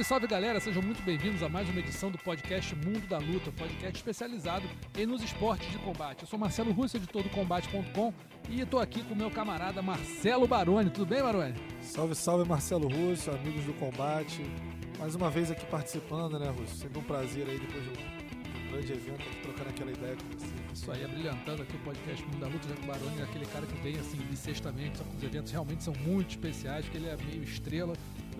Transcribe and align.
Salve, 0.00 0.04
salve 0.04 0.26
galera, 0.26 0.60
sejam 0.60 0.82
muito 0.82 1.02
bem-vindos 1.02 1.42
a 1.42 1.48
mais 1.48 1.68
uma 1.68 1.78
edição 1.78 2.10
do 2.10 2.18
podcast 2.18 2.74
Mundo 2.74 3.06
da 3.06 3.18
Luta, 3.18 3.50
podcast 3.52 3.96
especializado 3.96 4.66
em 4.96 5.06
nos 5.06 5.22
esportes 5.22 5.70
de 5.70 5.78
combate. 5.78 6.22
Eu 6.22 6.28
sou 6.28 6.38
Marcelo 6.38 6.72
Russo, 6.72 6.96
editor 6.96 7.22
do 7.22 7.28
Combate.com, 7.30 8.12
e 8.48 8.60
estou 8.60 8.80
aqui 8.80 9.02
com 9.02 9.14
meu 9.14 9.30
camarada 9.30 9.82
Marcelo 9.82 10.46
Baroni. 10.46 10.90
Tudo 10.90 11.06
bem, 11.06 11.22
Baroni? 11.22 11.54
Salve, 11.82 12.14
salve 12.14 12.48
Marcelo 12.48 12.88
Russo, 12.88 13.30
amigos 13.30 13.64
do 13.64 13.74
combate. 13.74 14.42
Mais 14.98 15.14
uma 15.14 15.30
vez 15.30 15.50
aqui 15.50 15.66
participando, 15.66 16.38
né, 16.38 16.48
Russo? 16.48 16.76
Sempre 16.76 16.98
um 16.98 17.04
prazer 17.04 17.48
aí 17.48 17.58
depois 17.58 17.84
de 17.84 17.90
um 17.90 18.70
grande 18.70 18.92
evento, 18.92 19.20
aqui 19.20 19.42
trocando 19.42 19.70
aquela 19.70 19.90
ideia 19.90 20.16
com 20.16 20.38
você. 20.38 20.54
Isso 20.72 20.92
aí, 20.92 21.04
abrilhantando 21.04 21.62
aqui 21.62 21.76
o 21.76 21.80
podcast 21.80 22.24
Mundo 22.24 22.38
da 22.38 22.46
Luta, 22.46 22.68
já 22.68 22.74
que 22.74 22.82
o 22.82 22.86
Baroni 22.86 23.20
é 23.20 23.24
aquele 23.24 23.46
cara 23.46 23.66
que 23.66 23.80
vem 23.82 23.98
assim, 23.98 24.16
bissextamente, 24.30 24.98
só 24.98 25.04
que 25.04 25.16
os 25.16 25.22
eventos 25.22 25.52
realmente 25.52 25.84
são 25.84 25.94
muito 25.94 26.30
especiais, 26.30 26.84
porque 26.84 26.98
ele 26.98 27.08
é 27.08 27.16
meio 27.16 27.42
estrela 27.42 27.92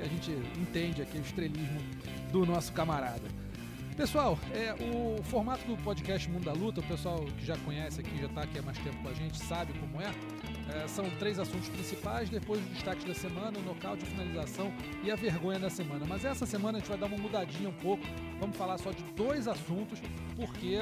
a 0.03 0.07
gente 0.07 0.31
entende 0.59 1.03
aqui 1.03 1.19
o 1.19 1.21
estrelismo 1.21 1.81
do 2.33 2.47
nosso 2.47 2.73
camarada. 2.73 3.29
Pessoal, 3.97 4.39
é, 4.55 4.73
o 4.83 5.23
formato 5.25 5.65
do 5.67 5.77
podcast 5.83 6.29
Mundo 6.31 6.45
da 6.45 6.53
Luta, 6.53 6.81
o 6.81 6.85
pessoal 6.85 7.21
que 7.39 7.45
já 7.45 7.57
conhece 7.59 8.01
aqui, 8.01 8.19
já 8.19 8.27
está 8.27 8.43
aqui 8.43 8.59
há 8.59 8.63
mais 8.63 8.79
tempo 8.79 8.97
com 9.03 9.09
a 9.09 9.13
gente, 9.13 9.39
sabe 9.39 9.73
como 9.75 10.01
é. 10.01 10.11
É, 10.75 10.87
são 10.87 11.09
três 11.19 11.39
assuntos 11.39 11.69
principais, 11.69 12.29
depois 12.29 12.61
o 12.61 12.69
destaque 12.71 13.07
da 13.07 13.15
semana, 13.15 13.59
o 13.59 13.63
nocaute, 13.63 14.05
a 14.05 14.07
finalização 14.07 14.73
e 15.03 15.11
a 15.11 15.17
vergonha 15.17 15.59
da 15.59 15.71
semana. 15.71 16.05
Mas 16.07 16.25
essa 16.25 16.47
semana 16.47 16.79
a 16.79 16.81
gente 16.81 16.89
vai 16.89 16.99
dar 16.99 17.07
uma 17.07 17.19
mudadinha 17.19 17.69
um 17.69 17.75
pouco. 17.75 18.05
Vamos 18.39 18.57
falar 18.57 18.79
só 18.79 18.91
de 18.91 19.03
dois 19.15 19.49
assuntos, 19.49 20.01
porque 20.37 20.79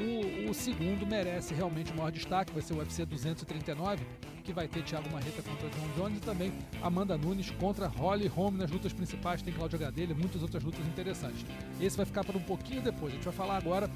o, 0.00 0.50
o 0.50 0.54
segundo 0.54 1.06
merece 1.06 1.54
realmente 1.54 1.92
o 1.92 1.96
maior 1.96 2.10
destaque, 2.10 2.52
vai 2.52 2.62
ser 2.62 2.74
o 2.74 2.78
UFC 2.78 3.04
239, 3.04 4.04
que 4.42 4.52
vai 4.52 4.66
ter 4.66 4.82
Thiago 4.82 5.08
Marreta 5.10 5.42
contra 5.42 5.68
John 5.68 5.88
Jones 5.96 6.18
e 6.18 6.20
também 6.20 6.52
Amanda 6.82 7.16
Nunes 7.16 7.50
contra 7.50 7.86
Holly 7.86 8.26
Holm 8.26 8.56
nas 8.56 8.70
lutas 8.70 8.92
principais, 8.92 9.42
tem 9.42 9.52
Cláudia 9.52 9.78
Gadelha 9.78 10.12
e 10.12 10.14
muitas 10.14 10.42
outras 10.42 10.64
lutas 10.64 10.84
interessantes. 10.86 11.44
Esse 11.80 11.96
vai 11.96 12.06
ficar 12.06 12.24
para 12.24 12.36
um 12.36 12.42
pouquinho 12.42 12.82
depois, 12.82 13.12
a 13.12 13.16
gente 13.16 13.24
vai 13.24 13.34
falar 13.34 13.56
agora 13.56 13.90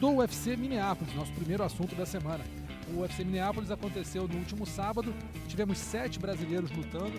do 0.00 0.10
UFC 0.16 0.56
Minneapolis, 0.56 1.14
nosso 1.14 1.32
primeiro 1.32 1.62
assunto 1.62 1.94
da 1.94 2.06
semana. 2.06 2.44
O 2.94 3.00
UFC 3.00 3.24
Minneapolis 3.24 3.70
aconteceu 3.70 4.26
no 4.26 4.36
último 4.38 4.64
sábado, 4.64 5.14
tivemos 5.46 5.78
sete 5.78 6.18
brasileiros 6.18 6.70
lutando 6.70 7.12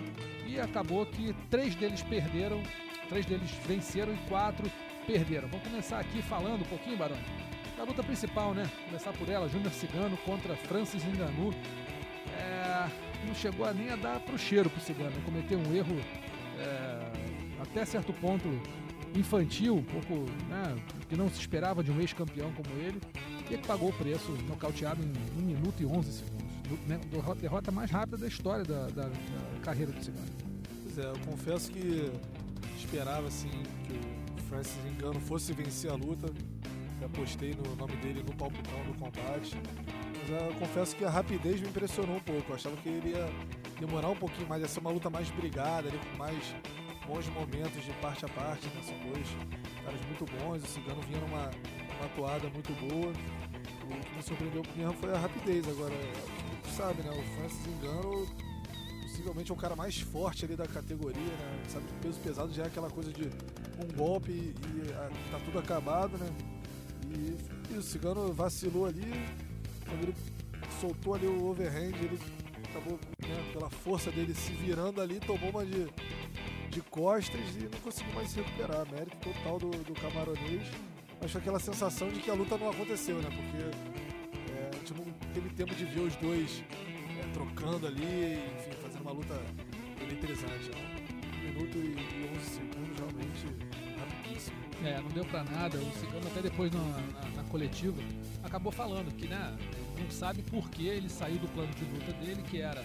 e 0.46 0.58
acabou 0.58 1.06
que 1.06 1.34
três 1.48 1.74
deles 1.74 2.02
perderam, 2.02 2.62
três 3.08 3.24
deles 3.24 3.50
venceram 3.66 4.12
e 4.12 4.16
quatro 4.28 4.70
perderam. 5.06 5.48
Vamos 5.48 5.66
começar 5.66 6.00
aqui 6.00 6.20
falando 6.22 6.62
um 6.62 6.68
pouquinho, 6.68 6.96
Barão, 6.96 7.16
da 7.76 7.84
luta 7.84 8.02
principal, 8.02 8.52
né? 8.52 8.68
Começar 8.86 9.12
por 9.12 9.28
ela, 9.28 9.48
Júnior 9.48 9.72
Cigano 9.72 10.16
contra 10.18 10.56
Francis 10.56 11.04
Ngannou. 11.04 11.54
É, 12.36 12.88
não 13.26 13.34
chegou 13.34 13.66
a 13.66 13.72
nem 13.72 13.90
a 13.90 13.96
dar 13.96 14.20
pro 14.20 14.38
cheiro 14.38 14.68
pro 14.68 14.80
Cigano, 14.80 15.12
cometeu 15.24 15.58
um 15.58 15.74
erro 15.74 15.96
é, 16.58 17.62
até 17.62 17.84
certo 17.84 18.12
ponto 18.14 18.48
infantil, 19.14 19.76
um 19.76 19.82
pouco 19.82 20.30
né, 20.48 20.76
que 21.08 21.16
não 21.16 21.28
se 21.28 21.40
esperava 21.40 21.82
de 21.82 21.90
um 21.90 22.00
ex-campeão 22.00 22.52
como 22.52 22.68
ele, 22.78 23.00
e 23.40 23.42
que 23.44 23.58
pagou 23.58 23.90
o 23.90 23.92
preço 23.92 24.30
nocauteado 24.48 25.02
em 25.02 25.42
1 25.42 25.46
minuto 25.46 25.82
e 25.82 25.86
11 25.86 26.12
segundos. 26.12 26.50
Né, 26.86 27.00
derrota 27.40 27.72
mais 27.72 27.90
rápida 27.90 28.16
da 28.16 28.28
história 28.28 28.64
da, 28.64 28.86
da, 28.88 29.08
da 29.08 29.60
carreira 29.62 29.90
do 29.90 30.04
Cigano. 30.04 30.28
Pois 30.84 30.98
é, 30.98 31.08
eu 31.08 31.18
confesso 31.26 31.70
que 31.72 32.10
esperava 32.78 33.26
assim 33.26 33.50
que 33.84 34.40
o 34.40 34.42
Francis 34.48 34.78
Engano 34.86 35.20
fosse 35.20 35.52
vencer 35.52 35.90
a 35.90 35.94
luta. 35.94 36.32
Eu 37.00 37.06
apostei 37.06 37.54
no 37.54 37.76
nome 37.76 37.96
dele 37.96 38.22
no 38.22 38.34
palpitão 38.34 38.84
do 38.84 38.94
combate. 38.94 39.56
Mas 40.20 40.42
eu 40.42 40.54
confesso 40.58 40.94
que 40.94 41.04
a 41.04 41.10
rapidez 41.10 41.60
me 41.60 41.68
impressionou 41.68 42.16
um 42.16 42.20
pouco. 42.20 42.50
Eu 42.50 42.54
achava 42.54 42.76
que 42.76 42.88
ele 42.88 43.10
ia 43.10 43.28
demorar 43.80 44.08
um 44.08 44.16
pouquinho 44.16 44.48
mais, 44.48 44.62
ia 44.62 44.68
ser 44.68 44.80
uma 44.80 44.90
luta 44.90 45.08
mais 45.08 45.30
brigada, 45.30 45.88
ali, 45.88 45.98
com 45.98 46.18
mais 46.18 46.54
bons 47.10 47.28
momentos 47.30 47.84
de 47.84 47.92
parte 47.94 48.24
a 48.24 48.28
parte. 48.28 48.66
Né? 48.68 48.82
São 48.82 48.98
dois 49.00 49.26
caras 49.84 50.00
muito 50.06 50.24
bons. 50.38 50.62
O 50.62 50.66
Cigano 50.66 51.02
vinha 51.02 51.20
numa 51.20 51.50
uma 51.96 52.06
atuada 52.06 52.48
muito 52.48 52.72
boa. 52.88 53.12
O 53.12 54.04
que 54.04 54.16
me 54.16 54.22
surpreendeu 54.22 54.62
mesmo 54.76 54.94
foi 54.94 55.12
a 55.12 55.18
rapidez. 55.18 55.68
Agora, 55.68 55.94
tu 56.62 56.68
sabe, 56.70 57.02
né? 57.02 57.10
O 57.10 57.22
Francis 57.36 57.66
Engano 57.66 58.26
possivelmente 59.02 59.50
é 59.50 59.54
o 59.54 59.56
cara 59.56 59.74
mais 59.74 60.00
forte 60.00 60.44
ali 60.44 60.54
da 60.54 60.66
categoria, 60.66 61.20
né? 61.20 61.62
Sabe 61.68 61.86
que 61.86 61.94
peso 61.94 62.20
pesado 62.20 62.52
já 62.52 62.62
é 62.62 62.66
aquela 62.66 62.88
coisa 62.88 63.12
de 63.12 63.24
um 63.24 63.96
golpe 63.96 64.30
e, 64.30 64.54
e 64.54 64.92
a, 64.92 65.10
tá 65.30 65.44
tudo 65.44 65.58
acabado, 65.58 66.16
né? 66.16 66.30
E, 67.10 67.74
e, 67.74 67.76
o 67.76 67.82
Cigano 67.82 68.32
vacilou 68.32 68.86
ali, 68.86 69.10
quando 69.84 70.04
ele 70.04 70.14
soltou 70.80 71.14
ali 71.14 71.26
o 71.26 71.48
overhand, 71.48 71.92
ele 71.96 72.18
acabou, 72.70 73.00
né, 73.20 73.50
pela 73.52 73.68
força 73.68 74.12
dele 74.12 74.32
se 74.32 74.52
virando 74.52 75.00
ali, 75.00 75.18
tomou 75.18 75.50
uma 75.50 75.66
de, 75.66 75.88
de 76.70 76.80
costas 76.82 77.40
e 77.56 77.64
não 77.64 77.80
conseguiu 77.80 78.14
mais 78.14 78.30
se 78.30 78.40
recuperar. 78.40 78.86
Mérito 78.90 79.16
total 79.16 79.58
do, 79.58 79.70
do 79.70 79.92
camaronês. 79.94 80.62
Foi 81.20 81.40
aquela 81.40 81.58
sensação 81.58 82.08
de 82.08 82.20
que 82.20 82.30
a 82.30 82.34
luta 82.34 82.56
não 82.56 82.70
aconteceu, 82.70 83.16
né? 83.16 83.28
Porque 83.28 84.52
é, 84.52 84.70
a 84.72 84.76
gente 84.78 84.94
não 84.94 85.04
teve 85.34 85.50
tempo 85.50 85.74
de 85.74 85.84
ver 85.84 86.00
os 86.00 86.16
dois 86.16 86.62
é, 87.18 87.32
trocando 87.32 87.86
ali, 87.86 88.38
enfim, 88.56 88.70
fazendo 88.80 89.02
uma 89.02 89.12
luta 89.12 89.34
eletrizante. 90.00 90.70
Né? 90.70 90.96
Um 91.34 91.52
minuto 91.52 91.76
e 91.76 92.30
11 92.36 92.44
segundos, 92.44 92.98
realmente 92.98 93.70
rapidíssimo. 93.98 94.56
É, 94.82 94.98
não 95.00 95.08
deu 95.10 95.24
pra 95.26 95.44
nada. 95.44 95.76
O 95.76 95.92
Cigano 95.92 96.26
até 96.26 96.40
depois 96.40 96.72
na, 96.72 96.80
na, 96.80 97.42
na, 97.42 97.44
coletiva 97.44 98.00
acabou 98.42 98.72
falando 98.72 99.14
que, 99.14 99.26
né, 99.26 99.58
não 99.98 100.10
sabe 100.10 100.42
por 100.42 100.70
que 100.70 100.86
ele 100.86 101.08
saiu 101.10 101.38
do 101.38 101.48
plano 101.48 101.72
de 101.74 101.84
luta 101.84 102.12
dele, 102.14 102.42
que 102.42 102.62
era 102.62 102.82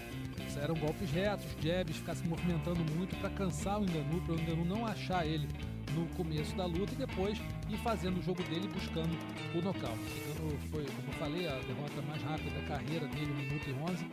eram 0.58 0.76
golpes 0.76 1.10
retos, 1.12 1.46
jabs, 1.62 1.98
ficar 1.98 2.16
se 2.16 2.28
movimentando 2.28 2.80
muito 2.96 3.16
para 3.20 3.30
cansar 3.30 3.80
o 3.80 3.84
Enganu, 3.84 4.22
para 4.22 4.34
o 4.34 4.40
Enganu 4.40 4.66
não 4.66 4.86
achar 4.86 5.26
ele 5.26 5.48
no 5.94 6.06
começo 6.16 6.56
da 6.56 6.66
luta 6.66 6.92
e 6.94 6.96
depois 6.96 7.38
ir 7.70 7.78
fazendo 7.78 8.20
o 8.20 8.22
jogo 8.22 8.44
dele 8.44 8.68
buscando 8.68 9.18
o 9.54 9.62
nocaute. 9.62 10.00
Cigano 10.10 10.58
foi, 10.70 10.84
como 10.84 11.08
eu 11.08 11.14
falei, 11.14 11.48
a 11.48 11.56
derrota 11.60 12.02
mais 12.08 12.22
rápida 12.22 12.50
da 12.60 12.68
carreira 12.68 13.08
dele, 13.08 13.32
1 13.32 13.36
minuto 13.36 13.70
e 13.70 13.92
11. 13.92 14.06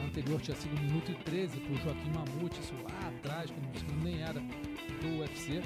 A 0.00 0.06
anterior 0.06 0.40
tinha 0.40 0.56
sido 0.56 0.76
1 0.76 0.82
minuto 0.82 1.10
e 1.10 1.14
13 1.14 1.60
para 1.60 1.72
o 1.72 1.76
Joaquim 1.76 2.10
Mamute, 2.10 2.60
isso 2.60 2.74
lá 2.82 3.08
atrás, 3.08 3.50
Cigano 3.50 4.04
nem 4.04 4.22
era 4.22 4.40
do 4.40 5.20
UFC. 5.20 5.60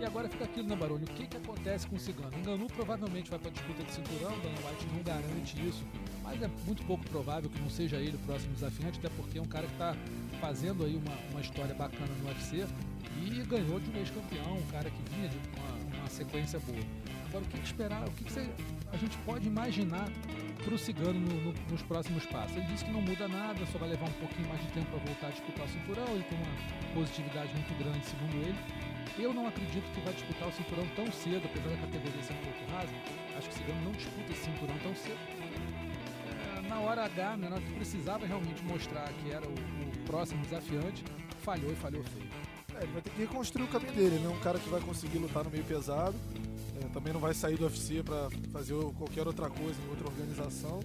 E 0.00 0.04
agora 0.04 0.28
fica 0.28 0.44
aquilo, 0.44 0.68
né, 0.68 0.76
Baroni? 0.76 1.04
O 1.04 1.06
que, 1.06 1.26
que 1.26 1.36
acontece 1.36 1.86
com 1.86 1.96
o 1.96 1.98
Cigano? 1.98 2.36
Enganu 2.36 2.66
provavelmente 2.66 3.30
vai 3.30 3.38
para 3.38 3.48
a 3.48 3.52
disputa 3.52 3.82
de 3.82 3.92
cinturão, 3.92 4.32
Dana 4.40 4.56
White 4.68 4.86
não 4.92 5.02
garante 5.02 5.68
isso, 5.68 5.84
mas 6.22 6.42
é 6.42 6.50
muito 6.66 6.84
pouco 6.84 7.04
provável 7.08 7.48
que 7.48 7.60
não 7.60 7.70
seja 7.70 7.96
ele 7.96 8.16
o 8.16 8.20
próximo 8.20 8.52
desafiante, 8.54 8.98
até 8.98 9.08
porque 9.10 9.38
é 9.38 9.42
um 9.42 9.46
cara 9.46 9.66
que 9.66 9.72
está 9.72 9.96
fazendo 10.40 10.84
aí 10.84 10.96
uma, 10.96 11.16
uma 11.30 11.40
história 11.40 11.74
bacana 11.74 12.12
no 12.20 12.28
UFC 12.28 12.66
e 13.22 13.42
ganhou 13.44 13.78
de 13.78 13.90
um 13.90 13.96
ex-campeão, 13.96 14.58
um 14.58 14.66
cara 14.70 14.90
que 14.90 15.14
vinha 15.14 15.28
de 15.28 15.36
uma, 15.36 15.98
uma 15.98 16.08
sequência 16.08 16.58
boa. 16.58 16.84
Agora, 17.28 17.44
o 17.44 17.48
que, 17.48 17.58
que 17.58 17.66
esperar? 17.66 18.06
O 18.06 18.10
que, 18.12 18.24
que 18.24 18.32
você, 18.32 18.48
a 18.92 18.96
gente 18.96 19.16
pode 19.18 19.46
imaginar 19.48 20.08
para 20.62 20.74
o 20.74 20.78
Cigano 20.78 21.18
no, 21.18 21.34
no, 21.42 21.54
nos 21.70 21.82
próximos 21.82 22.24
passos? 22.26 22.56
Ele 22.56 22.66
disse 22.66 22.84
que 22.84 22.92
não 22.92 23.02
muda 23.02 23.26
nada, 23.26 23.58
só 23.72 23.78
vai 23.78 23.88
levar 23.88 24.08
um 24.08 24.12
pouquinho 24.12 24.48
mais 24.48 24.60
de 24.60 24.68
tempo 24.68 24.86
para 24.90 24.98
voltar 25.00 25.26
a 25.26 25.30
disputar 25.30 25.66
o 25.66 25.68
cinturão. 25.68 26.06
Ele 26.14 26.24
tem 26.24 26.38
uma 26.38 26.94
positividade 26.94 27.52
muito 27.54 27.78
grande, 27.78 28.06
segundo 28.06 28.34
ele. 28.36 28.58
Eu 29.18 29.32
não 29.32 29.46
acredito 29.46 29.84
que 29.92 30.00
vai 30.00 30.12
disputar 30.12 30.48
o 30.48 30.52
cinturão 30.52 30.86
tão 30.96 31.10
cedo, 31.12 31.42
apesar 31.44 31.68
da 31.68 31.76
categoria 31.76 32.22
ser 32.22 32.32
um 32.32 32.36
pouco 32.36 32.72
rasa. 32.72 32.92
Acho 33.36 33.48
que 33.48 33.54
o 33.54 33.58
Cigano 33.58 33.82
não 33.82 33.92
disputa 33.92 34.32
esse 34.32 34.44
cinturão 34.44 34.78
tão 34.78 34.94
cedo. 34.96 35.18
É, 36.58 36.68
na 36.68 36.80
hora 36.80 37.04
H, 37.04 37.36
né, 37.36 37.62
precisava 37.76 38.26
realmente 38.26 38.64
mostrar 38.64 39.12
que 39.12 39.30
era 39.30 39.46
o, 39.46 39.52
o 39.52 40.04
próximo 40.06 40.42
desafiante, 40.42 41.04
falhou 41.42 41.70
e 41.70 41.76
falhou 41.76 42.02
feio. 42.02 42.28
É, 42.74 42.82
ele 42.82 42.92
vai 42.92 43.02
ter 43.02 43.10
que 43.10 43.20
reconstruir 43.20 43.64
o 43.64 43.68
caminho 43.68 43.92
dele. 43.92 44.16
Ele 44.16 44.24
não 44.24 44.32
é 44.32 44.36
um 44.36 44.40
cara 44.40 44.58
que 44.58 44.68
vai 44.68 44.80
conseguir 44.80 45.18
lutar 45.18 45.44
no 45.44 45.50
meio 45.50 45.64
pesado. 45.64 46.16
É, 46.82 46.88
também 46.88 47.12
não 47.12 47.20
vai 47.20 47.34
sair 47.34 47.56
do 47.56 47.64
UFC 47.64 48.02
para 48.02 48.28
fazer 48.52 48.74
qualquer 48.96 49.26
outra 49.26 49.48
coisa 49.48 49.80
em 49.80 49.88
outra 49.90 50.08
organização. 50.08 50.80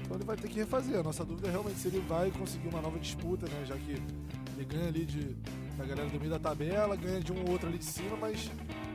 Então 0.00 0.16
ele 0.16 0.24
vai 0.24 0.36
ter 0.36 0.48
que 0.48 0.56
refazer. 0.56 0.98
A 0.98 1.02
nossa 1.02 1.24
dúvida 1.24 1.48
é 1.48 1.50
realmente 1.50 1.78
se 1.78 1.88
ele 1.88 2.00
vai 2.00 2.30
conseguir 2.32 2.68
uma 2.68 2.80
nova 2.80 2.98
disputa, 2.98 3.46
né? 3.46 3.64
Já 3.64 3.76
que 3.76 3.92
ele 3.92 4.64
ganha 4.66 4.88
ali 4.88 5.04
de, 5.04 5.36
da 5.76 5.84
galera 5.84 6.08
do 6.08 6.18
meio 6.18 6.30
da 6.30 6.38
tabela, 6.38 6.96
ganha 6.96 7.20
de 7.20 7.32
um 7.32 7.42
ou 7.42 7.50
outro 7.50 7.68
ali 7.68 7.78
de 7.78 7.84
cima, 7.84 8.16
mas 8.16 8.50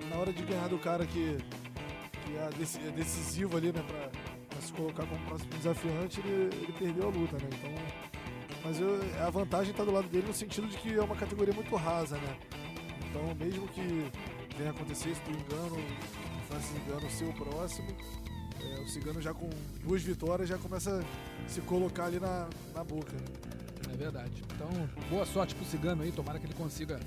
na 0.10 0.18
hora 0.18 0.32
de 0.32 0.44
ganhar 0.44 0.68
do 0.68 0.80
cara 0.80 1.06
que, 1.06 1.38
que 2.26 2.38
é 2.38 2.92
decisivo 2.92 3.58
ali, 3.58 3.72
né? 3.72 3.84
Pra, 3.88 4.10
pra 4.50 4.62
se 4.62 4.74
colocar 4.74 5.06
como 5.06 5.26
próximo 5.26 5.52
desafiante, 5.52 6.20
ele, 6.22 6.50
ele 6.56 6.74
perdeu 6.78 7.08
a 7.08 7.12
luta, 7.12 7.38
né? 7.38 7.50
Então 7.54 8.20
mas 8.64 8.80
eu, 8.80 9.00
a 9.26 9.30
vantagem 9.30 9.72
está 9.72 9.84
do 9.84 9.92
lado 9.92 10.08
dele 10.10 10.28
no 10.28 10.34
sentido 10.34 10.68
de 10.68 10.78
que 10.78 10.94
é 10.94 11.02
uma 11.02 11.16
categoria 11.16 11.54
muito 11.54 11.74
rasa, 11.76 12.18
né? 12.18 12.38
Então, 13.10 13.34
mesmo 13.36 13.68
que 13.70 14.12
venha 14.58 14.72
acontecer 14.72 15.10
isso 15.10 15.22
do 15.22 15.32
engano, 15.32 15.78
o 15.78 16.42
Francis 16.48 16.76
engano 16.76 17.10
ser 17.10 17.26
o 17.26 17.34
próximo, 17.34 17.88
é, 18.62 18.82
o 18.82 18.88
Cigano 18.88 19.22
já 19.22 19.34
com 19.34 19.50
duas 19.84 20.04
vitórias 20.04 20.50
já 20.50 20.58
começa 20.58 21.00
a 21.00 21.50
se 21.50 21.62
colocar 21.62 22.06
ali 22.06 22.20
na, 22.20 22.50
na 22.76 22.84
boca. 22.84 23.16
É 23.92 23.98
verdade. 23.98 24.44
Então, 24.56 24.70
boa 25.10 25.26
sorte 25.26 25.56
pro 25.56 25.66
Cigano 25.66 26.04
aí, 26.04 26.12
tomara 26.12 26.40
que 26.40 26.46
ele 26.46 26.54
consiga 26.54 27.00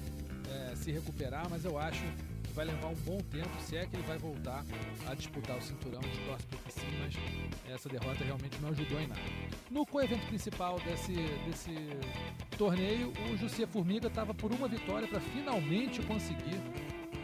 é, 0.50 0.75
se 0.76 0.90
recuperar, 0.90 1.49
mas 1.49 1.64
eu 1.64 1.79
acho 1.79 2.02
que 2.02 2.52
vai 2.52 2.67
levar 2.67 2.88
um 2.88 2.94
bom 2.94 3.19
tempo, 3.31 3.49
se 3.61 3.76
é 3.76 3.87
que 3.87 3.96
ele 3.96 4.02
vai 4.02 4.19
voltar 4.19 4.64
a 5.06 5.14
disputar 5.14 5.56
o 5.56 5.62
cinturão. 5.62 6.02
Gente 6.02 6.26
torce 6.26 6.46
porque 6.46 6.73
mas 7.00 7.14
essa 7.73 7.88
derrota 7.88 8.25
realmente 8.25 8.58
não 8.61 8.70
ajudou 8.70 9.00
em 9.00 9.06
nada. 9.06 9.20
No 9.70 9.87
co-evento 9.87 10.26
principal 10.26 10.79
desse, 10.81 11.14
desse 11.46 11.75
torneio, 12.58 13.12
o 13.31 13.37
Jussier 13.37 13.67
Formiga 13.69 14.08
estava 14.08 14.35
por 14.35 14.52
uma 14.52 14.69
vitória 14.69 15.08
para 15.08 15.20
finalmente 15.20 16.02
conseguir 16.02 16.61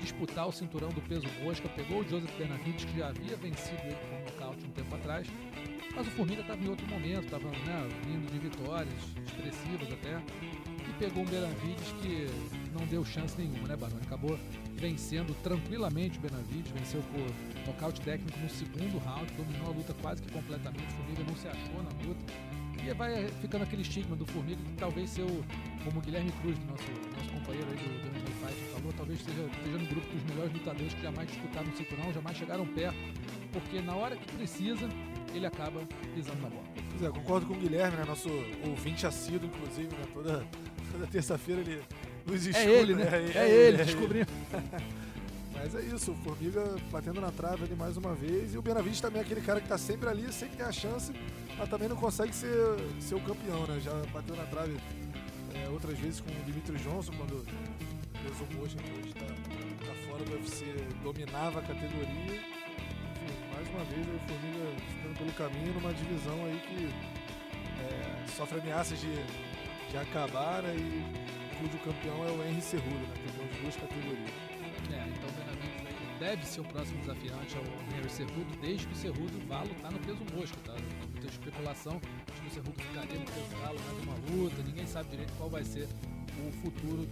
disputar 0.01 0.49
o 0.49 0.53
cinturão 0.53 0.89
do 0.89 1.03
peso 1.03 1.27
mosca. 1.43 1.69
Pegou 1.69 2.01
o 2.01 2.09
Joseph 2.09 2.35
Benavides, 2.39 2.85
que 2.85 2.99
já 2.99 3.09
havia 3.09 3.37
vencido 3.37 3.83
ele 3.85 3.97
por 3.97 4.33
nocaute 4.33 4.65
um 4.65 4.71
tempo 4.71 4.95
atrás. 4.95 5.27
Mas 5.99 6.07
o 6.07 6.11
Formiga 6.13 6.43
estava 6.43 6.63
em 6.63 6.69
outro 6.69 6.87
momento, 6.87 7.25
estava 7.25 7.49
né, 7.49 7.89
vindo 8.07 8.31
de 8.31 8.39
vitórias 8.39 8.95
expressivas 9.27 9.93
até. 9.93 10.23
E 10.89 10.93
pegou 10.97 11.25
um 11.25 11.27
Benavides 11.27 11.91
que 12.01 12.29
não 12.73 12.87
deu 12.87 13.05
chance 13.05 13.37
nenhuma, 13.37 13.67
né, 13.67 13.77
Baroni? 13.77 14.01
Acabou 14.03 14.39
vencendo 14.77 15.35
tranquilamente 15.43 16.17
o 16.19 16.21
Benavides, 16.21 16.71
venceu 16.71 17.03
por 17.03 17.67
nocaute 17.67 18.01
técnico 18.03 18.39
no 18.39 18.49
segundo 18.49 18.97
round, 18.99 19.27
dominou 19.33 19.67
a 19.67 19.71
luta 19.71 19.93
quase 20.01 20.23
que 20.23 20.31
completamente. 20.31 20.87
O 20.87 20.97
Formiga 20.99 21.25
não 21.25 21.35
se 21.35 21.49
achou 21.49 21.83
na 21.83 21.91
luta. 22.07 22.33
E 22.81 22.95
vai 22.95 23.27
ficando 23.43 23.65
aquele 23.65 23.83
estigma 23.83 24.15
do 24.15 24.25
Formiga 24.25 24.63
que 24.63 24.75
talvez 24.75 25.11
seu, 25.11 25.27
como 25.85 25.99
o 25.99 26.01
Guilherme 26.01 26.31
Cruz, 26.41 26.57
nosso, 26.61 26.89
nosso 27.17 27.31
companheiro 27.33 27.67
aí 27.71 27.77
do, 27.77 28.03
do 28.03 28.09
MMA 28.09 28.47
Fight, 28.47 28.73
falou, 28.73 28.93
talvez 28.97 29.19
esteja, 29.19 29.43
esteja 29.43 29.79
no 29.79 29.87
grupo 29.87 30.07
dos 30.07 30.23
melhores 30.23 30.53
lutadores 30.53 30.95
que 30.95 31.03
jamais 31.03 31.29
disputaram 31.29 31.69
o 31.69 31.77
cinturão, 31.77 32.13
jamais 32.13 32.37
chegaram 32.37 32.67
perto, 32.67 32.97
porque 33.53 33.81
na 33.81 33.97
hora 33.97 34.17
que 34.17 34.33
precisa, 34.37 34.89
ele 35.35 35.47
acaba 35.47 35.81
pisando 36.15 36.43
na 36.43 36.49
bola. 36.49 36.65
Pois 36.91 37.03
é, 37.03 37.13
concordo 37.13 37.47
com 37.47 37.55
o 37.55 37.57
Guilherme, 37.57 37.97
né? 37.97 38.05
Nosso 38.05 38.29
ouvinte 38.67 39.07
assíduo, 39.07 39.49
inclusive, 39.49 39.89
né? 39.89 40.05
Toda, 40.13 40.47
toda 40.93 41.07
terça-feira 41.07 41.61
ele 41.61 41.83
nos 42.27 42.47
escuta. 42.47 42.69
É 42.69 42.81
ele, 42.81 42.95
né? 42.95 43.09
É, 43.35 43.39
é 43.39 43.49
ele, 43.49 43.77
descobrimos. 43.79 44.29
Mas 45.61 45.75
é 45.75 45.81
isso, 45.81 46.13
o 46.13 46.15
Formiga 46.17 46.77
batendo 46.91 47.21
na 47.21 47.33
trave 47.33 47.65
ali 47.65 47.75
mais 47.75 47.97
uma 47.97 48.15
vez. 48.15 48.55
E 48.55 48.59
o 48.59 48.63
Benavides 48.63 49.01
também 49.01 49.21
é 49.21 49.25
aquele 49.25 49.41
cara 49.41 49.61
que 49.61 49.69
tá 49.69 49.77
sempre 49.77 50.09
ali, 50.09 50.33
sempre 50.33 50.57
tem 50.57 50.65
a 50.65 50.71
chance, 50.71 51.13
mas 51.59 51.69
também 51.69 51.89
não 51.89 51.97
consegue 51.97 52.33
ser, 52.33 52.55
ser 53.01 53.17
o 53.17 53.21
campeão, 53.21 53.67
né? 53.67 53.81
Já 53.81 53.93
bateu 54.13 54.37
na 54.37 54.45
trave 54.45 54.77
é, 55.55 55.69
outras 55.69 55.99
vezes 55.99 56.21
com 56.21 56.31
o 56.31 56.45
Dimitri 56.45 56.77
Johnson, 56.77 57.13
quando 57.17 57.45
pesou 58.23 58.47
Motion, 58.57 58.79
que 58.79 58.93
hoje 58.93 59.15
tá, 59.15 59.27
tá 59.27 59.95
fora 60.09 60.25
do 60.25 60.33
UFC, 60.33 60.65
dominava 61.03 61.59
a 61.59 61.63
categoria. 61.63 62.41
Enfim, 63.25 63.39
mais 63.53 63.69
uma 63.69 63.85
vez 63.85 64.07
o 64.07 64.19
Formiga 64.29 65.08
pelo 65.19 65.33
caminho 65.33 65.75
numa 65.75 65.93
divisão 65.93 66.45
aí 66.45 66.61
que 66.67 66.89
é, 67.83 68.27
sofre 68.37 68.61
ameaças 68.61 68.99
de, 69.01 69.13
de 69.91 69.97
acabar, 69.97 70.63
né? 70.63 70.75
E 70.77 71.57
cujo 71.59 71.77
campeão 71.85 72.25
é 72.25 72.31
o 72.31 72.49
Henry 72.49 72.63
Cerrudo, 72.63 72.97
né? 72.97 73.15
Campeão 73.27 73.47
de 73.49 73.61
duas 73.61 73.77
categorias. 73.77 74.31
É, 74.93 75.09
então 75.09 75.29
o 75.29 75.33
Benavides 75.33 75.89
deve 76.19 76.47
ser 76.47 76.61
o 76.61 76.65
próximo 76.65 76.99
desafiante 77.01 77.57
ao 77.57 77.65
Henry 77.97 78.11
Cerrudo, 78.11 78.57
desde 78.61 78.87
que 78.87 78.93
o 78.93 78.97
Cerrudo 78.97 79.47
vá 79.47 79.63
lutar 79.63 79.93
no 79.93 79.99
peso 80.01 80.25
mosca, 80.35 80.57
tá? 80.65 80.73
Tem 80.75 81.11
muita 81.13 81.27
especulação 81.27 82.01
de 82.01 82.41
que 82.41 82.47
o 82.47 82.51
Cerrudo 82.51 82.83
ficaria 82.83 83.19
no 83.19 83.25
peso 83.27 83.63
galo 83.63 83.79
mais 83.81 84.05
uma 84.05 84.15
luta, 84.31 84.63
ninguém 84.63 84.87
sabe 84.87 85.11
direito 85.11 85.33
qual 85.37 85.51
vai 85.51 85.65
ser 85.65 85.89
o 86.47 86.53
futuro 86.63 87.09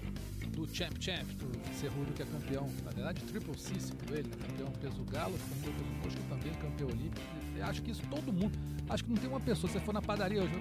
do 0.57 0.67
Champ 0.75 0.93
Champ, 0.99 1.27
do 1.39 1.75
Cerrudo 1.79 2.13
que 2.15 2.23
é 2.23 2.25
campeão, 2.27 2.69
na 2.85 2.91
verdade 2.91 3.21
triple 3.25 3.59
C, 3.59 3.79
segundo 3.79 4.15
ele, 4.17 4.29
né? 4.29 4.37
campeão 4.49 4.73
peso 4.81 5.05
galo, 5.05 5.35
campeão 5.39 5.73
peso 5.75 5.91
mosca, 6.03 6.21
também 6.31 6.53
campeão 6.55 6.89
olímpico. 6.89 7.27
Eu 7.57 7.65
acho 7.67 7.83
que 7.83 7.91
isso 7.91 8.03
todo 8.11 8.33
mundo, 8.33 8.59
acho 8.89 9.05
que 9.05 9.11
não 9.11 9.17
tem 9.19 9.29
uma 9.29 9.41
pessoa, 9.41 9.71
se 9.71 9.79
você 9.79 9.85
for 9.85 9.93
na 9.93 10.01
padaria 10.03 10.43
hoje, 10.43 10.53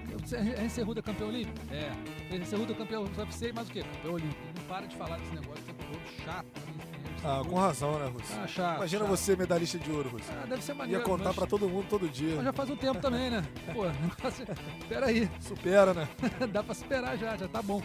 Henry 0.58 0.68
Cerrudo 0.70 1.00
é 1.00 1.02
campeão 1.02 1.28
olímpico? 1.28 1.58
É. 1.72 1.90
Henry 2.34 2.44
Cerrudo 2.46 2.72
é 2.72 2.76
campeão 2.76 3.04
do 3.04 3.18
UFC, 3.20 3.52
mas 3.54 3.68
o 3.68 3.72
quê? 3.72 3.82
Campeão 3.82 4.14
olímpico. 4.14 4.40
Não 4.56 4.64
para 4.64 4.86
de 4.86 4.96
falar 4.96 5.16
desse 5.18 5.34
negócio, 5.34 5.64
é 5.68 5.72
todo 5.72 6.24
chato. 6.24 6.46
né? 6.46 6.84
Ah, 7.24 7.42
com 7.48 7.56
razão, 7.56 7.98
né, 7.98 8.06
Russo? 8.06 8.32
Ah, 8.38 8.46
chato, 8.46 8.76
Imagina 8.76 9.00
chato. 9.04 9.10
você 9.10 9.34
medalhista 9.36 9.78
de 9.78 9.90
ouro, 9.90 10.10
Russo. 10.10 10.30
Ah, 10.30 10.46
deve 10.46 10.62
ser 10.62 10.72
Ia 10.72 10.78
maneiro. 10.78 11.02
contar 11.02 11.24
mas- 11.24 11.34
pra 11.36 11.46
todo 11.46 11.68
mundo 11.68 11.86
todo 11.88 12.08
dia. 12.08 12.36
Mas 12.36 12.44
já 12.44 12.52
faz 12.52 12.68
um 12.70 12.76
tempo 12.76 13.00
também, 13.00 13.30
né? 13.30 13.42
Pô, 13.72 13.82
peraí, 14.88 15.28
Supera, 15.40 15.94
né? 15.94 16.08
dá 16.52 16.62
pra 16.62 16.74
superar 16.74 17.16
já, 17.16 17.36
já 17.36 17.48
tá 17.48 17.62
bom. 17.62 17.80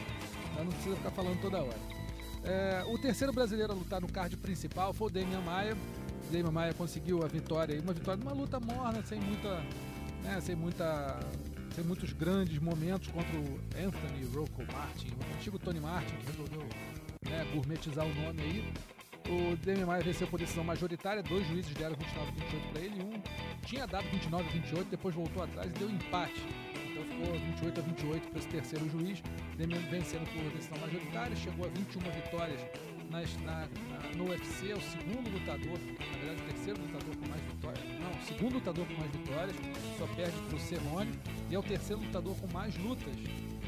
Já 0.56 0.64
não 0.64 0.72
precisa 0.72 0.96
ficar 0.98 1.12
falando 1.12 1.40
toda 1.42 1.58
hora. 1.60 2.01
É, 2.44 2.84
o 2.88 2.98
terceiro 2.98 3.32
brasileiro 3.32 3.72
a 3.72 3.76
lutar 3.76 4.02
no 4.02 4.08
card 4.08 4.36
principal 4.38 4.94
foi 4.94 5.08
o 5.08 5.10
Damian 5.10 5.42
Maia. 5.42 5.78
Damian 6.32 6.52
Maia 6.52 6.74
conseguiu 6.74 7.24
a 7.24 7.28
vitória, 7.28 7.80
uma 7.82 7.94
vitória 7.94 8.24
numa 8.24 8.34
luta 8.34 8.60
morna, 8.60 9.04
sem 9.06 9.20
muita, 9.20 9.60
né, 10.24 10.40
sem 10.42 10.56
muita, 10.56 11.20
sem 11.76 11.84
muitos 11.84 12.14
grandes 12.14 12.58
momentos 12.60 13.10
contra 13.10 13.38
o 13.38 13.60
Anthony 13.78 14.26
Rocco 14.34 14.64
Martin, 14.72 15.10
o 15.10 15.36
antigo 15.36 15.60
Tony 15.60 15.80
Martin 15.80 16.16
que 16.16 16.26
resolveu 16.28 16.62
né, 17.26 17.46
gourmetizar 17.54 18.06
o 18.06 18.14
nome 18.14 18.42
aí. 18.42 18.74
O 19.30 19.56
Damian 19.58 19.86
Maia 19.86 20.04
venceu 20.04 20.28
por 20.28 20.40
decisão 20.40 20.64
majoritária, 20.64 21.22
dois 21.22 21.46
juízes 21.48 21.74
deram 21.76 21.96
29 21.96 22.28
a 22.28 22.32
28 22.32 22.68
para 22.74 22.82
ele, 22.82 23.04
um 23.04 23.22
tinha 23.66 23.86
dado 23.86 24.10
29 24.10 24.44
a 24.44 24.52
28, 24.52 24.90
depois 24.90 25.14
voltou 25.14 25.44
atrás 25.44 25.70
e 25.70 25.74
deu 25.74 25.90
empate. 25.90 26.44
Então 27.22 27.34
ficou 27.34 27.40
28 27.40 27.80
a 27.80 27.84
28 27.84 28.28
para 28.30 28.40
esse 28.40 28.48
terceiro 28.48 28.90
juiz, 28.90 29.22
vencendo 29.90 30.26
por 30.34 30.52
decisão 30.58 30.78
majoritária, 30.80 31.36
chegou 31.36 31.66
a 31.66 31.70
21 31.70 32.02
vitórias 32.12 32.62
nas- 33.12 33.36
na- 33.42 33.68
na- 33.90 34.16
no 34.18 34.30
UFC, 34.30 34.72
é 34.72 34.76
o 34.76 34.82
segundo 34.82 35.30
lutador, 35.30 35.78
na 35.78 36.18
verdade 36.18 36.42
o 36.42 36.54
terceiro 36.54 36.82
lutador 36.82 37.16
com 37.18 37.28
mais 37.28 37.42
vitórias, 37.42 38.00
não, 38.00 38.10
o 38.12 38.26
segundo 38.26 38.54
lutador 38.56 38.86
com 38.88 38.94
mais 38.94 39.12
vitórias, 39.12 39.56
só 40.00 40.08
perde 40.16 40.38
para 40.48 40.56
o 40.56 40.60
Cerrone, 40.60 41.12
e 41.50 41.56
é 41.56 41.60
o 41.60 41.64
terceiro 41.64 42.02
lutador 42.02 42.36
com 42.38 42.48
mais 42.54 42.76
lutas 42.78 43.16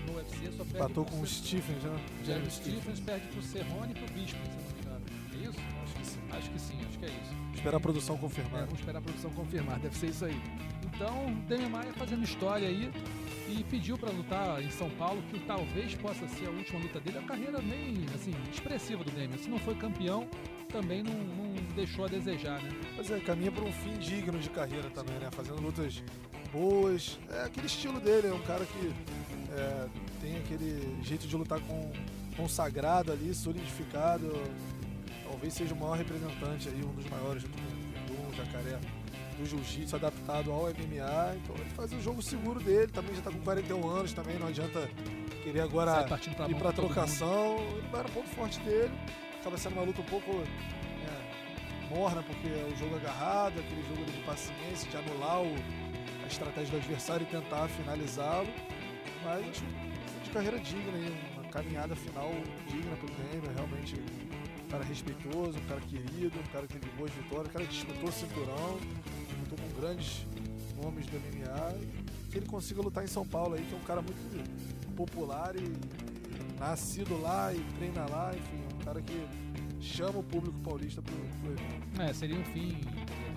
no 0.08 0.16
UFC, 0.16 0.52
só 0.58 0.64
perde 0.66 0.94
pro 0.94 1.06
com 1.06 1.22
o 1.22 1.28
Stephen 1.28 1.76
já. 1.82 1.96
Jeremy 2.26 2.50
Stephens 2.52 3.00
perde 3.02 3.28
pro 3.28 3.42
Serrone 3.42 3.92
e 3.92 3.96
pro 3.96 4.14
Bispo, 4.14 4.40
se 4.46 4.50
não 4.58 4.64
me 4.64 4.80
engano. 4.80 5.06
É 5.34 5.50
isso? 5.50 5.60
Acho 5.84 5.94
que 5.96 6.06
sim. 6.06 6.20
Acho 6.32 6.50
que 6.52 6.60
sim, 6.60 6.78
acho 6.88 7.00
que 7.00 7.06
é 7.06 7.10
isso. 7.10 7.34
Esperar 7.54 7.78
a 7.78 7.80
produção 7.80 8.16
É, 8.16 8.18
confirmar. 8.18 8.62
vamos 8.66 8.80
esperar 8.80 9.00
a 9.00 9.02
produção 9.02 9.32
confirmar, 9.32 9.80
deve 9.80 9.96
ser 9.98 10.08
isso 10.08 10.26
aí. 10.26 10.42
Então, 10.84 11.34
Damian 11.50 11.70
Maia 11.70 11.94
fazendo 11.94 12.24
história 12.24 12.68
aí 12.68 12.90
e 13.48 13.64
pediu 13.70 13.98
pra 13.98 14.10
lutar 14.10 14.62
em 14.62 14.70
São 14.70 14.90
Paulo, 14.92 15.22
que 15.30 15.40
talvez 15.40 15.94
possa 15.96 16.28
ser 16.28 16.48
a 16.48 16.50
última 16.50 16.80
luta 16.80 17.00
dele. 17.00 17.18
Uma 17.18 17.28
carreira 17.28 17.60
bem, 17.60 18.06
assim, 18.14 18.34
expressiva 18.52 19.04
do 19.04 19.12
Damian. 19.12 19.38
Se 19.38 19.50
não 19.50 19.60
foi 19.60 19.76
campeão, 19.76 20.28
também 20.70 21.04
não, 21.04 21.14
não 21.14 21.54
deixou 21.76 22.06
a 22.06 22.08
desejar, 22.08 22.62
né? 22.62 22.70
Mas 22.98 23.12
é, 23.12 23.20
caminha 23.20 23.52
para 23.52 23.64
um 23.64 23.72
fim 23.72 23.94
digno 24.00 24.40
de 24.40 24.50
carreira 24.50 24.90
também, 24.90 25.16
né? 25.20 25.30
Fazendo 25.32 25.62
lutas 25.62 26.04
boas. 26.52 27.20
É 27.30 27.44
aquele 27.44 27.68
estilo 27.68 28.00
dele, 28.00 28.28
é 28.28 28.34
um 28.34 28.42
cara 28.42 28.66
que 28.66 28.94
é, 29.52 29.88
tem 30.22 30.38
aquele 30.38 31.04
jeito 31.04 31.28
de 31.28 31.36
lutar 31.36 31.60
com 31.62 31.92
consagrado 32.36 33.12
ali, 33.12 33.34
solidificado. 33.34 34.32
Talvez 35.24 35.54
seja 35.54 35.74
o 35.74 35.78
maior 35.78 35.98
representante 35.98 36.70
aí, 36.70 36.84
um 36.84 36.94
dos 36.94 37.10
maiores 37.10 37.42
junto 37.42 37.58
com 37.58 37.64
o 37.64 37.92
Verdun, 37.92 38.34
Jacaré, 38.36 38.80
do 39.34 39.46
jiu-jitsu 39.46 39.96
adaptado 39.96 40.52
ao 40.52 40.64
MMA. 40.70 41.36
Então 41.36 41.56
ele 41.56 41.70
faz 41.76 41.92
o 41.94 42.02
jogo 42.02 42.22
seguro 42.22 42.60
dele, 42.60 42.88
também 42.92 43.16
já 43.16 43.22
tá 43.22 43.32
com 43.32 43.40
41 43.40 43.88
anos, 43.90 44.14
também 44.14 44.38
não 44.40 44.48
adianta 44.48 44.90
querer 45.44 45.62
agora 45.62 46.04
pra 46.04 46.18
ir 46.52 46.56
mundo. 46.72 46.88
trocação. 46.88 47.58
Ele 47.78 47.88
no 48.04 48.10
ponto 48.10 48.30
forte 48.30 48.60
dele. 48.62 48.92
Acaba 49.42 49.58
sendo 49.58 49.74
uma 49.74 49.84
luta 49.84 50.02
um 50.02 50.06
pouco 50.06 50.32
é, 50.32 51.94
morna, 51.96 52.24
porque 52.24 52.48
é 52.48 52.70
o 52.74 52.78
jogo 52.78 52.96
agarrado, 52.96 53.60
aquele 53.60 53.84
jogo 53.84 54.06
de 54.06 54.18
paciência, 54.24 54.90
de 54.90 54.96
anular 54.98 55.42
o- 55.42 55.56
a 56.24 56.28
estratégia 56.28 56.72
do 56.72 56.78
adversário 56.78 57.24
e 57.24 57.32
tentar 57.32 57.68
finalizá-lo. 57.68 58.48
Mas 59.24 59.46
acho 59.50 59.64
de 60.24 60.30
carreira 60.32 60.58
digna, 60.60 60.94
aí, 60.96 61.14
uma 61.36 61.44
caminhada 61.50 61.94
final 61.96 62.32
digna 62.70 62.96
pro 62.96 63.08
Temer, 63.10 63.52
realmente 63.56 63.96
um 63.96 64.68
cara 64.70 64.84
respeitoso, 64.86 65.60
um 65.60 65.68
cara 65.68 65.82
querido, 65.82 66.40
um 66.40 66.52
cara 66.52 66.66
que 66.66 66.80
teve 66.80 66.90
boas 66.98 67.12
vitórias, 67.12 67.48
um 67.50 67.52
cara 67.52 67.66
que 67.66 67.72
disputou 67.74 68.10
o 68.10 68.12
cinturão, 68.12 68.80
grandes 69.84 70.26
nomes 70.82 71.06
do 71.08 71.18
MMA. 71.18 72.04
Que 72.32 72.38
ele 72.38 72.48
consiga 72.48 72.82
lutar 72.82 73.04
em 73.04 73.08
São 73.08 73.26
Paulo 73.26 73.56
aí, 73.56 73.64
que 73.64 73.74
é 73.74 73.78
um 73.78 73.82
cara 73.82 74.02
muito 74.02 74.96
popular 74.96 75.54
e 75.56 75.72
nascido 76.58 77.22
lá 77.22 77.54
e 77.54 77.60
treina 77.78 78.10
lá, 78.10 78.32
enfim, 78.36 78.64
um 78.74 78.86
cara 78.86 79.02
que 79.02 79.28
chama 79.82 80.20
o 80.20 80.24
público 80.24 80.58
paulista 80.60 81.02
pro, 81.02 81.16
pro 81.16 81.52
evento. 81.52 82.02
É, 82.02 82.14
seria 82.14 82.38
um 82.38 82.44
fim 82.46 82.80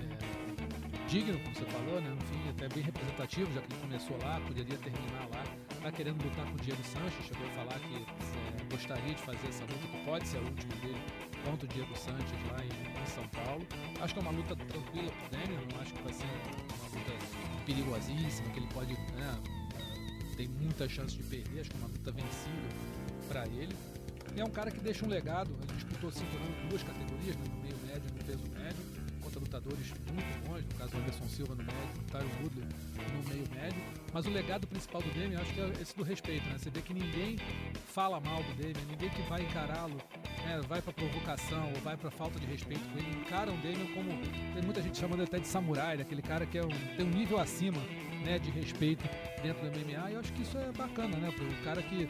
é, 0.00 1.08
digno, 1.08 1.38
como 1.40 1.54
você 1.54 1.64
falou, 1.64 2.00
né? 2.00 2.10
Um 2.10 2.26
fim 2.26 2.48
até 2.48 2.68
bem 2.68 2.84
representativo, 2.84 3.52
já 3.52 3.60
que 3.60 3.72
ele 3.72 3.80
começou 3.82 4.16
lá, 4.22 4.40
poderia 4.40 4.78
terminar 4.78 5.28
lá. 5.32 5.44
Tá 5.82 5.92
querendo 5.92 6.22
lutar 6.22 6.46
com 6.46 6.54
o 6.54 6.58
Diego 6.58 6.82
Sanches, 6.84 7.26
chegou 7.26 7.46
a 7.46 7.50
falar 7.50 7.78
que 7.80 7.96
é, 7.96 8.70
gostaria 8.70 9.14
de 9.14 9.20
fazer 9.20 9.48
essa 9.48 9.64
luta, 9.64 9.86
que 9.88 10.04
pode 10.04 10.28
ser 10.28 10.38
a 10.38 10.40
última 10.40 10.74
dele 10.76 11.25
contra 11.46 11.64
o 11.64 11.68
Diego 11.68 11.96
Sanches 11.96 12.50
lá 12.50 12.58
em, 12.64 13.02
em 13.02 13.06
São 13.06 13.26
Paulo. 13.28 13.64
Acho 14.00 14.12
que 14.12 14.18
é 14.18 14.22
uma 14.22 14.32
luta 14.32 14.56
tranquila 14.56 15.10
pro 15.12 15.30
Daniel, 15.30 15.62
não 15.72 15.80
acho 15.80 15.94
que 15.94 16.02
vai 16.02 16.12
ser 16.12 16.24
uma 16.24 16.98
luta 16.98 17.12
perigosíssima, 17.64 18.50
que 18.50 18.58
ele 18.58 18.68
pode, 18.74 18.92
né, 18.92 19.38
tem 20.36 20.48
muita 20.48 20.88
chance 20.88 21.16
de 21.16 21.22
perder, 21.22 21.60
acho 21.60 21.70
que 21.70 21.76
é 21.76 21.78
uma 21.78 21.88
luta 21.88 22.10
vencível 22.10 22.70
para 23.28 23.46
ele. 23.46 23.74
E 24.34 24.40
é 24.40 24.44
um 24.44 24.50
cara 24.50 24.70
que 24.70 24.80
deixa 24.80 25.06
um 25.06 25.08
legado, 25.08 25.50
ele 25.62 25.72
disputou 25.74 26.10
cinturão 26.10 26.44
em 26.46 26.68
duas 26.68 26.82
categorias, 26.82 27.36
né, 27.36 27.44
no 27.48 27.62
meio 27.62 27.76
médio 27.86 28.02
e 28.10 28.18
no 28.18 28.24
peso 28.24 28.42
médio, 28.52 29.06
contra 29.22 29.40
lutadores 29.40 29.88
muito 30.12 30.48
bons, 30.48 30.62
no 30.62 30.74
caso 30.74 30.96
o 30.96 31.00
Anderson 31.00 31.28
Silva 31.28 31.54
no 31.54 31.62
médio, 31.62 32.00
o 32.00 32.10
Tyron 32.10 32.28
Woodley 32.42 32.68
no 33.14 33.28
meio 33.28 33.48
médio. 33.54 33.82
Mas 34.12 34.26
o 34.26 34.30
legado 34.30 34.66
principal 34.66 35.00
do 35.00 35.08
Demian, 35.10 35.40
acho 35.40 35.54
que 35.54 35.60
é 35.60 35.72
esse 35.80 35.96
do 35.96 36.02
respeito, 36.02 36.44
né? 36.48 36.58
Você 36.58 36.70
vê 36.70 36.82
que 36.82 36.92
ninguém 36.92 37.38
fala 37.86 38.20
mal 38.20 38.42
do 38.42 38.52
Demian, 38.54 38.84
ninguém 38.90 39.08
que 39.10 39.22
vai 39.22 39.42
encará-lo 39.42 39.96
né, 40.46 40.60
vai 40.68 40.80
pra 40.80 40.92
provocação 40.92 41.72
ou 41.74 41.80
vai 41.80 41.96
pra 41.96 42.10
falta 42.10 42.38
de 42.38 42.46
respeito 42.46 42.82
com 42.90 42.98
ele, 42.98 43.10
encaram 43.20 43.52
o 43.52 43.56
Damian 43.58 43.86
como. 43.94 44.08
Tem 44.54 44.62
muita 44.62 44.80
gente 44.80 44.96
chamando 44.98 45.18
ele 45.20 45.28
até 45.28 45.38
de 45.38 45.48
samurai, 45.48 45.96
daquele 45.96 46.22
cara 46.22 46.46
que 46.46 46.56
é 46.56 46.64
um, 46.64 46.68
tem 46.96 47.04
um 47.04 47.10
nível 47.10 47.38
acima 47.38 47.80
né, 48.24 48.38
de 48.38 48.50
respeito 48.50 49.04
dentro 49.42 49.68
do 49.68 49.78
MMA, 49.80 50.10
e 50.10 50.14
eu 50.14 50.20
acho 50.20 50.32
que 50.32 50.42
isso 50.42 50.56
é 50.58 50.70
bacana, 50.72 51.16
né? 51.16 51.30
Pro 51.32 51.46
cara 51.64 51.82
que 51.82 52.08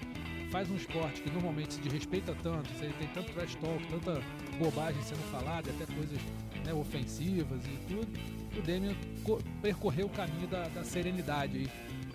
faz 0.50 0.70
um 0.70 0.76
esporte 0.76 1.20
que 1.22 1.30
normalmente 1.30 1.74
se 1.74 1.80
desrespeita 1.80 2.34
tanto, 2.42 2.68
você 2.74 2.86
tem 2.98 3.08
tanto 3.08 3.32
trash 3.32 3.54
talk, 3.56 3.84
tanta 3.88 4.22
bobagem 4.58 5.02
sendo 5.02 5.20
falada, 5.30 5.70
até 5.70 5.92
coisas 5.92 6.18
né, 6.64 6.72
ofensivas 6.72 7.60
e 7.66 7.76
tudo, 7.88 8.08
o 8.56 8.62
Damian 8.62 8.94
co- 9.24 9.40
percorreu 9.60 10.06
o 10.06 10.10
caminho 10.10 10.46
da, 10.46 10.68
da 10.68 10.84
serenidade 10.84 11.58
aí 11.58 11.68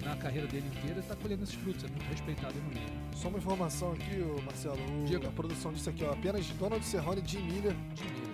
na 0.04 0.16
carreira 0.16 0.48
dele 0.48 0.66
inteira 0.76 1.00
está 1.00 1.16
colhendo 1.16 1.44
esses 1.44 1.56
frutos, 1.56 1.84
é 1.84 1.88
muito 1.88 2.04
respeitado 2.10 2.54
no 2.60 2.70
meio. 2.70 2.88
Só 3.16 3.28
uma 3.30 3.38
informação 3.38 3.92
aqui, 3.94 4.18
Marcelo. 4.44 4.78
Diga. 5.06 5.28
a 5.28 5.32
produção 5.32 5.72
disse 5.72 5.90
aqui, 5.90 6.04
ó. 6.04 6.12
Apenas 6.14 6.46
Donald 6.52 6.84
Cerrone 6.84 7.22
e 7.24 7.30
Jim 7.30 7.42
Miller 7.42 7.76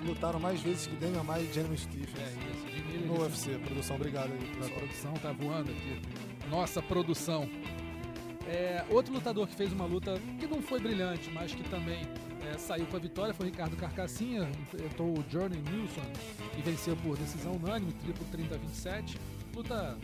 lutaram 0.06 0.40
mais 0.40 0.62
vezes 0.62 0.88
que 0.88 0.96
Damian 0.96 1.24
Maia 1.24 1.44
e 1.44 1.54
Jeremy 1.54 1.78
Stephens. 1.78 2.18
É 2.20 2.52
isso, 2.52 2.68
Jimmy, 2.76 2.94
ele- 2.96 3.06
No 3.08 3.22
UFC. 3.22 3.52
Produção, 3.60 3.96
obrigado 3.98 4.32
aí, 4.32 4.38
A 4.38 4.56
pessoal. 4.58 4.80
produção 4.80 5.14
tá 5.16 5.32
voando 5.34 5.72
aqui. 5.72 6.02
Nossa 6.50 6.82
produção. 6.82 7.50
É, 8.48 8.86
outro 8.90 9.14
lutador 9.14 9.46
que 9.48 9.56
fez 9.56 9.74
uma 9.74 9.86
luta 9.86 10.18
que 10.40 10.48
não 10.48 10.62
foi 10.62 10.80
brilhante, 10.80 11.30
mas 11.32 11.54
que 11.54 11.64
também 11.64 12.00
é, 12.50 12.58
saiu 12.58 12.86
com 12.86 12.96
a 12.96 13.00
vitória 13.00 13.34
foi 13.34 13.48
o 13.48 13.50
Ricardo 13.50 13.76
Carcassinha, 13.76 14.50
enfrentou 14.62 15.08
o 15.20 15.26
Journey 15.30 15.60
Nilsson 15.70 16.02
e 16.58 16.62
venceu 16.62 16.96
por 16.98 17.18
decisão 17.18 17.52
unânime, 17.54 17.92
triplo 17.92 18.26
30 18.32 18.56
a 18.56 18.58
27. 18.58 19.18
Luta 19.54 19.98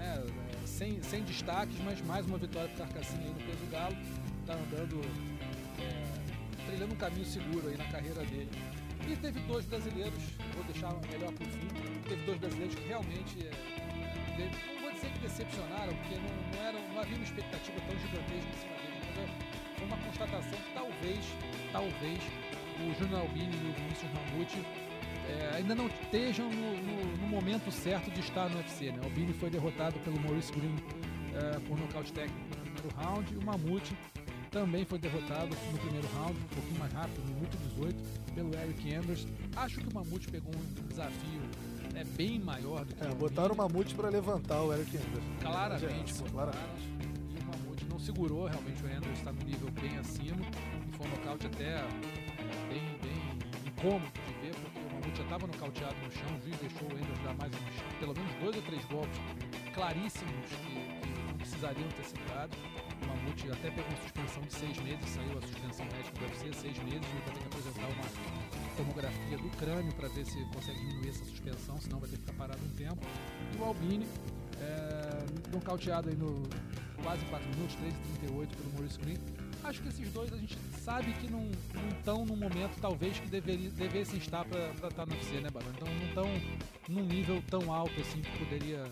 é, 0.00 0.24
sem, 0.74 1.00
sem 1.02 1.22
destaques, 1.22 1.76
mas 1.84 2.00
mais 2.02 2.26
uma 2.26 2.36
vitória 2.36 2.68
para 2.70 2.86
Carcassinha 2.86 3.22
aí 3.22 3.32
no 3.32 3.40
peso 3.40 3.66
galo. 3.70 3.96
Tá 4.44 4.54
andando, 4.54 5.00
é, 5.80 6.66
trilhando 6.66 6.94
um 6.94 6.96
caminho 6.96 7.24
seguro 7.24 7.68
aí 7.68 7.76
na 7.76 7.84
carreira 7.86 8.24
dele. 8.24 8.50
E 9.08 9.16
teve 9.16 9.38
dois 9.40 9.64
brasileiros, 9.66 10.18
vou 10.54 10.64
deixar 10.64 10.92
melhor 11.10 11.32
por 11.32 11.46
fim, 11.46 11.68
teve 12.08 12.22
dois 12.24 12.38
brasileiros 12.38 12.74
que 12.74 12.88
realmente 12.88 13.46
é, 13.46 14.50
não 14.74 14.82
vou 14.82 14.92
dizer 14.92 15.10
que 15.12 15.18
decepcionaram, 15.20 15.94
porque 15.94 16.16
não, 16.16 16.58
não, 16.58 16.66
era, 16.66 16.78
não 16.88 17.00
havia 17.00 17.16
uma 17.16 17.24
expectativa 17.24 17.78
tão 17.80 17.98
gigantesca 18.00 18.48
em 18.48 18.58
cima 18.58 18.74
deles, 18.76 19.08
mas 19.14 19.28
é- 19.28 19.54
foi 19.76 19.86
uma 19.86 19.96
constatação 19.98 20.58
que 20.58 20.72
talvez, 20.72 21.24
talvez, 21.72 22.18
o 22.80 22.94
Júnior 22.98 23.20
Albini 23.20 23.54
e 23.54 23.70
o 23.70 23.72
Vinícius 23.74 24.10
Mamute 24.12 24.58
é, 25.28 25.56
ainda 25.56 25.74
não 25.74 25.86
estejam 25.86 26.48
no, 26.50 26.76
no- 26.76 27.16
no 27.16 27.26
momento 27.28 27.70
certo 27.70 28.10
de 28.10 28.20
estar 28.20 28.48
no 28.50 28.56
UFC. 28.58 28.90
Né? 28.92 28.98
O 29.02 29.04
Albini 29.04 29.32
foi 29.32 29.50
derrotado 29.50 29.98
pelo 30.00 30.20
Maurice 30.20 30.52
Green 30.52 30.74
é, 31.34 31.58
por 31.60 31.78
nocaute 31.78 32.12
técnico 32.12 32.38
no 32.48 32.56
primeiro 32.72 32.96
round 32.96 33.32
e 33.32 33.36
o 33.36 33.42
Mamute 33.44 33.96
também 34.50 34.84
foi 34.84 34.98
derrotado 35.00 35.48
no 35.72 35.78
primeiro 35.78 36.06
round, 36.16 36.38
um 36.38 36.54
pouquinho 36.54 36.78
mais 36.78 36.92
rápido, 36.92 37.18
no 37.26 37.34
minuto 37.34 37.56
18, 37.74 37.96
pelo 38.34 38.54
Eric 38.54 38.94
Anders. 38.94 39.26
Acho 39.56 39.80
que 39.80 39.88
o 39.88 39.94
Mamute 39.94 40.28
pegou 40.30 40.52
um 40.54 40.86
desafio 40.88 41.40
é, 41.96 42.04
bem 42.04 42.38
maior 42.38 42.84
do 42.84 42.94
que 42.94 43.00
o 43.00 43.04
É, 43.04 43.08
Albini. 43.08 43.20
botaram 43.28 43.54
o 43.54 43.56
Mamute 43.58 43.94
pra 43.96 44.08
levantar 44.10 44.62
o 44.62 44.72
Eric 44.72 44.96
Anderson. 44.96 45.20
Claramente, 45.40 46.12
botaram. 46.12 46.30
claramente. 46.32 46.88
E 47.34 47.42
o 47.42 47.46
Mamute 47.46 47.84
não 47.90 47.98
segurou, 47.98 48.46
realmente 48.46 48.80
o 48.82 48.86
Andrews 48.86 49.18
está 49.18 49.32
no 49.32 49.42
nível 49.44 49.70
bem 49.80 49.98
acima. 49.98 50.36
E 50.86 50.96
foi 50.96 51.06
um 51.06 51.10
nocaute 51.10 51.46
até 51.46 51.64
é, 51.64 51.88
bem, 52.68 52.82
bem 53.02 53.64
incômodo 53.66 54.12
Mamute 55.14 55.16
já 55.16 55.22
estava 55.22 55.46
nocauteado 55.46 55.94
no 56.02 56.10
chão, 56.10 56.36
o 56.36 56.40
juiz 56.42 56.56
deixou 56.58 56.88
o 56.88 56.92
Andrews 56.92 57.18
dar 57.22 57.34
mais 57.34 57.52
uns, 57.54 57.98
pelo 58.00 58.14
menos 58.14 58.34
dois 58.40 58.56
ou 58.56 58.62
três 58.62 58.84
golpes 58.86 59.18
claríssimos 59.72 60.46
que, 60.46 60.74
que 60.74 61.22
não 61.26 61.36
precisariam 61.36 61.88
ter 61.88 62.04
sido 62.04 62.28
dados. 62.28 62.58
O 62.58 63.06
Mamute 63.06 63.50
até 63.50 63.70
pegou 63.70 63.86
uma 63.90 64.00
suspensão 64.02 64.42
de 64.42 64.54
seis 64.54 64.78
meses, 64.78 65.08
saiu 65.08 65.38
a 65.38 65.42
suspensão 65.42 65.86
médica 65.86 66.18
do 66.18 66.24
UFC, 66.24 66.52
seis 66.52 66.78
meses, 66.78 67.06
ele 67.06 67.22
vai 67.24 67.34
ter 67.34 67.40
que 67.40 67.46
apresentar 67.46 67.86
uma 67.86 68.76
tomografia 68.76 69.38
do 69.38 69.50
crânio 69.56 69.92
para 69.94 70.08
ver 70.08 70.26
se 70.26 70.44
consegue 70.52 70.78
diminuir 70.80 71.08
essa 71.08 71.24
suspensão, 71.24 71.80
senão 71.80 72.00
vai 72.00 72.08
ter 72.08 72.16
que 72.16 72.22
ficar 72.22 72.34
parado 72.34 72.64
um 72.64 72.70
tempo. 72.70 73.06
E 73.54 73.58
o 73.58 73.64
Albini, 73.64 74.06
é, 74.58 75.52
nocauteado 75.52 76.08
aí 76.08 76.16
no 76.16 76.42
quase 77.02 77.24
4 77.26 77.48
minutos, 77.50 77.76
3 77.76 77.94
e 77.94 77.98
38 78.18 78.56
pelo 78.56 78.72
Maurice 78.72 78.98
Green. 78.98 79.18
Acho 79.64 79.80
que 79.80 79.88
esses 79.88 80.10
dois 80.12 80.30
a 80.30 80.36
gente 80.36 80.58
sabe 80.78 81.10
que 81.14 81.30
não 81.30 81.50
estão 81.96 82.26
no 82.26 82.36
momento, 82.36 82.78
talvez, 82.82 83.18
que 83.18 83.28
deveri, 83.28 83.70
devessem 83.70 84.18
estar 84.18 84.44
para 84.44 84.88
estar 84.88 85.06
no 85.06 85.12
UFC, 85.12 85.40
né, 85.40 85.48
Barão? 85.50 85.70
Então 85.74 85.88
não 85.88 86.06
estão 86.06 86.28
num 86.86 87.02
nível 87.02 87.42
tão 87.48 87.72
alto 87.72 87.98
assim 87.98 88.20
que 88.20 88.38
poderia, 88.38 88.84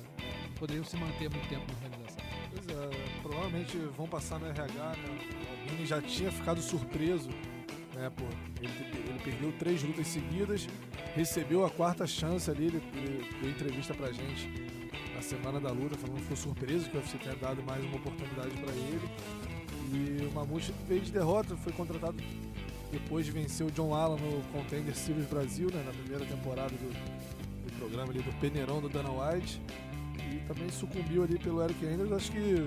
poderiam 0.59 0.83
se 0.83 0.97
manter 0.97 1.29
muito 1.29 1.47
tempo 1.47 1.67
na 1.71 1.75
organização. 1.75 2.25
Pois 2.51 2.67
é, 2.69 3.21
provavelmente 3.21 3.77
vão 3.97 4.09
passar 4.09 4.39
no 4.39 4.47
RH, 4.47 4.73
né? 4.73 5.19
O 5.47 5.61
Albini 5.61 5.87
já 5.87 6.01
tinha 6.01 6.33
ficado 6.33 6.63
surpreso, 6.63 7.29
né? 7.95 8.11
Por 8.17 8.29
ele, 8.63 9.09
ele 9.11 9.21
perdeu 9.23 9.53
três 9.59 9.83
lutas 9.83 10.07
seguidas, 10.07 10.67
recebeu 11.15 11.67
a 11.67 11.71
quarta 11.71 12.07
chance 12.07 12.51
ali, 12.51 12.69
ele, 12.69 12.83
ele 12.95 13.29
deu 13.43 13.51
entrevista 13.51 13.93
pra 13.93 14.11
gente 14.11 14.49
na 15.15 15.21
semana 15.21 15.61
da 15.61 15.71
luta, 15.71 15.99
falando 15.99 16.17
que 16.17 16.23
ficou 16.23 16.37
surpreso 16.37 16.89
que 16.89 16.97
o 16.97 17.01
UFC 17.01 17.19
tenha 17.19 17.37
dado 17.37 17.63
mais 17.63 17.85
uma 17.85 17.97
oportunidade 17.97 18.57
pra 18.57 18.73
ele. 18.73 19.52
E 19.93 20.25
o 20.25 20.33
Mamute 20.33 20.73
veio 20.89 21.03
de 21.03 21.13
derrota, 21.13 21.55
foi 21.57 21.73
contratado 21.73 22.17
depois 22.91 23.27
de 23.27 23.33
vencer 23.33 23.67
o 23.67 23.71
John 23.71 23.95
Allen 23.95 24.19
no 24.21 24.43
Contender 24.53 24.95
Series 24.95 25.27
Brasil, 25.27 25.71
né? 25.73 25.83
Na 25.85 25.93
primeira 25.93 26.25
temporada 26.25 26.71
do, 26.71 26.89
do 27.65 27.79
programa 27.79 28.11
ali 28.11 28.23
do 28.23 28.33
Peneirão 28.41 28.81
do 28.81 28.89
Dana 28.89 29.11
White. 29.11 29.61
E 30.19 30.39
também 30.47 30.71
sucumbiu 30.71 31.25
ali 31.25 31.39
pelo 31.39 31.63
Eric 31.63 31.85
Anders. 31.87 32.13
Acho 32.13 32.33
que 32.33 32.67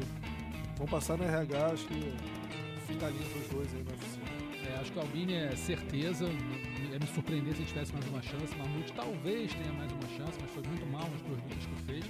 vão 0.77 0.87
passar 0.87 1.17
no 1.17 1.23
RH, 1.23 1.65
acho 1.67 1.87
que 1.87 2.13
fim 2.87 2.97
da 2.97 3.09
linha 3.09 3.25
pros 3.29 3.47
dois 3.49 3.75
aí 3.75 3.83
no 3.83 3.91
UFC. 3.91 4.19
É, 4.67 4.79
acho 4.79 4.91
que 4.91 4.97
o 4.97 5.01
Albini 5.01 5.33
é 5.33 5.55
certeza, 5.55 6.25
ia 6.25 6.99
me 6.99 7.07
surpreender 7.07 7.53
se 7.53 7.61
ele 7.61 7.67
tivesse 7.67 7.93
mais 7.93 8.07
uma 8.07 8.21
chance. 8.21 8.55
Mamute 8.55 8.93
talvez 8.93 9.53
tenha 9.53 9.73
mais 9.73 9.91
uma 9.91 10.07
chance, 10.09 10.37
mas 10.41 10.51
foi 10.51 10.63
muito 10.63 10.85
mal 10.87 11.07
nas 11.09 11.21
duas 11.21 11.39
lutas 11.43 11.65
que 11.65 11.83
fez. 11.83 12.05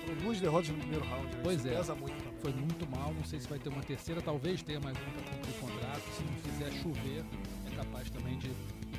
Foram 0.00 0.20
duas 0.22 0.40
derrotas 0.40 0.68
no 0.70 0.78
primeiro 0.78 1.04
round, 1.04 1.26
né? 1.26 1.40
Pois 1.42 1.58
Isso 1.58 1.68
é. 1.68 1.76
pesa 1.76 1.94
muito. 1.94 2.27
Foi 2.40 2.52
muito 2.52 2.88
mal, 2.90 3.12
não 3.12 3.24
sei 3.24 3.40
se 3.40 3.48
vai 3.48 3.58
ter 3.58 3.68
uma 3.68 3.82
terceira, 3.82 4.20
talvez 4.22 4.62
tenha 4.62 4.78
mais 4.80 4.96
uma 4.96 5.10
para 5.22 5.50
o 5.50 5.54
contrato. 5.54 6.02
Se 6.16 6.22
não 6.22 6.34
fizer 6.52 6.70
chover, 6.82 7.24
é 7.66 7.76
capaz 7.76 8.08
também 8.10 8.38
de 8.38 8.50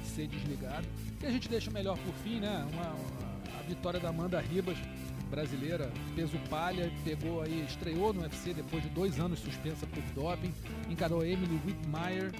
ser 0.06 0.28
desligado. 0.28 0.86
E 1.22 1.26
a 1.26 1.32
gente 1.32 1.48
deixa 1.48 1.72
melhor 1.72 1.98
por 2.00 2.14
fim, 2.16 2.40
né? 2.40 2.68
Uma, 2.74 2.90
uma- 2.90 3.60
a 3.60 3.62
vitória 3.64 4.00
da 4.00 4.10
Amanda 4.10 4.40
Ribas, 4.42 4.78
brasileira, 5.30 5.92
peso 6.16 6.38
palha, 6.50 6.92
pegou 7.06 7.42
aí, 7.42 7.64
estreou 7.68 8.12
no 8.14 8.22
UFC 8.22 8.54
depois 8.54 8.82
de 8.84 8.90
dois 8.90 9.20
anos 9.20 9.40
suspensa 9.40 9.86
por 9.88 10.02
doping, 10.16 10.54
encarou 10.90 11.24
Emily 11.26 11.60
Whitmire 11.66 12.32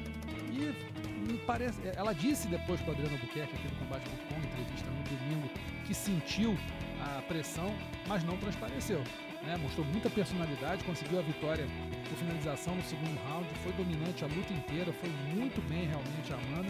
e 0.52 1.38
parece, 1.46 1.80
ela 1.96 2.14
disse 2.14 2.48
depois 2.48 2.80
o 2.86 2.92
Adriano 2.92 3.14
Albuquerque 3.14 3.56
aqui 3.56 3.68
no 3.74 3.76
Combate.com, 3.80 4.36
entrevista 4.38 4.90
no 4.90 5.04
domingo, 5.18 5.50
que 5.86 5.94
sentiu 5.94 6.58
a 7.00 7.22
pressão, 7.22 7.74
mas 8.08 8.24
não 8.24 8.36
transpareceu. 8.38 9.04
Né? 9.44 9.58
Mostrou 9.58 9.86
muita 9.86 10.10
personalidade, 10.10 10.84
conseguiu 10.84 11.20
a 11.20 11.22
vitória 11.22 11.66
por 12.08 12.18
finalização 12.18 12.76
no 12.76 12.84
segundo 12.84 13.18
round, 13.28 13.48
foi 13.64 13.72
dominante 13.74 14.24
a 14.24 14.28
luta 14.28 14.54
inteira, 14.54 14.92
foi 14.94 15.10
muito 15.34 15.62
bem 15.70 15.88
realmente 15.88 16.34
a 16.34 16.36
Amanda. 16.36 16.70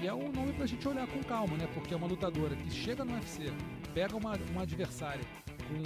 E 0.00 0.06
é 0.06 0.14
um 0.14 0.30
nome 0.32 0.52
pra 0.52 0.66
gente 0.66 0.86
olhar 0.86 1.06
com 1.06 1.22
calma, 1.22 1.56
né? 1.56 1.68
Porque 1.74 1.94
é 1.94 1.96
uma 1.96 2.06
lutadora 2.06 2.54
que 2.56 2.70
chega 2.70 3.04
no 3.04 3.14
UFC, 3.14 3.52
pega 3.94 4.16
uma, 4.16 4.36
uma 4.50 4.62
adversária 4.62 5.24
com 5.68 5.82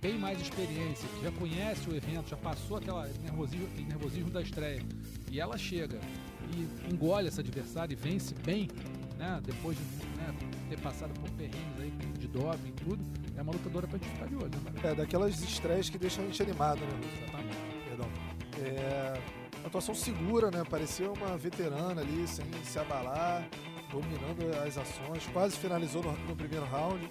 bem 0.00 0.18
mais 0.18 0.40
experiência, 0.40 1.08
que 1.08 1.22
já 1.22 1.32
conhece 1.32 1.88
o 1.88 1.94
evento, 1.94 2.30
já 2.30 2.36
passou 2.36 2.78
aquela 2.78 3.06
nervosismo, 3.22 3.68
nervosismo 3.76 4.30
da 4.30 4.40
estreia, 4.40 4.82
e 5.30 5.38
ela 5.38 5.58
chega 5.58 6.00
e 6.54 6.92
engole 6.92 7.28
essa 7.28 7.40
adversária 7.40 7.92
e 7.92 7.96
vence 7.96 8.34
bem, 8.44 8.68
né? 9.18 9.40
Depois 9.44 9.76
de 9.76 9.82
né, 10.32 10.34
ter 10.68 10.78
passado 10.80 11.12
por 11.20 11.28
perrengues 11.30 11.80
aí 11.80 11.90
de 12.18 12.28
doping 12.28 12.68
e 12.68 12.72
tudo, 12.72 13.04
é 13.36 13.42
uma 13.42 13.52
lutadora 13.52 13.86
pra 13.86 13.98
gente 13.98 14.08
ficar 14.10 14.26
de 14.26 14.36
olho, 14.36 14.48
né? 14.48 14.80
É, 14.90 14.94
daquelas 14.94 15.40
estreias 15.40 15.88
que 15.90 15.98
deixam 15.98 16.24
a 16.24 16.26
gente 16.26 16.42
animado, 16.42 16.80
né, 16.80 16.92
Lúcio? 16.96 17.22
Exatamente. 17.22 17.56
Perdão. 17.88 18.08
É, 18.62 19.20
atuação 19.64 19.94
segura, 19.94 20.50
né? 20.50 20.62
Parecia 20.68 21.10
uma 21.10 21.36
veterana 21.36 22.00
ali, 22.00 22.26
sem 22.26 22.44
se 22.64 22.78
abalar, 22.78 23.46
dominando 23.90 24.56
as 24.66 24.76
ações. 24.78 25.26
Quase 25.32 25.56
finalizou 25.56 26.02
no, 26.02 26.12
no 26.26 26.34
primeiro 26.36 26.64
round, 26.66 27.10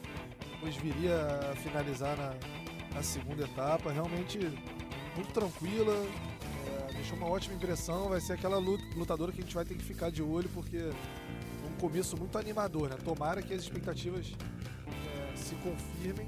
depois 0.52 0.76
viria 0.76 1.16
a 1.52 1.56
finalizar 1.56 2.18
na, 2.18 2.34
na 2.94 3.04
segunda 3.04 3.44
etapa. 3.44 3.92
Realmente 3.92 4.40
muito 5.16 5.32
tranquila, 5.32 5.94
é, 6.90 6.94
deixou 6.94 7.18
uma 7.18 7.28
ótima 7.28 7.56
impressão. 7.56 8.10
Vai 8.10 8.20
ser 8.20 8.34
aquela 8.34 8.58
lut- 8.58 8.84
lutadora 8.96 9.32
que 9.32 9.40
a 9.40 9.44
gente 9.44 9.56
vai 9.56 9.64
ter 9.66 9.76
que 9.76 9.84
ficar 9.84 10.10
de 10.10 10.22
olho, 10.24 10.50
porque 10.54 10.90
começo 11.86 12.18
muito 12.18 12.36
animador, 12.40 12.90
né? 12.90 12.98
Tomara 13.04 13.44
que 13.44 13.54
as 13.54 13.62
expectativas 13.62 14.34
é, 14.88 15.36
se 15.36 15.54
confirmem. 15.56 16.28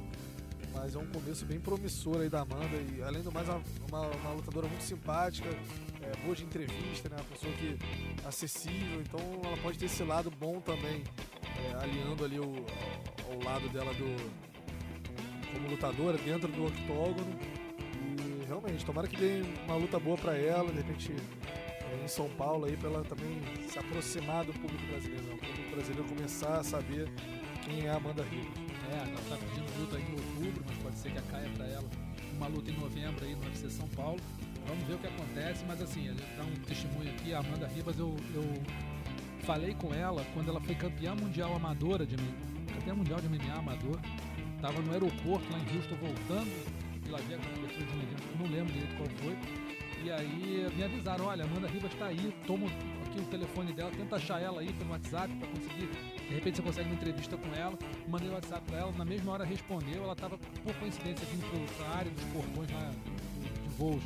Mas 0.71 0.93
é 0.93 0.99
um 0.99 1.07
começo 1.07 1.43
bem 1.45 1.59
promissor 1.59 2.21
aí 2.21 2.29
da 2.29 2.41
Amanda. 2.41 2.77
E 2.77 3.01
além 3.01 3.23
do 3.23 3.31
mais, 3.31 3.49
uma, 3.49 3.63
uma, 3.89 4.01
uma 4.01 4.33
lutadora 4.33 4.67
muito 4.67 4.83
simpática, 4.83 5.49
é, 5.49 6.15
boa 6.23 6.35
de 6.35 6.43
entrevista, 6.43 7.09
né? 7.09 7.15
Uma 7.15 7.25
pessoa 7.25 7.51
que 7.53 7.75
acessível. 8.23 9.01
Então 9.01 9.19
ela 9.43 9.57
pode 9.57 9.79
ter 9.79 9.85
esse 9.85 10.03
lado 10.03 10.29
bom 10.29 10.61
também, 10.61 11.03
é, 11.41 11.83
aliando 11.83 12.23
ali 12.23 12.39
o, 12.39 12.65
ao, 13.27 13.43
lado 13.43 13.67
dela 13.69 13.91
do 13.95 14.15
como 15.51 15.69
lutadora 15.69 16.19
dentro 16.19 16.49
do 16.49 16.67
octógono. 16.67 17.35
E 17.95 18.45
realmente, 18.45 18.85
tomara 18.85 19.07
que 19.07 19.17
dê 19.17 19.41
uma 19.65 19.75
luta 19.75 19.99
boa 19.99 20.17
pra 20.17 20.37
ela, 20.37 20.71
de 20.71 20.77
repente 20.77 21.11
é, 21.47 21.56
em 22.03 22.07
São 22.07 22.29
Paulo 22.29 22.65
aí 22.65 22.75
para 22.75 22.89
ela 22.89 23.03
também 23.03 23.41
se 23.69 23.77
aproximar 23.79 24.45
do 24.45 24.53
público 24.53 24.85
brasileiro, 24.87 25.23
né? 25.23 25.33
o 25.33 25.37
público 25.37 25.75
brasileiro 25.75 26.03
começar 26.05 26.59
a 26.59 26.63
saber 26.63 27.09
quem 27.63 27.85
é 27.85 27.89
a 27.89 27.95
Amanda 27.95 28.23
Ribas. 28.23 28.67
É, 28.89 28.97
ela 28.97 29.21
tá 29.29 29.37
pedindo 29.37 29.79
luta 29.79 29.99
em 29.99 30.11
outubro, 30.11 30.63
mas 30.65 30.77
pode 30.77 30.97
ser 30.97 31.11
que 31.11 31.21
caia 31.23 31.49
para 31.55 31.65
ela 31.65 31.89
uma 32.37 32.47
luta 32.47 32.71
em 32.71 32.79
novembro 32.79 33.25
aí 33.25 33.35
no 33.35 33.45
UFC 33.45 33.69
São 33.69 33.87
Paulo. 33.89 34.19
Vamos 34.67 34.83
ver 34.85 34.95
o 34.95 34.97
que 34.97 35.07
acontece, 35.07 35.63
mas 35.65 35.81
assim, 35.81 36.09
a 36.09 36.11
gente 36.11 36.35
dá 36.35 36.43
um 36.43 36.55
testemunho 36.65 37.09
aqui, 37.09 37.33
a 37.33 37.39
Amanda 37.39 37.67
Ribas, 37.67 37.97
eu, 37.97 38.15
eu 38.33 38.43
falei 39.43 39.73
com 39.75 39.93
ela 39.93 40.25
quando 40.33 40.49
ela 40.49 40.59
foi 40.61 40.75
campeã 40.75 41.15
mundial 41.15 41.55
amadora 41.55 42.05
de 42.05 42.15
campeã 42.73 42.93
mundial 42.93 43.19
de 43.21 43.29
MMA 43.29 43.53
amador. 43.53 43.99
Tava 44.61 44.81
no 44.81 44.91
aeroporto 44.91 45.45
lá 45.51 45.59
em 45.59 45.75
Houston 45.75 45.95
voltando 45.95 46.77
de 47.03 47.11
Las 47.11 47.23
Vegas, 47.25 47.45
na 47.45 47.57
abertura 47.57 47.85
de 47.85 47.97
evento, 47.97 48.37
não 48.39 48.47
lembro 48.47 48.73
direito 48.73 48.95
qual 48.97 49.09
foi. 49.09 49.66
E 50.07 50.09
aí 50.09 50.65
me 50.73 50.83
avisaram, 50.85 51.25
olha, 51.25 51.43
Amanda 51.43 51.67
Ribas 51.67 51.91
está 51.91 52.05
aí, 52.05 52.33
toma 52.45 52.65
aqui 52.67 53.19
o 53.19 53.25
telefone 53.25 53.73
dela, 53.73 53.91
tenta 53.91 54.15
achar 54.15 54.41
ela 54.41 54.61
aí 54.61 54.71
pelo 54.71 54.91
WhatsApp 54.91 55.35
para 55.35 55.47
conseguir, 55.49 55.89
de 56.29 56.33
repente 56.33 56.55
você 56.55 56.61
consegue 56.61 56.87
uma 56.87 56.95
entrevista 56.95 57.35
com 57.35 57.53
ela. 57.53 57.77
Mandei 58.07 58.29
o 58.29 58.31
WhatsApp 58.31 58.65
para 58.67 58.77
ela, 58.77 58.91
na 58.93 59.03
mesma 59.03 59.33
hora 59.33 59.43
respondeu, 59.43 60.03
ela 60.03 60.13
estava 60.13 60.37
por 60.37 60.73
coincidência 60.75 61.27
vindo 61.27 61.75
para 61.75 61.87
a 61.87 61.97
área 61.97 62.11
dos 62.11 62.23
portões 62.23 62.71
lá 62.71 62.89
de 62.89 63.75
voos 63.77 64.01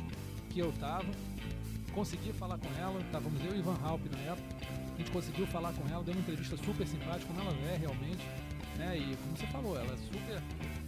que 0.50 0.58
eu 0.58 0.72
tava. 0.72 1.06
Consegui 1.94 2.32
falar 2.32 2.58
com 2.58 2.68
ela, 2.80 3.00
estávamos 3.00 3.44
eu 3.44 3.54
e 3.54 3.60
Ivan 3.60 3.78
Halp 3.84 4.00
na 4.10 4.18
época. 4.32 4.56
A 4.94 4.98
gente 4.98 5.10
conseguiu 5.12 5.46
falar 5.46 5.72
com 5.72 5.88
ela, 5.88 6.02
deu 6.02 6.14
uma 6.14 6.20
entrevista 6.20 6.56
super 6.56 6.84
simpática, 6.84 7.32
como 7.32 7.48
ela 7.48 7.56
é 7.72 7.76
realmente. 7.76 8.26
Né? 8.76 8.98
E 8.98 9.16
como 9.18 9.36
você 9.36 9.46
falou, 9.46 9.78
ela 9.78 9.94
é 9.94 9.96
super 9.98 10.42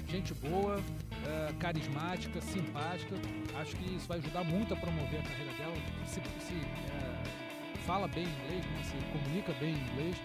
gente 0.09 0.35
boa, 0.35 0.83
é, 1.27 1.53
carismática, 1.59 2.41
simpática. 2.41 3.17
Acho 3.61 3.77
que 3.77 3.95
isso 3.95 4.07
vai 4.09 4.19
ajudar 4.19 4.45
muito 4.45 4.75
a 4.75 4.77
promover 4.77 5.21
a 5.21 5.23
carreira 5.23 5.53
dela. 5.55 5.75
Se, 6.07 6.21
se 6.41 6.55
é, 6.55 7.79
fala 7.87 8.09
bem 8.09 8.25
inglês, 8.25 8.65
né? 8.67 8.83
se 8.83 8.97
comunica 9.13 9.53
bem 9.55 9.75
inglês. 9.75 10.17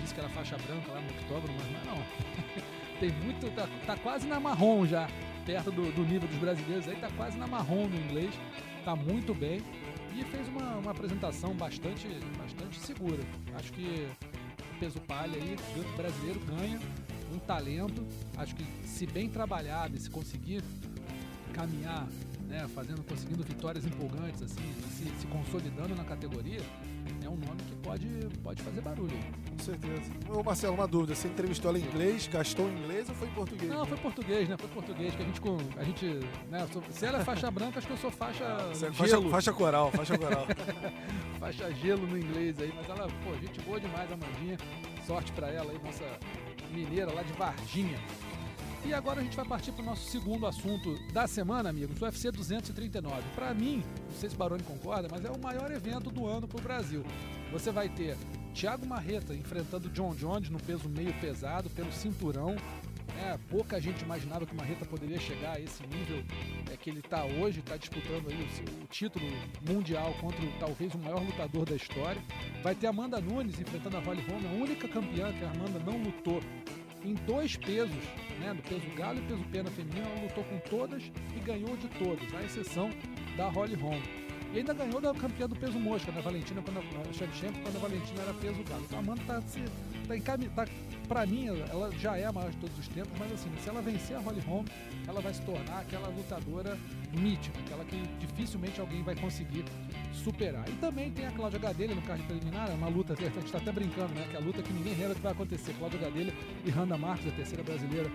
Diz 0.00 0.12
que 0.12 0.20
era 0.20 0.28
faixa 0.28 0.56
branca 0.58 0.92
lá 0.92 1.00
no 1.00 1.10
octógono, 1.10 1.54
mas 1.56 1.86
não. 1.86 2.02
Tem 3.00 3.10
muito. 3.24 3.50
Tá, 3.54 3.68
tá, 3.86 3.96
quase 3.96 4.26
na 4.26 4.40
marrom 4.40 4.86
já, 4.86 5.08
perto 5.44 5.70
do, 5.70 5.92
do 5.92 6.02
nível 6.04 6.28
dos 6.28 6.38
brasileiros. 6.38 6.88
Aí 6.88 6.96
tá 6.96 7.08
quase 7.16 7.38
na 7.38 7.46
marrom 7.46 7.86
no 7.86 7.96
inglês. 7.96 8.34
Tá 8.84 8.94
muito 8.94 9.34
bem. 9.34 9.60
E 10.14 10.24
fez 10.24 10.48
uma, 10.48 10.78
uma 10.78 10.90
apresentação 10.90 11.54
bastante, 11.54 12.08
bastante 12.36 12.78
segura. 12.80 13.22
Acho 13.54 13.72
que 13.72 14.08
peso 14.80 15.00
palha 15.00 15.34
aí, 15.34 15.56
o 15.76 15.96
brasileiro 15.96 16.40
ganha 16.40 16.78
um 17.32 17.38
talento. 17.38 18.06
Acho 18.36 18.54
que 18.54 18.64
se 18.86 19.06
bem 19.06 19.28
trabalhado 19.28 19.96
e 19.96 20.00
se 20.00 20.10
conseguir 20.10 20.62
caminhar, 21.52 22.06
né, 22.46 22.66
fazendo, 22.74 23.02
conseguindo 23.02 23.42
vitórias 23.42 23.84
empolgantes, 23.84 24.42
assim, 24.42 24.74
se, 24.96 25.04
se 25.04 25.26
consolidando 25.26 25.94
na 25.94 26.04
categoria, 26.04 26.60
é 27.22 27.28
um 27.28 27.36
nome 27.36 27.60
que 27.66 27.74
pode, 27.76 28.06
pode 28.42 28.62
fazer 28.62 28.80
barulho. 28.80 29.18
Com 29.50 29.58
certeza. 29.58 30.10
Ô 30.28 30.42
Marcelo, 30.42 30.74
uma 30.74 30.86
dúvida, 30.86 31.14
você 31.14 31.28
entrevistou 31.28 31.70
ela 31.70 31.78
em 31.78 31.82
inglês, 31.82 32.26
gastou 32.26 32.68
em 32.68 32.78
inglês 32.78 33.08
ou 33.08 33.14
foi 33.14 33.28
em 33.28 33.32
português? 33.32 33.70
Não, 33.70 33.84
foi 33.84 33.96
português, 33.98 34.48
né? 34.48 34.56
Foi 34.56 34.68
português, 34.68 35.14
que 35.14 35.22
a 35.22 35.26
gente, 35.26 35.40
a 35.76 35.84
gente 35.84 36.06
né, 36.50 36.66
sou, 36.72 36.82
se 36.90 37.06
ela 37.06 37.20
é 37.20 37.24
faixa 37.24 37.50
branca, 37.50 37.78
acho 37.78 37.86
que 37.86 37.92
eu 37.92 37.98
sou 37.98 38.10
faixa 38.10 38.44
é 38.44 38.92
faixa, 38.92 39.20
faixa, 39.22 39.52
coral, 39.52 39.90
faixa 39.90 40.16
coral. 40.18 40.46
faixa 41.38 41.72
gelo 41.74 42.06
no 42.06 42.18
inglês 42.18 42.58
aí, 42.60 42.72
mas 42.74 42.88
ela, 42.88 43.08
pô, 43.24 43.34
gente 43.40 43.60
boa 43.60 43.80
demais, 43.80 44.10
a 44.10 44.16
Mandinha. 44.16 44.56
Sorte 45.06 45.32
pra 45.32 45.48
ela 45.48 45.72
aí, 45.72 45.78
nossa 45.82 46.04
mineira 46.70 47.12
lá 47.12 47.22
de 47.22 47.32
Varginha. 47.32 47.98
E 48.84 48.94
agora 48.94 49.20
a 49.20 49.22
gente 49.22 49.36
vai 49.36 49.44
partir 49.44 49.72
para 49.72 49.82
o 49.82 49.84
nosso 49.84 50.08
segundo 50.08 50.46
assunto 50.46 50.94
da 51.12 51.26
semana, 51.26 51.68
amigos, 51.68 52.00
o 52.00 52.04
UFC 52.04 52.30
239. 52.30 53.22
Para 53.34 53.52
mim, 53.52 53.82
não 54.08 54.18
sei 54.18 54.30
se 54.30 54.34
o 54.34 54.38
Baroni 54.38 54.62
concorda, 54.62 55.08
mas 55.10 55.24
é 55.24 55.30
o 55.30 55.38
maior 55.38 55.70
evento 55.70 56.10
do 56.10 56.26
ano 56.26 56.46
para 56.46 56.58
o 56.58 56.62
Brasil. 56.62 57.04
Você 57.52 57.70
vai 57.70 57.88
ter 57.88 58.16
Thiago 58.54 58.86
Marreta 58.86 59.34
enfrentando 59.34 59.90
John 59.90 60.14
Jones 60.14 60.48
no 60.48 60.58
peso 60.58 60.88
meio 60.88 61.12
pesado, 61.20 61.68
pelo 61.70 61.92
cinturão. 61.92 62.56
É, 63.20 63.36
pouca 63.50 63.80
gente 63.80 64.02
imaginava 64.02 64.46
que 64.46 64.52
o 64.52 64.56
Marreta 64.56 64.84
poderia 64.84 65.18
chegar 65.18 65.56
a 65.56 65.60
esse 65.60 65.84
nível 65.88 66.22
é, 66.72 66.76
que 66.76 66.88
ele 66.88 67.00
está 67.00 67.24
hoje, 67.24 67.58
está 67.58 67.76
disputando 67.76 68.28
aí 68.30 68.36
o, 68.36 68.84
o, 68.84 68.86
título 68.86 69.26
mundial 69.68 70.14
contra 70.20 70.40
talvez 70.60 70.94
o 70.94 70.98
maior 70.98 71.20
lutador 71.20 71.64
da 71.64 71.74
história. 71.74 72.22
Vai 72.62 72.76
ter 72.76 72.86
Amanda 72.86 73.20
Nunes 73.20 73.58
enfrentando 73.58 73.96
a 73.96 74.00
Holly 74.00 74.22
Holm, 74.22 74.46
a 74.46 74.62
única 74.62 74.86
campeã 74.86 75.32
que 75.32 75.44
a 75.44 75.50
Amanda 75.50 75.80
não 75.80 76.00
lutou 76.00 76.40
em 77.04 77.14
dois 77.26 77.56
pesos, 77.56 77.96
né, 78.38 78.54
do 78.54 78.62
peso 78.62 78.88
galo 78.96 79.18
e 79.18 79.22
peso 79.22 79.44
pena 79.50 79.70
feminino, 79.70 80.06
ela 80.06 80.22
lutou 80.22 80.44
com 80.44 80.58
todas 80.70 81.02
e 81.36 81.40
ganhou 81.40 81.76
de 81.76 81.88
todas, 81.88 82.34
à 82.34 82.42
exceção 82.42 82.90
da 83.36 83.48
Holly 83.48 83.74
Holm. 83.74 84.00
E 84.52 84.58
ainda 84.58 84.72
ganhou 84.72 85.00
da 85.00 85.12
campeã 85.12 85.46
do 85.46 85.54
peso 85.54 85.78
mosca, 85.78 86.10
né? 86.10 86.22
Valentina, 86.22 86.62
quando 86.62 86.78
a, 86.78 87.12
Shevchenko, 87.12 87.58
quando 87.60 87.76
a 87.76 87.80
Valentina 87.80 88.22
era 88.22 88.34
peso 88.34 88.62
galo. 88.64 88.82
Então 88.84 88.98
a 88.98 89.02
Amanda 89.02 89.22
tá, 89.26 89.42
se, 89.42 89.62
tá, 90.06 90.16
em, 90.16 90.22
tá 90.22 90.66
pra 91.08 91.26
mim, 91.26 91.46
ela 91.46 91.90
já 91.98 92.16
é 92.16 92.26
a 92.26 92.32
maior 92.32 92.50
de 92.50 92.58
todos 92.58 92.78
os 92.78 92.86
tempos, 92.88 93.10
mas 93.18 93.32
assim, 93.32 93.50
se 93.62 93.68
ela 93.68 93.80
vencer 93.80 94.16
a 94.16 94.20
Holly 94.20 94.40
Holm, 94.40 94.64
ela 95.06 95.20
vai 95.20 95.32
se 95.32 95.40
tornar 95.42 95.80
aquela 95.80 96.08
lutadora 96.08 96.78
mítica, 97.18 97.58
aquela 97.60 97.84
que 97.84 98.00
dificilmente 98.20 98.78
alguém 98.80 99.02
vai 99.02 99.16
conseguir 99.16 99.64
superar. 100.12 100.68
E 100.68 100.72
também 100.72 101.10
tem 101.10 101.26
a 101.26 101.30
Cláudia 101.32 101.58
Gadelha 101.58 101.94
no 101.94 102.02
card 102.02 102.22
preliminar, 102.24 102.70
é 102.70 102.74
uma 102.74 102.88
luta, 102.88 103.14
a 103.14 103.16
gente 103.16 103.46
está 103.46 103.58
até 103.58 103.72
brincando, 103.72 104.12
né? 104.14 104.26
Que 104.30 104.36
é 104.36 104.38
a 104.38 104.42
luta 104.42 104.62
que 104.62 104.72
ninguém 104.72 104.94
lembra 104.94 105.14
que 105.14 105.20
vai 105.22 105.32
acontecer. 105.32 105.72
Cláudia 105.78 105.98
Gadelha 105.98 106.34
e 106.64 106.70
Randa 106.70 106.98
Marques, 106.98 107.32
a 107.32 107.34
terceira 107.34 107.62
brasileira 107.62 108.10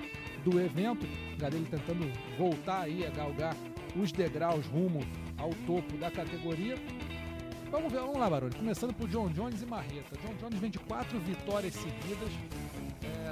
do 0.45 0.61
evento. 0.61 1.07
Gadelha 1.37 1.65
tentando 1.69 2.11
voltar 2.37 2.81
aí 2.81 3.05
a 3.05 3.09
galgar 3.09 3.55
os 3.95 4.11
degraus 4.11 4.65
rumo 4.67 4.99
ao 5.37 5.49
topo 5.65 5.97
da 5.97 6.11
categoria. 6.11 6.75
Vamos 7.71 7.91
ver, 7.91 8.01
vamos 8.01 8.19
lá, 8.19 8.29
Baroni. 8.29 8.53
Começando 8.53 8.93
por 8.93 9.09
John 9.09 9.29
Jones 9.29 9.63
e 9.63 9.65
Marreta. 9.65 10.15
John 10.21 10.35
Jones 10.39 10.59
vem 10.59 10.69
de 10.69 10.77
quatro 10.77 11.19
vitórias 11.19 11.73
seguidas, 11.73 12.29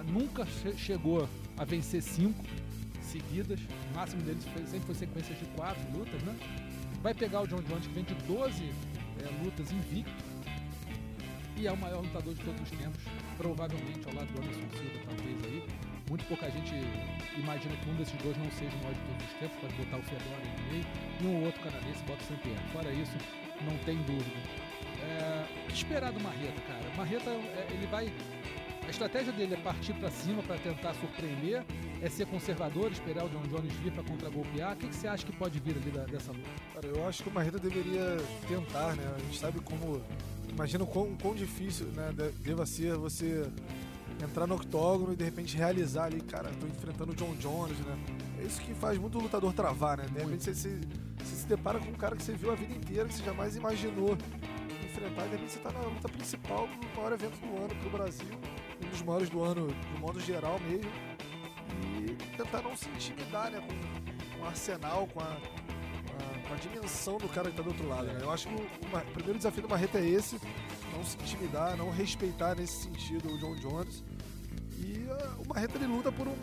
nunca 0.04 0.46
che 0.46 0.74
chegou 0.78 1.28
a 1.58 1.66
vencer 1.66 2.02
cinco 2.02 2.44
seguidas. 3.02 3.60
O 3.92 3.96
máximo 3.96 4.22
deles 4.24 4.44
sempre 4.44 4.86
foi 4.86 4.96
sequências 4.96 5.38
de 5.38 5.46
quatro 5.56 5.82
lutas, 5.92 6.22
né? 6.24 6.36
Vai 7.02 7.14
pegar 7.14 7.42
o 7.42 7.48
John 7.48 7.62
Jones, 7.64 7.88
que 7.88 7.94
vem 7.94 8.04
de 8.04 8.14
12 8.26 8.64
é, 9.20 9.44
lutas 9.44 9.72
invicto. 9.72 10.12
E 11.58 11.68
é 11.68 11.72
o 11.72 11.78
maior 11.78 12.02
lutador 12.02 12.34
de 12.34 12.42
todos 12.44 12.62
os 12.62 12.70
tempos, 12.72 13.02
provavelmente 13.38 14.08
ao 14.08 14.16
lado 14.16 14.32
do 14.34 14.42
Anderson 14.42 14.78
Silva, 14.78 15.06
talvez 15.06 15.44
aí. 15.46 15.64
Muito 16.10 16.26
pouca 16.26 16.50
gente 16.50 16.74
imagina 17.38 17.76
que 17.78 17.90
um 17.90 17.96
desses 17.96 18.16
dois 18.22 18.36
não 18.38 18.52
seja 18.52 18.76
o 18.76 18.80
maior 18.80 18.94
de 18.94 19.02
todos 19.02 19.26
os 19.26 19.34
tempos, 19.40 19.58
pode 19.62 19.74
botar 19.76 19.98
o 19.98 20.04
Fedora 20.04 20.44
no 20.44 20.72
meio, 20.72 20.86
e 21.22 21.26
um 21.26 21.46
outro 21.46 21.62
canadense 21.62 22.04
bota 22.04 22.24
o 22.24 22.28
Saint-Pierre. 22.28 22.60
Fora 22.74 22.92
isso, 22.92 23.18
não 23.62 23.78
tem 23.86 23.98
dúvida. 24.04 24.38
É, 25.04 25.72
esperar 25.72 26.12
do 26.12 26.20
Marreta, 26.20 26.62
cara. 26.68 26.96
Marreta, 26.98 27.30
é, 27.30 27.68
ele 27.72 27.88
vai 27.88 28.12
a 28.86 28.90
estratégia 28.90 29.32
dele 29.32 29.54
é 29.54 29.58
partir 29.58 29.94
para 29.94 30.10
cima 30.10 30.42
para 30.44 30.58
tentar 30.58 30.94
surpreender, 30.96 31.64
é 32.02 32.10
ser 32.10 32.26
conservador, 32.26 32.92
esperar 32.92 33.26
o 33.26 33.30
John 33.30 33.44
Jones 33.44 33.72
vir 33.74 33.92
para 33.92 34.04
contra-golpear. 34.04 34.74
O 34.74 34.76
que, 34.76 34.88
que, 34.88 34.96
você 34.96 35.08
acha 35.08 35.26
que 35.26 35.32
pode 35.32 35.60
vir 35.60 35.76
ali 35.76 35.92
da, 35.92 36.04
dessa 36.04 36.32
luta? 36.32 36.50
Cara, 36.74 36.88
eu 36.88 37.08
acho 37.08 37.24
que 37.24 37.30
o 37.30 37.32
Marreta 37.32 37.60
deveria 37.60 38.18
tentar, 38.48 38.96
né? 38.96 39.04
A 39.16 39.20
gente 39.20 39.40
sabe 39.40 39.60
como. 39.60 40.02
Imagina 40.50 40.84
o 40.84 40.88
quão, 40.88 41.16
quão 41.16 41.34
difícil 41.34 41.86
né, 41.88 42.12
deva 42.44 42.66
ser 42.66 42.96
você 42.96 43.50
entrar 44.22 44.46
no 44.46 44.56
octógono 44.56 45.14
e 45.14 45.16
de 45.16 45.24
repente 45.24 45.56
realizar 45.56 46.06
ali, 46.06 46.20
cara, 46.22 46.50
tô 46.60 46.68
enfrentando 46.68 47.14
o 47.14 47.16
John 47.16 47.34
Jones, 47.36 47.78
né? 47.80 47.98
É 48.40 48.44
isso 48.44 48.62
que 48.62 48.74
faz 48.74 48.98
muito 48.98 49.18
lutador 49.18 49.54
travar, 49.54 49.98
né? 49.98 50.06
De 50.12 50.20
repente 50.20 50.44
você, 50.44 50.54
você, 50.54 50.80
você 51.24 51.36
se 51.36 51.48
depara 51.48 51.80
com 51.80 51.90
um 51.90 51.94
cara 51.94 52.16
que 52.16 52.24
você 52.24 52.34
viu 52.34 52.52
a 52.52 52.56
vida 52.56 52.74
inteira, 52.74 53.08
que 53.08 53.14
você 53.14 53.24
jamais 53.24 53.56
imaginou 53.56 54.18
enfrentar, 54.92 55.26
e 55.26 55.30
de 55.30 55.36
repente 55.36 55.52
você 55.54 55.60
tá 55.60 55.72
na 55.72 55.80
luta 55.80 56.10
principal 56.10 56.68
do 56.68 56.98
maior 56.98 57.14
evento 57.14 57.40
do 57.40 57.58
ano 57.58 57.76
pro 57.76 57.90
Brasil 57.90 58.28
um 58.86 58.90
dos 58.90 59.02
maiores 59.02 59.30
do 59.30 59.44
ano, 59.44 59.68
de 59.68 60.00
modo 60.00 60.20
geral 60.20 60.60
mesmo. 60.60 60.92
E 61.84 62.16
tentar 62.36 62.62
não 62.62 62.76
se 62.76 62.90
intimidar 62.90 63.52
né, 63.52 63.62
com, 63.62 64.38
com 64.38 64.44
o 64.44 64.48
arsenal, 64.48 65.08
com 65.08 65.20
a, 65.20 65.24
a, 65.24 66.48
com 66.48 66.54
a, 66.54 66.58
dimensão 66.58 67.18
do 67.18 67.30
cara 67.30 67.50
que 67.50 67.52
está 67.52 67.64
do 67.64 67.70
outro 67.70 67.88
lado. 67.88 68.08
Né? 68.08 68.20
Eu 68.22 68.32
acho 68.32 68.48
que 68.48 68.54
o, 68.54 68.58
o, 68.58 69.12
primeiro 69.14 69.38
desafio 69.38 69.64
do 69.64 69.70
Marreta 69.70 70.00
é 70.00 70.06
esse: 70.06 70.40
não 70.94 71.04
se 71.04 71.18
intimidar, 71.18 71.78
não 71.78 71.90
respeitar 71.90 72.56
nesse 72.56 72.84
sentido 72.84 73.30
o 73.30 73.38
John 73.38 73.56
Jones. 73.56 74.04
E 74.78 75.06
uh, 75.06 75.42
o 75.42 75.48
Marreta 75.48 75.78
ele 75.78 75.88
luta 75.88 76.12
por, 76.12 76.28
um, 76.28 76.36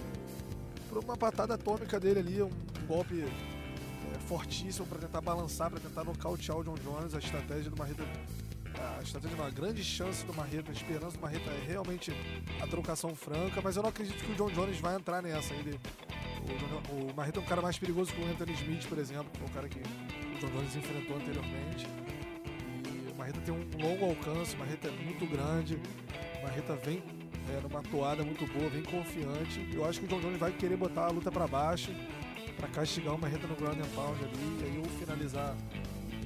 por 0.89 1.05
uma 1.05 1.17
patada 1.17 1.55
atômica 1.55 1.99
dele 1.99 2.21
ali, 2.21 2.43
um 2.43 2.51
golpe 2.87 3.23
é, 3.23 4.19
fortíssimo 4.27 4.87
para 4.87 4.99
tentar 4.99 5.21
balançar, 5.21 5.71
para 5.71 5.81
tentar 5.81 6.05
nocautear 6.05 6.59
o 6.59 6.65
John 6.65 6.77
Jones. 6.77 7.15
A 7.15 7.19
estratégia 7.19 7.71
do 7.71 7.77
Marreta 7.77 8.05
a 8.99 9.03
estratégia 9.03 9.37
é 9.37 9.41
uma 9.41 9.51
grande 9.51 9.85
chance 9.85 10.27
do 10.27 10.35
Marreta, 10.35 10.73
esperança 10.73 11.17
do 11.17 11.21
Marreta 11.21 11.49
é 11.51 11.65
realmente 11.69 12.13
a 12.61 12.67
trocação 12.67 13.15
franca, 13.15 13.61
mas 13.63 13.77
eu 13.77 13.83
não 13.83 13.91
acredito 13.91 14.23
que 14.25 14.33
o 14.33 14.35
John 14.35 14.51
Jones 14.51 14.81
vai 14.81 14.97
entrar 14.97 15.23
nessa 15.23 15.55
ainda. 15.55 15.71
O, 16.91 17.11
o 17.11 17.15
Marreta 17.15 17.39
é 17.39 17.43
um 17.43 17.47
cara 17.47 17.63
mais 17.63 17.79
perigoso 17.79 18.13
que 18.13 18.21
o 18.21 18.27
Anthony 18.27 18.53
Smith, 18.55 18.89
por 18.89 18.99
exemplo, 18.99 19.31
que 19.31 19.39
foi 19.39 19.47
um 19.47 19.53
cara 19.53 19.69
que 19.69 19.79
o 19.79 20.39
John 20.41 20.51
Jones 20.51 20.75
enfrentou 20.75 21.17
anteriormente. 21.17 21.87
E 22.87 23.13
o 23.13 23.17
Marreta 23.17 23.41
tem 23.41 23.55
um 23.55 23.65
longo 23.81 24.05
alcance, 24.05 24.57
o 24.57 24.59
Marreta 24.59 24.89
é 24.89 24.91
muito 24.91 25.27
grande, 25.27 25.79
o 26.41 26.43
Marreta 26.43 26.75
vem 26.75 27.03
é, 27.51 27.61
numa 27.61 27.83
toada 27.83 28.25
muito 28.25 28.47
boa, 28.47 28.69
vem 28.69 28.83
confiante. 28.83 29.69
Eu 29.73 29.85
acho 29.85 30.01
que 30.01 30.07
o 30.07 30.09
John 30.09 30.21
Jones 30.21 30.41
vai 30.41 30.53
querer 30.53 30.77
botar 30.77 31.07
a 31.07 31.11
luta 31.11 31.31
para 31.31 31.47
baixo, 31.47 31.93
para 32.57 32.67
castigar 32.69 33.15
o 33.15 33.19
Marreta 33.19 33.47
no 33.47 33.55
ground 33.55 33.79
and 33.79 33.89
pound 33.95 34.19
ali, 34.25 34.61
e 34.61 34.65
aí 34.65 34.79
ou 34.79 34.85
finalizar 34.99 35.57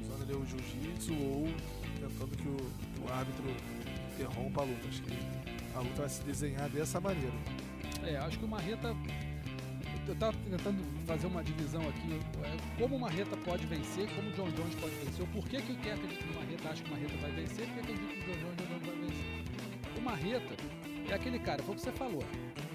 usando 0.00 0.22
ali 0.22 0.34
o 0.34 0.46
jiu-jitsu 0.46 1.12
ou 1.12 1.48
tentando 2.08 2.36
que 2.36 2.48
o, 2.48 2.56
que 2.56 3.00
o 3.08 3.12
árbitro 3.12 3.44
interrompa 4.14 4.62
a 4.62 4.64
luta. 4.64 4.88
Acho 4.88 5.02
que 5.02 5.18
a 5.74 5.80
luta 5.80 6.00
vai 6.02 6.08
se 6.08 6.22
desenhar 6.22 6.68
dessa 6.68 7.00
maneira. 7.00 7.32
É, 8.04 8.16
acho 8.16 8.38
que 8.38 8.44
o 8.44 8.48
Marreta. 8.48 8.94
Eu 10.08 10.16
tava 10.16 10.36
tentando 10.50 10.82
fazer 11.06 11.28
uma 11.28 11.44
divisão 11.44 11.80
aqui. 11.88 12.18
é, 12.42 12.80
Como 12.80 12.96
o 12.96 13.00
Marreta 13.00 13.36
pode 13.44 13.64
vencer, 13.66 14.08
como 14.16 14.28
o 14.30 14.32
John 14.32 14.50
Jones 14.50 14.74
pode 14.74 14.94
vencer. 14.96 15.20
Ou 15.20 15.26
por 15.28 15.48
que, 15.48 15.62
que 15.62 15.76
quem 15.76 15.92
acredita 15.92 16.26
no 16.26 16.34
Marreta 16.34 16.68
acha 16.70 16.82
que 16.82 16.88
o 16.90 16.92
Marreta 16.92 17.16
vai 17.18 17.30
vencer, 17.30 17.66
por 17.66 17.74
que 17.74 17.80
acredita 17.80 18.14
que 18.14 18.30
o 18.30 18.34
John 18.34 18.40
Jones, 18.40 18.68
Jones 18.68 18.86
vai 18.86 18.96
vencer. 18.96 19.98
O 19.98 20.00
Marreta 20.02 20.56
é 21.08 21.14
aquele 21.14 21.38
cara, 21.38 21.62
foi 21.62 21.74
o 21.74 21.76
que 21.76 21.82
você 21.84 21.92
falou. 21.92 22.24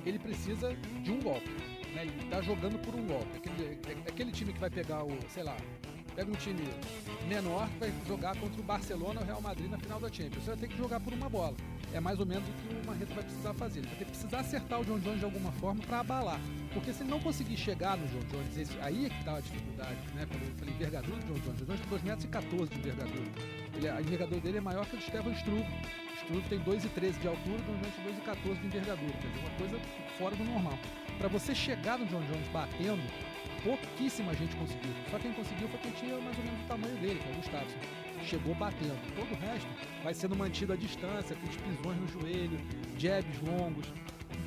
Ele 0.05 0.17
precisa 0.19 0.73
de 1.03 1.11
um 1.11 1.19
golpe. 1.19 1.49
Né? 1.93 2.03
Ele 2.03 2.29
tá 2.29 2.41
jogando 2.41 2.79
por 2.79 2.95
um 2.95 3.05
golpe. 3.05 3.27
Aquele, 3.35 3.65
é- 3.87 4.09
aquele 4.09 4.31
time 4.31 4.53
que 4.53 4.59
vai 4.59 4.69
pegar 4.69 5.03
o, 5.03 5.09
sei 5.29 5.43
lá, 5.43 5.57
pega 6.17 6.31
um 6.31 6.35
time 6.35 6.67
menor 7.27 7.69
que 7.69 7.77
vai 7.79 7.93
jogar 8.07 8.35
contra 8.37 8.59
o 8.59 8.63
Barcelona 8.63 9.19
ou 9.19 9.23
o 9.23 9.27
Real 9.27 9.39
Madrid 9.41 9.69
na 9.69 9.77
final 9.77 9.99
da 9.99 10.09
Champions. 10.11 10.43
Você 10.43 10.49
vai 10.49 10.57
ter 10.57 10.67
que 10.69 10.75
jogar 10.77 10.99
por 10.99 11.13
uma 11.13 11.29
bola. 11.29 11.55
É 11.93 11.99
mais 11.99 12.19
ou 12.19 12.25
menos 12.25 12.43
o 12.49 12.51
que 12.53 12.73
o 12.73 12.87
Marreta 12.87 13.13
vai 13.13 13.23
precisar 13.23 13.53
fazer. 13.53 13.79
Ele 13.79 13.87
vai 13.87 13.97
ter 13.97 14.05
que 14.05 14.11
precisar 14.11 14.39
acertar 14.39 14.81
o 14.81 14.85
John 14.85 14.97
Jones 14.99 15.19
de 15.19 15.25
alguma 15.25 15.51
forma 15.53 15.79
para 15.83 15.99
abalar. 15.99 16.39
Porque 16.73 16.91
se 16.91 17.03
ele 17.03 17.11
não 17.11 17.19
conseguir 17.19 17.55
chegar 17.55 17.95
no 17.97 18.07
John 18.07 18.25
Jones, 18.31 18.57
esse- 18.57 18.79
aí 18.81 19.05
é 19.05 19.09
que 19.09 19.23
tá 19.23 19.35
a 19.37 19.39
dificuldade, 19.39 19.95
né? 20.15 20.25
Quando 20.29 20.41
eu 20.43 20.55
falei 20.57 20.73
envergadura 20.73 21.17
do 21.17 21.25
John 21.27 21.39
Jones. 21.39 21.61
O 21.61 21.65
John 21.65 21.65
Jones 21.65 21.79
tem 21.81 21.89
2 21.89 22.03
metros 22.03 22.23
e 22.25 22.27
14 22.27 22.71
de 22.71 22.79
envergadura. 22.79 23.31
Ele, 23.75 23.89
a 23.89 24.01
envergadura 24.01 24.41
dele 24.41 24.57
é 24.57 24.61
maior 24.61 24.85
que 24.87 24.95
a 24.95 24.99
do 24.99 25.05
Stefan 25.05 25.31
Struve. 25.33 25.65
Struve 26.23 26.49
tem 26.49 26.59
2,13 26.59 27.19
de 27.19 27.27
altura, 27.27 27.55
o 27.61 27.63
John 27.63 27.77
Jones 27.79 27.95
tem 27.95 28.03
2,14 28.05 28.59
de 28.59 28.67
envergadura. 28.67 29.13
Quer 29.13 29.27
dizer, 29.27 29.39
uma 29.39 29.51
coisa 29.57 29.79
fora 30.17 30.35
do 30.35 30.43
normal. 30.43 30.77
Para 31.19 31.27
você 31.29 31.53
chegar 31.55 31.97
no 31.99 32.05
John 32.07 32.21
Jones 32.25 32.47
batendo, 32.49 33.01
pouquíssima 33.63 34.33
gente 34.35 34.55
conseguiu. 34.55 34.91
Só 35.09 35.19
quem 35.19 35.33
conseguiu 35.33 35.67
foi 35.69 35.79
quem 35.79 35.91
tinha 35.91 36.17
mais 36.19 36.37
ou 36.37 36.43
menos 36.43 36.61
o 36.61 36.67
tamanho 36.67 36.97
dele, 36.97 37.19
que 37.19 37.29
é 37.29 37.31
o 37.31 37.35
Gustafsson. 37.35 37.77
Chegou 38.23 38.55
batendo. 38.55 39.15
Todo 39.15 39.31
o 39.31 39.35
resto 39.35 39.67
vai 40.03 40.13
sendo 40.13 40.35
mantido 40.35 40.73
à 40.73 40.75
distância, 40.75 41.35
aqueles 41.35 41.55
pisões 41.55 41.97
no 41.97 42.07
joelho, 42.07 42.59
jabs 42.97 43.41
longos. 43.41 43.87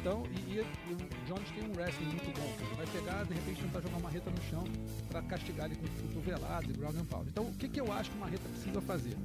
Então, 0.01 0.23
e, 0.49 0.57
e 0.57 0.61
o 0.61 0.97
Jones 1.27 1.51
tem 1.51 1.69
um 1.69 1.73
wrestling 1.77 2.07
muito 2.07 2.41
bom. 2.41 2.53
cara. 2.59 2.75
Vai 2.77 2.87
pegar, 2.87 3.25
de 3.25 3.35
repente, 3.35 3.63
tentar 3.63 3.81
jogar 3.81 3.97
uma 3.99 4.11
reta 4.11 4.31
no 4.31 4.43
chão 4.51 4.65
para 5.11 5.23
castigar 5.23 5.67
ele 5.67 5.77
com 5.77 5.87
cotoveladas 6.09 6.71
e 6.71 6.73
ground 6.73 6.97
and 6.97 7.05
pound. 7.05 7.29
Então, 7.29 7.45
o 7.45 7.55
que, 7.55 7.69
que 7.69 7.81
eu 7.81 7.93
acho 7.93 8.11
que 8.11 8.17
uma 8.17 8.27
reta 8.27 8.49
precisa 8.49 8.81
fazer? 8.81 9.17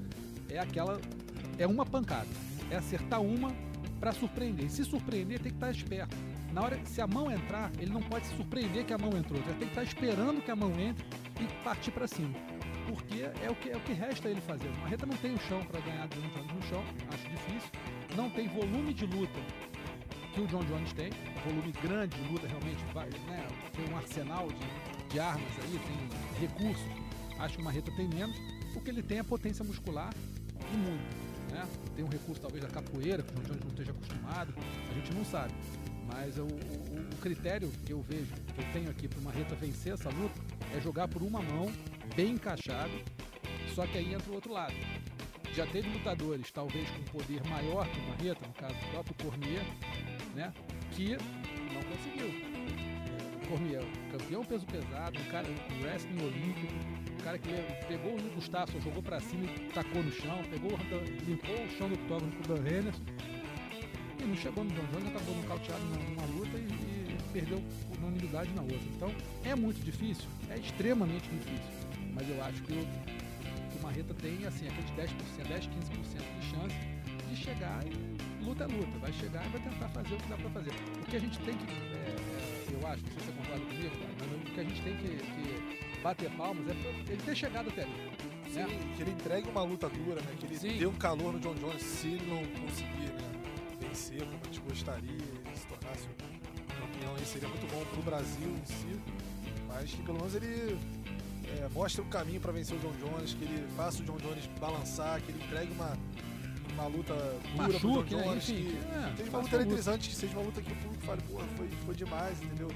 É 0.49 0.59
aquela. 0.59 0.99
É 1.57 1.65
uma 1.65 1.85
pancada. 1.85 2.27
É 2.69 2.75
acertar 2.75 3.21
uma 3.21 3.51
para 3.99 4.11
surpreender. 4.11 4.65
E 4.65 4.69
se 4.69 4.83
surpreender, 4.83 5.39
tem 5.39 5.51
que 5.51 5.57
estar 5.57 5.71
esperto. 5.71 6.15
Na 6.55 6.61
hora, 6.61 6.79
se 6.85 7.01
a 7.01 7.05
mão 7.05 7.29
entrar, 7.29 7.69
ele 7.77 7.91
não 7.91 8.01
pode 8.01 8.27
se 8.27 8.35
surpreender 8.37 8.85
que 8.85 8.93
a 8.93 8.97
mão 8.97 9.09
entrou. 9.17 9.37
Ele 9.41 9.49
tem 9.55 9.67
que 9.67 9.77
estar 9.77 9.83
esperando 9.83 10.41
que 10.41 10.49
a 10.49 10.55
mão 10.55 10.71
entre 10.79 11.05
e 11.41 11.63
partir 11.65 11.91
para 11.91 12.07
cima. 12.07 12.33
Porque 12.87 13.23
é 13.43 13.49
o 13.49 13.55
que, 13.55 13.71
é 13.71 13.75
o 13.75 13.79
que 13.81 13.91
resta 13.91 14.29
ele 14.29 14.39
fazer. 14.39 14.69
O 14.69 14.77
Marreta 14.77 15.05
não 15.05 15.17
tem 15.17 15.33
o 15.33 15.39
chão 15.41 15.61
para 15.65 15.81
ganhar 15.81 16.07
do 16.07 16.15
John 16.15 16.29
Jones 16.29 16.53
no 16.53 16.61
chão, 16.69 16.83
acho 17.13 17.29
difícil. 17.29 17.69
Não 18.15 18.29
tem 18.29 18.47
volume 18.47 18.93
de 18.93 19.05
luta 19.05 19.37
que 20.33 20.39
o 20.39 20.47
John 20.47 20.63
Jones 20.63 20.93
tem, 20.93 21.09
volume 21.45 21.73
grande 21.83 22.17
de 22.17 22.31
luta 22.31 22.47
realmente, 22.47 22.81
né, 23.27 23.47
tem 23.73 23.93
um 23.93 23.97
arsenal 23.97 24.47
de, 24.47 25.09
de 25.09 25.19
armas 25.19 25.51
aí, 25.61 25.77
tem 25.79 26.47
recursos. 26.47 26.85
Acho 27.37 27.55
que 27.55 27.61
o 27.61 27.65
Marreta 27.65 27.91
tem 27.97 28.07
menos. 28.07 28.37
O 28.73 28.79
que 28.79 28.91
ele 28.91 29.03
tem 29.03 29.19
é 29.19 29.23
potência 29.23 29.65
muscular 29.65 30.13
e 30.73 30.77
muito. 30.77 31.51
Né? 31.51 31.67
Tem 31.97 32.05
um 32.05 32.09
recurso 32.09 32.41
talvez 32.41 32.63
da 32.63 32.69
capoeira, 32.69 33.21
que 33.23 33.33
o 33.33 33.35
John 33.35 33.43
Jones 33.43 33.61
não 33.61 33.71
esteja 33.71 33.91
acostumado, 33.91 34.53
a 34.89 34.93
gente 34.93 35.13
não 35.13 35.25
sabe. 35.25 35.53
Mas 36.07 36.37
o, 36.37 36.43
o- 36.43 36.45
o 36.45 37.17
critério 37.21 37.69
que 37.85 37.91
eu 37.93 38.01
vejo, 38.01 38.33
que 38.53 38.61
eu 38.61 38.71
tenho 38.73 38.89
aqui 38.89 39.07
para 39.07 39.19
o 39.19 39.23
Marreta 39.23 39.55
vencer 39.55 39.93
essa 39.93 40.09
luta, 40.09 40.39
é 40.75 40.79
jogar 40.79 41.07
por 41.07 41.21
uma 41.23 41.41
mão, 41.41 41.71
bem 42.15 42.33
encaixado, 42.33 42.91
só 43.73 43.85
que 43.87 43.97
aí 43.97 44.13
entra 44.13 44.31
o 44.31 44.35
outro 44.35 44.51
lado. 44.53 44.73
Já 45.53 45.65
teve 45.67 45.89
lutadores, 45.89 46.51
talvez 46.51 46.89
com 46.89 46.99
um 46.99 47.03
poder 47.05 47.41
maior 47.47 47.87
que 47.89 47.99
o 47.99 48.03
Marreta, 48.09 48.45
no 48.45 48.53
caso 48.53 48.75
do 48.75 48.91
próprio 48.91 49.15
Cormier, 49.23 49.63
né? 50.35 50.53
Que 50.91 51.11
não 51.73 51.81
conseguiu. 51.83 52.27
O 53.43 53.47
Cormier, 53.47 53.83
campeão 54.11 54.43
peso 54.43 54.65
pesado, 54.65 55.19
um 55.19 55.25
cara 55.31 55.47
com 55.47 55.81
wrestling 55.83 56.21
olímpico, 56.23 56.73
um 57.13 57.23
cara 57.23 57.37
que 57.37 57.49
pegou 57.87 58.17
o 58.17 58.35
Gustavo, 58.35 58.79
jogou 58.81 59.01
pra 59.01 59.19
cima 59.21 59.45
e 59.45 59.69
tacou 59.73 60.03
no 60.03 60.11
chão, 60.11 60.41
pegou, 60.49 60.71
o 60.73 61.25
limpou 61.29 61.55
o 61.63 61.69
chão 61.77 61.87
do 61.87 61.95
octógono 61.95 62.31
com 62.33 62.51
o 62.53 62.55
Dan 62.55 62.67
Henderson 62.67 63.01
e 64.25 64.27
não 64.27 64.35
chegou 64.35 64.63
no 64.63 64.71
John 64.71 64.85
Jones, 64.91 65.07
acabou 65.07 65.35
nocauteado 65.35 65.83
numa, 65.85 66.03
numa 66.03 66.25
luta 66.39 66.57
e, 66.57 66.61
e 66.61 67.17
perdeu 67.31 67.63
unanimidade 67.97 68.51
na 68.53 68.61
outra. 68.61 68.87
Então 68.95 69.11
é 69.43 69.55
muito 69.55 69.83
difícil, 69.83 70.25
é 70.49 70.57
extremamente 70.57 71.29
difícil, 71.29 71.71
mas 72.13 72.27
eu 72.29 72.43
acho 72.43 72.61
que 72.63 72.73
o, 72.73 72.81
o 72.81 73.83
Marreta 73.83 74.13
tem 74.15 74.45
assim, 74.45 74.67
aqueles 74.67 74.91
10%, 74.91 75.47
10, 75.47 75.67
15% 75.67 75.69
de 76.39 76.49
chance 76.49 76.95
de 77.29 77.35
chegar 77.35 77.83
e 77.85 78.43
luta 78.43 78.63
é 78.63 78.67
luta, 78.67 78.97
vai 78.99 79.11
chegar 79.13 79.45
e 79.45 79.49
vai 79.49 79.61
tentar 79.61 79.89
fazer 79.89 80.13
o 80.13 80.17
que 80.17 80.29
dá 80.29 80.37
pra 80.37 80.49
fazer. 80.49 80.71
O 80.71 81.05
que 81.05 81.15
a 81.15 81.19
gente 81.19 81.39
tem 81.39 81.57
que, 81.57 81.71
é, 81.71 81.73
é, 81.73 82.73
eu 82.73 82.87
acho, 82.87 83.03
não 83.03 83.11
sei 83.11 83.19
se 83.19 83.25
você 83.25 83.31
concorda 83.31 83.65
comigo, 83.65 83.91
mas 84.19 84.49
o 84.49 84.53
que 84.53 84.59
a 84.59 84.63
gente 84.63 84.81
tem 84.81 84.97
que, 84.97 85.07
que 85.17 86.01
bater 86.01 86.29
palmas 86.31 86.67
é 86.67 87.11
ele 87.11 87.21
ter 87.23 87.35
chegado 87.35 87.69
até 87.69 87.83
ali. 87.83 88.11
Sim, 88.51 88.59
né? 88.59 88.93
que 88.95 89.01
ele 89.01 89.11
entregue 89.11 89.49
uma 89.49 89.63
luta 89.63 89.89
dura, 89.89 90.21
né? 90.21 90.35
Que 90.39 90.45
ele 90.45 90.57
Sim. 90.57 90.77
dê 90.77 90.85
um 90.85 90.93
calor 90.93 91.33
no 91.33 91.39
John 91.39 91.55
Jones 91.55 91.81
se 91.81 92.07
ele 92.07 92.25
não 92.27 92.45
conseguir 92.61 93.11
né, 93.11 93.34
vencer 93.95 94.19
como 94.25 94.39
a 94.41 94.45
gente 94.45 94.59
gostaria, 94.59 95.17
se 95.55 95.67
tornasse 95.67 96.07
um 96.09 96.81
campeão 96.81 97.15
aí 97.17 97.25
seria 97.25 97.47
muito 97.47 97.65
bom 97.71 97.83
pro 97.85 98.01
Brasil 98.03 98.49
em 98.49 98.65
si. 98.65 98.99
Mas 99.67 99.91
que 99.91 100.03
pelo 100.03 100.17
menos 100.17 100.35
ele 100.35 100.77
é, 101.47 101.69
mostre 101.69 102.01
o 102.01 102.05
caminho 102.05 102.41
para 102.41 102.51
vencer 102.51 102.77
o 102.77 102.79
John 102.79 102.93
Jones, 102.99 103.33
que 103.33 103.45
ele 103.45 103.65
faça 103.75 104.01
o 104.03 104.05
John 104.05 104.17
Jones 104.17 104.47
balançar, 104.59 105.21
que 105.21 105.31
ele 105.31 105.41
entregue 105.43 105.71
uma, 105.71 105.97
uma 106.73 106.87
luta 106.87 107.13
dura 107.55 107.79
pro 107.79 107.79
John 107.79 107.95
Machuque, 107.95 108.15
né? 108.15 108.23
Jones, 108.23 108.49
Enfim, 108.49 108.63
que 108.63 108.77
é, 108.77 109.15
seja 109.15 109.29
uma 109.29 109.39
luta 109.39 109.55
eletrizante, 109.55 110.09
que 110.09 110.15
seja 110.15 110.33
uma 110.33 110.45
luta 110.45 110.61
que 110.61 110.71
o 110.71 110.75
público 110.75 111.05
fale, 111.05 111.21
porra, 111.23 111.47
foi, 111.55 111.69
foi 111.85 111.95
demais, 111.95 112.41
entendeu? 112.41 112.67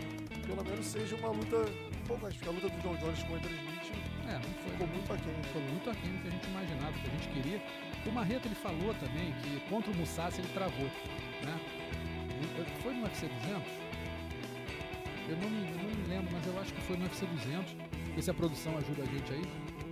Pelo 0.46 0.64
menos 0.64 0.86
seja 0.86 1.16
uma 1.18 1.30
luta 1.30 1.58
empolgante, 2.04 2.38
porque 2.38 2.50
a 2.50 2.52
luta 2.52 2.70
do 2.70 2.82
John 2.82 2.96
Jones 2.96 3.24
com 3.24 3.34
o 3.34 3.36
Anthony 3.36 3.69
É, 4.30 4.34
não 4.34 4.42
foi, 4.42 4.72
ficou 4.72 4.88
muito 4.88 5.14
aquém? 5.14 5.34
Foi 5.52 5.62
muito 5.64 5.90
aquém 5.90 6.12
do 6.12 6.20
que 6.22 6.28
a 6.28 6.32
gente 6.32 6.48
imaginava, 6.48 6.92
do 6.92 7.00
que 7.00 7.08
a 7.08 7.12
gente 7.12 7.30
queria. 7.30 7.62
O 8.06 8.12
Marreta 8.12 8.48
ele 8.48 8.56
falou 8.56 8.94
também 8.96 9.34
que 9.42 9.60
contra 9.70 9.92
o 9.92 9.96
Musashi 9.96 10.40
ele 10.42 10.48
travou, 10.54 10.86
né? 11.44 11.60
E- 12.42 12.82
Foi 12.84 12.94
no 12.94 13.04
UFC 13.04 13.28
200? 13.28 13.68
Eu 15.30 15.38
não 15.38 15.50
me, 15.50 15.72
não 15.72 15.84
me 15.84 16.08
lembro, 16.08 16.30
mas 16.32 16.46
eu 16.48 16.60
acho 16.62 16.74
que 16.74 16.82
foi 16.82 16.98
no 16.98 17.04
UFC 17.04 17.26
200. 17.26 17.74
Ver 18.16 18.22
se 18.22 18.32
a 18.32 18.34
produção 18.34 18.78
ajuda 18.78 19.04
a 19.04 19.06
gente 19.06 19.34
aí. 19.34 19.42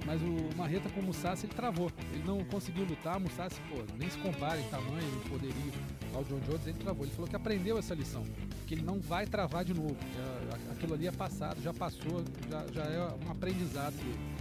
Mas 0.06 0.21
o 0.21 0.56
Marreta 0.58 0.89
com 0.89 1.02
o 1.02 1.04
Musashi 1.04 1.45
ele 1.47 1.54
travou. 1.54 1.91
Ele 2.13 2.23
não 2.26 2.43
conseguiu 2.45 2.86
lutar. 2.86 3.17
O 3.17 3.21
Musashi, 3.21 3.60
pô, 3.69 3.84
nem 4.00 4.10
se 4.10 4.17
compara 4.19 4.60
em 4.60 4.63
tamanho 4.69 5.21
e 5.26 5.30
poderio 5.30 5.73
ao 6.15 6.23
John 6.23 6.39
Jones. 6.41 6.65
Ele 6.67 6.78
travou. 6.78 7.06
Ele 7.06 7.13
falou 7.13 7.28
que 7.30 7.36
aprendeu 7.36 7.78
essa 7.78 7.93
lição. 7.93 8.23
Que 8.67 8.73
ele 8.75 8.84
não 8.84 8.99
vai 8.99 9.25
travar 9.25 9.63
de 9.63 9.73
novo. 9.73 9.95
Aquilo 10.71 10.93
ali 10.93 11.08
é 11.08 11.12
passado, 11.12 11.62
já 11.62 11.73
passou, 11.73 12.23
já, 12.49 12.65
já 12.73 12.84
é 12.84 12.99
um 13.25 13.32
aprendizado 13.32 13.93
dele 13.95 14.38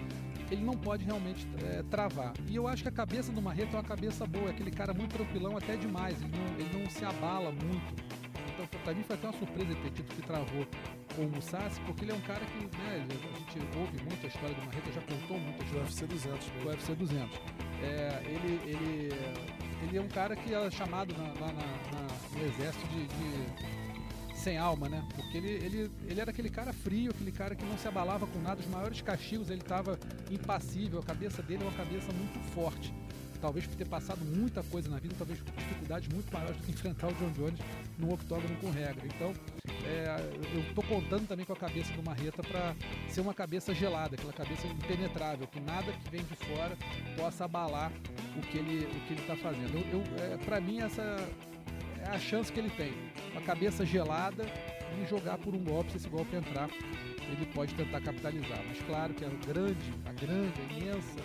ele 0.49 0.63
não 0.65 0.75
pode 0.75 1.05
realmente 1.05 1.45
é, 1.61 1.83
travar. 1.91 2.33
E 2.49 2.55
eu 2.55 2.69
acho 2.69 2.81
que 2.85 2.89
a 2.89 2.93
cabeça 2.93 3.33
do 3.33 3.43
Marreta 3.43 3.73
é 3.73 3.81
uma 3.81 3.83
cabeça 3.83 4.25
boa, 4.25 4.47
é 4.47 4.51
aquele 4.51 4.71
cara 4.71 4.95
muito 4.95 5.13
tranquilão 5.17 5.57
até 5.57 5.75
demais, 5.77 6.17
ele 6.23 6.31
não, 6.39 6.61
ele 6.61 6.79
não 6.85 6.89
se 6.89 7.05
abala 7.05 7.51
muito. 7.51 8.05
Então, 8.55 8.81
pra 8.85 8.95
mim 8.95 9.03
foi 9.03 9.17
até 9.17 9.27
uma 9.29 9.37
surpresa 9.37 9.75
ter 9.75 9.91
tido 9.91 10.15
que 10.15 10.23
travou 10.23 10.65
com 11.17 11.23
o 11.23 11.31
Musashi, 11.31 11.81
porque 11.85 12.05
ele 12.05 12.13
é 12.13 12.15
um 12.15 12.21
cara 12.21 12.45
que, 12.45 12.59
né, 12.79 13.05
a 13.11 13.39
gente 13.41 13.77
ouve 13.77 13.99
muito 14.05 14.25
a 14.25 14.29
história 14.29 14.55
do 14.55 14.63
Marreta, 14.67 14.93
já 14.93 15.01
contou 15.01 15.37
muito 15.41 15.57
a 15.61 15.65
Do 15.65 15.65
história 15.65 15.83
UFC 15.83 16.07
200 16.07 16.47
do 16.47 16.55
mesmo. 16.55 16.71
UFC 16.71 16.95
200. 16.95 17.39
É, 17.83 18.23
ele, 18.27 18.61
ele, 18.71 19.11
ele 19.83 19.99
é 19.99 20.01
um 20.01 20.09
cara 20.09 20.37
que 20.37 20.55
era 20.55 20.71
chamado 20.71 21.13
na- 21.19 21.25
lá 21.45 21.53
na- 21.53 21.99
na- 21.99 22.39
no 22.39 22.47
exército 22.47 22.87
de, 22.87 23.05
de 23.09 23.76
sem 24.47 24.59
alma, 24.59 24.89
né? 24.89 25.05
Porque 25.17 25.39
ele, 25.39 25.49
ele, 25.49 25.91
ele 26.07 26.21
era 26.21 26.31
aquele 26.31 26.49
cara 26.49 26.73
frio, 26.73 27.11
aquele 27.11 27.33
cara 27.33 27.57
que 27.57 27.65
não 27.65 27.77
se 27.77 27.89
abalava 27.89 28.29
com 28.29 28.39
nada. 28.39 28.61
Os 28.61 28.67
maiores 28.69 29.01
castigos 29.01 29.51
ele 29.51 29.61
estava 29.61 29.99
impassível. 30.31 31.01
A 31.01 31.03
cabeça 31.03 31.43
dele 31.43 31.65
é 31.65 31.67
uma 31.67 31.77
cabeça 31.77 32.13
muito 32.13 32.39
forte. 32.55 32.95
Talvez 33.41 33.67
por 33.67 33.75
ter 33.75 33.89
passado 33.89 34.25
muita 34.25 34.63
coisa 34.63 34.89
na 34.89 34.99
vida, 34.99 35.17
talvez 35.19 35.41
dificuldades 35.45 36.09
muito 36.09 36.33
maiores 36.33 36.57
do 36.59 36.63
que 36.63 36.71
enfrentar 36.79 37.09
o 37.09 37.15
John 37.15 37.33
Jones 37.33 37.59
no 37.99 38.15
octógono 38.15 38.57
com 38.61 38.71
regra. 38.71 39.05
Então, 39.05 39.35
é, 39.85 40.17
eu 40.55 40.75
tô 40.77 40.83
contando 40.83 41.27
também 41.27 41.45
com 41.45 41.53
a 41.53 41.57
cabeça 41.57 41.93
do 41.93 42.03
Marreta 42.05 42.41
para 42.45 42.77
ser 43.09 43.23
uma 43.23 43.35
cabeça 43.35 43.75
gelada, 43.75 44.15
aquela 44.15 44.33
cabeça 44.33 44.65
impenetrável, 44.69 45.49
que 45.49 45.59
nada 45.59 45.91
que 45.93 46.09
vem 46.09 46.23
de 46.23 46.37
fora 46.37 46.79
possa 47.17 47.47
abalar 47.47 47.91
o 48.37 48.41
que 48.43 48.59
ele 48.59 48.87
o 48.87 49.01
que 49.07 49.13
ele 49.13 49.23
está 49.23 49.37
fazendo. 49.37 49.75
Eu, 49.75 49.99
eu, 49.99 50.35
é, 50.35 50.37
para 50.37 50.61
mim 50.61 50.81
essa 50.81 51.17
é 52.07 52.17
a 52.17 52.19
chance 52.19 52.53
que 52.53 52.61
ele 52.61 52.71
tem, 52.71 52.93
uma 53.33 53.43
cabeça 53.43 53.85
gelada 53.85 54.45
e 54.45 55.07
jogar 55.09 55.39
por 55.39 55.55
um 55.55 55.63
golpe. 55.63 55.91
Se 55.93 55.97
esse 55.99 56.09
golpe 56.09 56.37
entrar, 56.37 56.69
ele 57.21 57.47
pode 57.55 57.75
tentar 57.75 58.01
capitalizar. 58.01 58.63
Mas 58.67 58.81
claro 58.83 59.13
que 59.15 59.25
a 59.25 59.29
grande, 59.29 59.93
a 60.05 60.13
grande, 60.13 60.61
a 60.61 60.73
imensa 60.73 61.21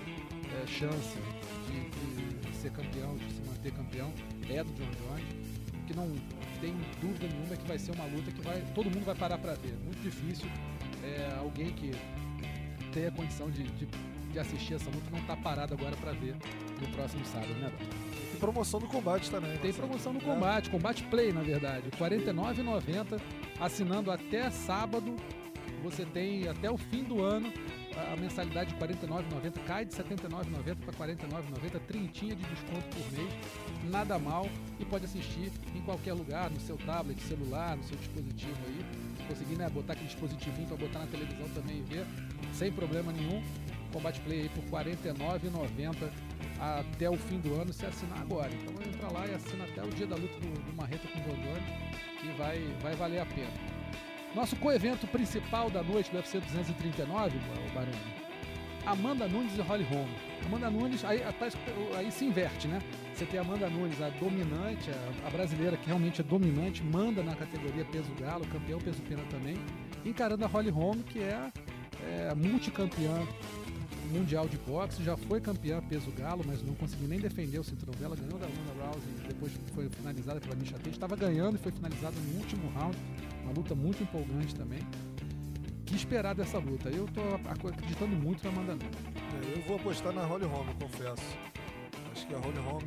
é, 0.61 0.67
chance 0.67 1.17
de, 1.67 2.49
de 2.49 2.55
ser 2.55 2.71
campeão, 2.71 3.15
de 3.17 3.31
se 3.33 3.41
manter 3.41 3.71
campeão, 3.71 4.11
é 4.49 4.63
do 4.63 4.73
John 4.73 4.91
Jones. 4.91 5.51
Que 5.87 5.95
não 5.95 6.15
tem 6.59 6.73
dúvida 7.01 7.27
nenhuma 7.27 7.53
é 7.53 7.57
que 7.57 7.67
vai 7.67 7.77
ser 7.77 7.91
uma 7.91 8.05
luta 8.05 8.31
que 8.31 8.41
vai, 8.41 8.61
todo 8.73 8.85
mundo 8.85 9.03
vai 9.05 9.15
parar 9.15 9.37
para 9.37 9.53
ver. 9.55 9.73
Muito 9.83 10.01
difícil 10.01 10.49
é, 11.03 11.35
alguém 11.39 11.71
que 11.73 11.91
tenha 12.93 13.11
condição 13.11 13.49
de, 13.49 13.63
de 13.63 13.87
de 14.31 14.39
assistir 14.39 14.73
essa 14.75 14.89
luta, 14.89 15.09
não 15.11 15.21
tá 15.21 15.35
parado 15.35 15.73
agora 15.73 15.95
pra 15.97 16.11
ver 16.13 16.35
no 16.81 16.87
próximo 16.95 17.25
sábado, 17.25 17.53
né? 17.55 17.71
Tem 18.31 18.39
promoção 18.39 18.79
do 18.79 18.87
combate 18.87 19.29
também. 19.29 19.51
Tem 19.57 19.71
Marcelo. 19.71 19.87
promoção 19.87 20.13
no 20.13 20.19
É. 20.19 20.23
combate, 20.23 20.69
combate 20.69 21.03
play 21.03 21.31
na 21.31 21.41
verdade, 21.41 21.83
R$ 21.91 21.97
49,90. 21.97 23.19
Assinando 23.59 24.09
até 24.11 24.49
sábado, 24.49 25.15
você 25.83 26.05
tem 26.05 26.47
até 26.47 26.69
o 26.69 26.77
fim 26.77 27.03
do 27.03 27.21
ano 27.23 27.51
a, 27.95 28.15
mensalidade 28.15 28.73
de 28.73 28.79
R$ 28.79 28.87
49,90 28.87 29.59
cai 29.65 29.85
de 29.85 29.95
R$ 29.95 30.03
79,90 30.03 30.75
para 30.77 31.05
R$ 31.05 31.15
49,90, 31.15 31.79
trintinha 31.87 32.35
de 32.35 32.43
desconto 32.43 32.85
por 32.95 33.11
mês, 33.11 33.33
nada 33.89 34.17
mal 34.17 34.47
e 34.79 34.85
pode 34.85 35.05
assistir 35.05 35.51
em 35.75 35.81
qualquer 35.81 36.13
lugar, 36.13 36.49
no 36.49 36.59
seu 36.59 36.77
tablet, 36.77 37.21
celular, 37.21 37.75
no 37.77 37.83
seu 37.83 37.97
dispositivo 37.97 38.57
aí. 38.67 38.85
Se 39.17 39.23
conseguir 39.23 39.55
né, 39.57 39.69
botar 39.69 39.93
aquele 39.93 40.07
dispositivinho 40.07 40.67
para 40.67 40.77
botar 40.77 40.99
na 40.99 41.07
televisão 41.07 41.47
também 41.49 41.77
e 41.79 41.81
ver, 41.81 42.05
sem 42.53 42.71
problema 42.71 43.11
nenhum. 43.11 43.43
Combate 43.91 44.19
Play 44.21 44.41
aí 44.41 44.49
por 44.49 44.63
R$ 44.63 44.91
49,90 44.93 46.09
até 46.59 47.09
o 47.09 47.17
fim 47.17 47.39
do 47.39 47.59
ano 47.59 47.73
se 47.73 47.85
assinar 47.85 48.21
agora. 48.21 48.49
Então 48.53 48.73
entra 48.85 49.11
lá 49.11 49.25
e 49.27 49.33
assina 49.33 49.63
até 49.65 49.83
o 49.83 49.89
dia 49.89 50.07
da 50.07 50.15
luta 50.15 50.39
do, 50.39 50.47
do 50.47 50.75
Marreta 50.75 51.07
com 51.07 51.19
o 51.19 51.21
Rondônia, 51.23 51.63
que 52.19 52.27
vai, 52.37 52.59
vai 52.81 52.95
valer 52.95 53.19
a 53.19 53.25
pena. 53.25 53.51
Nosso 54.35 54.55
coevento 54.55 55.07
principal 55.07 55.69
da 55.69 55.83
noite 55.83 56.09
do 56.11 56.17
UFC 56.17 56.39
239, 56.39 57.37
o 57.37 57.73
Baroni, 57.73 58.21
Amanda 58.85 59.27
Nunes 59.27 59.57
e 59.57 59.61
Holly 59.61 59.83
Holm. 59.83 60.07
Amanda 60.45 60.69
Nunes, 60.69 61.03
aí, 61.05 61.19
que 61.19 61.97
aí 61.97 62.11
se 62.11 62.25
inverte, 62.25 62.67
né? 62.67 62.79
Você 63.13 63.25
tem 63.25 63.39
a 63.39 63.43
Amanda 63.43 63.69
Nunes, 63.69 64.01
a 64.01 64.09
dominante, 64.09 64.89
a, 64.89 65.27
a 65.27 65.29
brasileira 65.29 65.77
que 65.77 65.87
realmente 65.87 66.21
é 66.21 66.23
dominante, 66.23 66.83
manda 66.83 67.21
na 67.21 67.35
categoria 67.35 67.85
peso 67.85 68.11
galo, 68.19 68.45
campeão 68.47 68.79
peso 68.79 69.01
pena 69.03 69.23
também, 69.29 69.55
encarando 70.05 70.45
a 70.45 70.47
Holly 70.47 70.69
Holm, 70.69 70.99
que 71.03 71.19
é, 71.19 71.51
é 72.03 72.35
multicampeã 72.35 73.27
mundial 74.11 74.47
de 74.47 74.57
boxe, 74.57 75.03
já 75.03 75.15
foi 75.17 75.39
campeã 75.41 75.81
peso 75.81 76.11
galo, 76.11 76.43
mas 76.45 76.61
não 76.63 76.73
conseguiu 76.75 77.07
nem 77.07 77.19
defender 77.19 77.59
o 77.59 77.63
cinturão 77.63 77.93
dela, 77.99 78.15
ganhou 78.15 78.37
da 78.37 78.45
Ronda 78.47 78.85
Rousey, 78.85 79.27
depois 79.27 79.51
foi 79.73 79.89
finalizada 79.89 80.39
pela 80.39 80.55
Misha 80.55 80.75
Tate, 80.77 80.89
estava 80.89 81.15
ganhando 81.15 81.55
e 81.55 81.57
foi 81.59 81.71
finalizada 81.71 82.15
no 82.19 82.37
último 82.39 82.69
round, 82.71 82.97
uma 83.43 83.53
luta 83.53 83.73
muito 83.75 84.03
empolgante 84.03 84.53
também. 84.55 84.79
Que 85.85 85.95
esperar 85.95 86.33
dessa 86.35 86.57
luta? 86.57 86.89
Eu 86.89 87.05
tô 87.07 87.21
acreditando 87.67 88.15
muito 88.15 88.43
na 88.45 88.49
Amanda 88.51 88.75
Nunes. 88.75 88.97
É, 89.53 89.57
eu 89.59 89.61
vou 89.67 89.75
apostar 89.77 90.13
na 90.13 90.23
Holly 90.25 90.45
Holm, 90.45 90.67
confesso. 90.79 91.37
Acho 92.13 92.27
que 92.27 92.33
a 92.33 92.37
Holly 92.37 92.59
Holm. 92.59 92.83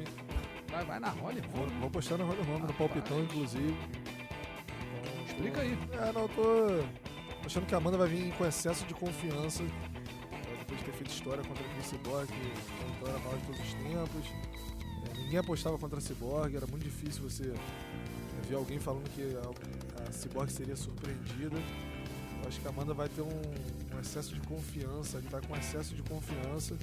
Vai, 0.70 0.84
vai 0.86 1.00
na 1.00 1.10
Holly 1.10 1.40
Vou, 1.52 1.66
Holm. 1.66 1.78
vou 1.80 1.88
apostar 1.88 2.16
na 2.18 2.24
Holly 2.24 2.42
Holm, 2.42 2.60
no 2.60 2.66
Rapaz. 2.66 2.78
palpitão, 2.78 3.20
inclusive. 3.22 3.74
Então, 5.02 5.26
Explica 5.26 5.56
tô- 5.56 5.60
aí. 5.60 5.78
É, 6.08 6.12
não, 6.12 6.22
eu 6.22 6.28
tô 6.28 7.46
achando 7.46 7.66
que 7.66 7.74
a 7.74 7.78
Amanda 7.78 7.98
vai 7.98 8.08
vir 8.08 8.32
com 8.38 8.46
excesso 8.46 8.86
de 8.86 8.94
confiança. 8.94 9.62
Feito 11.04 11.10
história 11.10 11.44
contra 11.44 11.64
a 11.64 11.82
Cyborg, 11.82 12.26
que 12.26 12.84
vitória 12.92 13.18
maior 13.20 13.38
de 13.38 13.46
todos 13.46 13.60
os 13.60 13.74
tempos. 13.74 14.26
É, 15.10 15.18
ninguém 15.18 15.38
apostava 15.38 15.78
contra 15.78 15.98
a 15.98 16.00
Cyborg, 16.00 16.56
era 16.56 16.66
muito 16.66 16.82
difícil 16.82 17.22
você 17.22 17.50
é, 17.50 18.48
ver 18.48 18.56
alguém 18.56 18.78
falando 18.78 19.08
que 19.10 19.22
a, 19.36 20.08
a 20.08 20.12
Cyborg 20.12 20.50
seria 20.50 20.76
surpreendida. 20.76 21.56
Eu 22.42 22.48
acho 22.48 22.60
que 22.60 22.66
a 22.66 22.70
Amanda 22.70 22.92
vai 22.92 23.08
ter 23.08 23.22
um, 23.22 23.96
um 23.96 24.00
excesso 24.00 24.34
de 24.34 24.40
confiança, 24.40 25.18
ele 25.18 25.28
tá 25.28 25.40
com 25.40 25.56
excesso 25.56 25.94
de 25.94 26.02
confiança. 26.02 26.76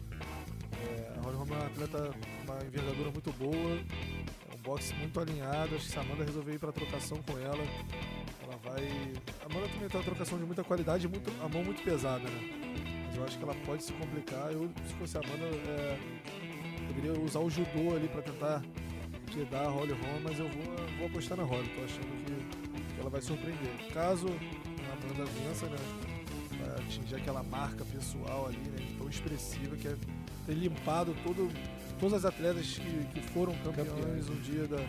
É, 0.84 1.14
a 1.18 1.22
Holly 1.22 1.38
Holm 1.38 1.50
é 1.52 1.56
uma 1.56 1.66
atleta, 1.66 2.12
uma 2.44 2.66
envergadura 2.66 3.12
muito 3.12 3.32
boa, 3.34 3.78
é 4.52 4.56
um 4.56 4.62
boxe 4.64 4.94
muito 4.96 5.20
alinhado. 5.20 5.76
Acho 5.76 5.86
que 5.86 5.92
se 5.92 6.00
a 6.00 6.02
Amanda 6.02 6.24
resolver 6.24 6.54
ir 6.54 6.60
pra 6.60 6.72
trocação 6.72 7.22
com 7.22 7.38
ela, 7.38 7.64
ela 8.42 8.58
vai. 8.64 8.84
A 9.42 9.46
Amanda 9.46 9.68
também 9.70 9.88
tem 9.88 10.00
uma 10.00 10.04
trocação 10.04 10.40
de 10.40 10.46
muita 10.46 10.64
qualidade 10.64 11.06
e 11.06 11.10
muito, 11.10 11.30
a 11.44 11.48
mão 11.48 11.64
muito 11.64 11.84
pesada, 11.84 12.28
né? 12.28 12.61
Mas 13.12 13.18
eu 13.18 13.24
acho 13.26 13.38
que 13.38 13.44
ela 13.44 13.56
pode 13.66 13.84
se 13.84 13.92
complicar. 13.94 14.52
Eu, 14.54 14.70
se 14.88 14.94
fosse 14.94 15.18
a 15.18 15.22
Amanda, 15.22 15.46
é, 15.46 15.98
poderia 16.88 17.20
usar 17.20 17.40
o 17.40 17.50
judô 17.50 17.96
ali 17.96 18.08
pra 18.08 18.22
tentar 18.22 18.62
quedar 19.28 19.66
a 19.66 19.70
Holly 19.70 19.92
Holm, 19.92 20.22
mas 20.24 20.40
eu 20.40 20.48
vou, 20.48 20.88
vou 20.98 21.08
apostar 21.08 21.38
na 21.38 21.44
Holly. 21.44 21.70
Tô 21.76 21.84
achando 21.84 22.26
que, 22.26 22.94
que 22.96 23.00
ela 23.02 23.10
vai 23.10 23.22
surpreender. 23.22 23.72
Caso 23.94 24.28
a 24.28 24.94
Amanda 24.94 25.26
vença, 25.26 25.66
né? 25.68 25.78
Vai 26.58 26.80
atingir 26.80 27.16
aquela 27.16 27.44
marca 27.44 27.84
pessoal 27.86 28.48
ali, 28.48 28.58
né? 28.58 28.96
Tão 28.98 29.10
expressiva 29.10 29.76
que 29.76 29.90
é 29.90 29.96
ter 30.46 30.54
limpado 30.54 31.14
todo, 31.24 31.52
todas 32.00 32.24
as 32.24 32.26
atletas 32.26 32.78
que, 32.78 33.06
que 33.14 33.22
foram 33.30 33.54
campeões 33.58 33.90
Campeões. 33.90 34.30
um 34.30 34.42
dia 34.42 34.68
da, 34.68 34.80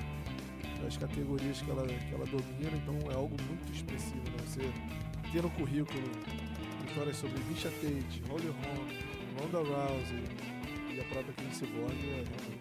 das 0.82 0.96
categorias 0.96 1.60
que 1.60 1.70
ela, 1.70 1.86
que 1.86 2.14
ela 2.14 2.26
domina, 2.26 2.76
então 2.76 3.10
é 3.10 3.14
algo 3.14 3.36
muito 3.48 3.72
expressivo, 3.72 4.22
né? 4.30 4.36
Você 4.46 4.60
ter 5.32 5.42
no 5.42 5.50
currículo 5.50 6.02
vitórias 6.92 7.16
sobre 7.16 7.38
Misha 7.44 7.70
Tate, 7.70 8.22
Holly 8.28 8.48
Holm, 8.48 8.88
Ronda 9.40 9.58
Rousey 9.58 10.24
e 10.94 11.00
a 11.00 11.04
própria 11.04 11.32
Kim 11.34 11.50
Cyborg 11.50 11.94
é 11.94 12.22
realmente 12.22 12.60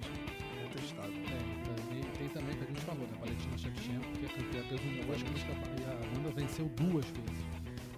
contestável. 0.64 1.14
É, 1.14 1.82
também- 1.82 2.04
tem 2.18 2.30
também 2.30 2.56
que 2.56 2.64
a 2.64 2.68
gente 2.68 2.82
falou, 2.82 3.02
né? 3.08 3.18
Valentina 3.20 3.58
Shevchenko, 3.58 4.12
que 4.18 4.26
é 4.26 4.30
campeã 4.30 4.64
peso 4.70 4.84
mundo, 4.84 5.14
acho 5.14 5.26
que 5.26 5.82
e 5.82 5.86
a 5.86 6.08
Amanda 6.08 6.30
venceu 6.36 6.66
duas 6.78 7.06
vezes. 7.06 7.46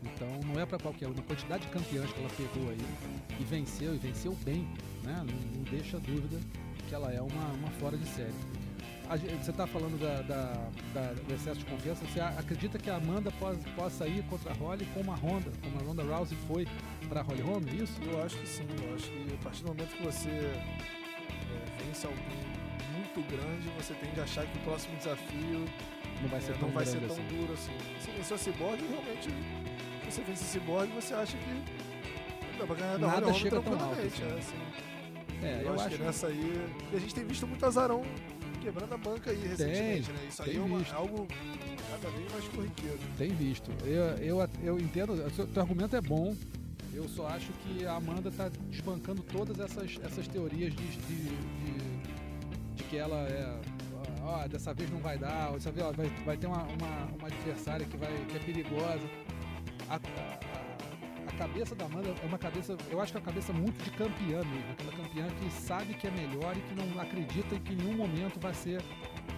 Então 0.04 0.40
não 0.46 0.60
é 0.60 0.66
pra 0.66 0.80
qualquer 0.80 1.08
um. 1.08 1.12
A 1.12 1.22
quantidade 1.22 1.66
de 1.66 1.72
campeãs 1.72 2.12
que 2.12 2.20
ela 2.20 2.30
pegou 2.30 2.70
aí 2.70 2.78
e 3.40 3.44
venceu, 3.44 3.94
e 3.96 3.98
venceu 4.00 4.34
bem, 4.44 4.68
né? 5.04 5.16
Não, 5.26 5.58
não 5.58 5.64
deixa 5.64 6.00
dúvida 6.00 6.40
que 6.90 6.96
ela 6.96 7.12
é 7.14 7.22
uma, 7.22 7.46
uma 7.54 7.70
fora 7.80 7.96
de 7.98 8.08
série. 8.08 8.34
Você 9.42 9.52
está 9.52 9.68
falando 9.68 10.00
da, 10.00 10.22
da- 10.22 10.70
da- 10.94 11.14
do 11.14 11.34
excesso 11.34 11.60
de 11.60 11.66
confiança. 11.66 12.04
Você 12.06 12.20
acredita 12.20 12.80
que 12.80 12.90
a 12.90 12.96
Amanda 12.96 13.30
possa, 13.32 13.60
possa 13.76 14.08
ir 14.08 14.24
contra 14.24 14.52
a 14.52 14.54
Holly 14.56 14.88
como 14.94 15.12
a 15.12 15.16
Ronda, 15.16 15.52
como 15.62 15.80
a 15.80 15.84
Ronda 15.84 16.04
Rousey 16.04 16.38
foi 16.48 16.68
para 17.10 17.20
a 17.20 17.24
Holly 17.24 17.42
Holm? 17.42 17.64
é 17.68 17.76
Isso? 17.84 18.00
Eu 18.02 18.24
acho 18.24 18.38
que 18.38 18.48
sim, 18.48 18.66
eu 18.88 18.96
acho 18.96 19.06
que 19.12 19.34
a 19.34 19.44
partir 19.44 19.62
do 19.64 19.68
momento 19.68 19.96
que 19.96 20.04
você 20.04 20.30
é, 20.30 21.84
vence 21.86 22.08
alguém 22.08 22.24
muito 22.96 23.22
grande, 23.30 23.70
você 23.78 23.94
tende 23.94 24.20
a 24.20 24.24
achar 24.24 24.46
que 24.48 24.58
o 24.58 24.62
próximo 24.62 24.96
desafio 24.98 25.66
Não 26.22 26.30
vai 26.30 26.40
é, 26.40 26.42
ser 26.42 26.54
tão 26.58 26.68
não 26.70 26.74
vai 26.76 26.86
ser 26.86 27.00
tão 27.02 27.12
assim. 27.12 27.28
duro 27.28 27.54
assim. 27.54 27.72
Você 28.00 28.12
venceu 28.12 28.36
a 28.36 28.40
Cyborg 28.40 28.82
e 28.84 28.88
realmente 28.88 29.30
você 30.10 30.22
vence 30.24 30.44
a 30.44 30.48
Cyborg, 30.48 30.92
você 30.94 31.14
acha 31.14 31.38
que 31.38 32.58
dá 32.58 32.66
pra 32.66 32.76
ganhar 32.76 32.98
da 32.98 33.08
Nada 33.08 33.26
Holly 33.28 33.50
Holm 33.50 33.50
tão 33.50 33.58
alto, 33.58 33.70
tranquilamente. 33.96 34.24
assim. 34.24 34.34
é, 34.34 34.40
assim. 34.40 34.84
É, 35.44 35.62
eu, 35.66 35.74
acho, 35.74 35.90
que 35.90 35.98
nessa 36.02 36.28
aí. 36.28 36.66
E 36.94 36.96
a 36.96 37.00
gente 37.00 37.14
tem 37.14 37.26
visto 37.26 37.46
muito 37.46 37.66
azarão 37.66 38.02
quebrando 38.64 38.94
a 38.94 38.98
banca 38.98 39.32
aí 39.32 39.48
recentemente, 39.48 40.12
né? 40.12 40.20
Isso 40.30 40.42
aí 40.44 40.50
tem 40.52 40.58
é 40.60 40.64
uma- 40.64 40.94
algo 40.94 41.28
cada 41.92 42.10
vez 42.10 42.32
mais 42.32 42.48
corriqueiro. 42.48 43.00
Tem 43.18 43.30
visto. 43.30 43.70
Eu, 43.86 44.04
eu, 44.42 44.50
eu 44.64 44.80
entendo, 44.80 45.14
o 45.14 45.30
seu 45.32 45.46
teu 45.48 45.62
argumento 45.62 45.96
é 45.96 46.02
bom. 46.02 46.36
Eu 46.94 47.08
só 47.10 47.28
acho 47.28 47.52
que 47.54 47.86
a 47.86 47.94
Amanda 47.96 48.30
tá 48.32 48.50
desbancando 48.70 49.24
todas 49.24 49.60
essas, 49.60 49.98
essas 50.04 50.28
teorias 50.28 50.74
de, 50.76 50.86
de, 50.86 50.98
de, 50.98 52.76
de 52.76 52.84
que 52.84 52.98
ela 52.98 53.18
é. 53.28 53.60
Ó, 54.22 54.48
dessa 54.48 54.74
vez 54.74 54.90
não 54.90 55.00
vai 55.00 55.18
dar, 55.18 55.50
ou 55.50 55.56
dessa 55.56 55.72
vez 55.72 55.86
ó, 55.86 55.92
vai, 55.92 56.06
vai 56.26 56.38
ter 56.38 56.48
uma, 56.48 56.64
uma, 56.64 57.06
uma 57.18 57.28
adversária 57.28 57.86
que, 57.86 57.98
vai, 57.98 58.10
que 58.30 58.38
é 58.38 58.40
perigosa. 58.40 59.02
A 59.90 60.00
cabeça 61.34 61.76
da 61.76 61.86
Amanda 61.86 62.10
é 62.22 62.26
uma 62.26 62.38
cabeça, 62.38 62.78
eu 62.90 63.02
acho 63.02 63.12
que 63.12 63.18
é 63.18 63.22
uma 63.22 63.26
cabeça 63.26 63.54
muito 63.54 63.84
de 63.84 63.92
campeã 63.92 64.44
mesmo. 64.44 64.72
Aquela 64.72 64.92
campeã 64.92 65.28
que 65.40 65.52
sabe 65.52 65.94
que 65.94 66.08
é 66.08 66.12
melhor 66.12 66.56
e 66.56 66.62
que 66.62 66.76
não 66.76 67.02
acredita 67.02 67.60
que 67.60 67.74
em 67.74 67.76
nenhum 67.76 67.98
momento 67.98 68.40
vai 68.40 68.54
ser 68.54 68.82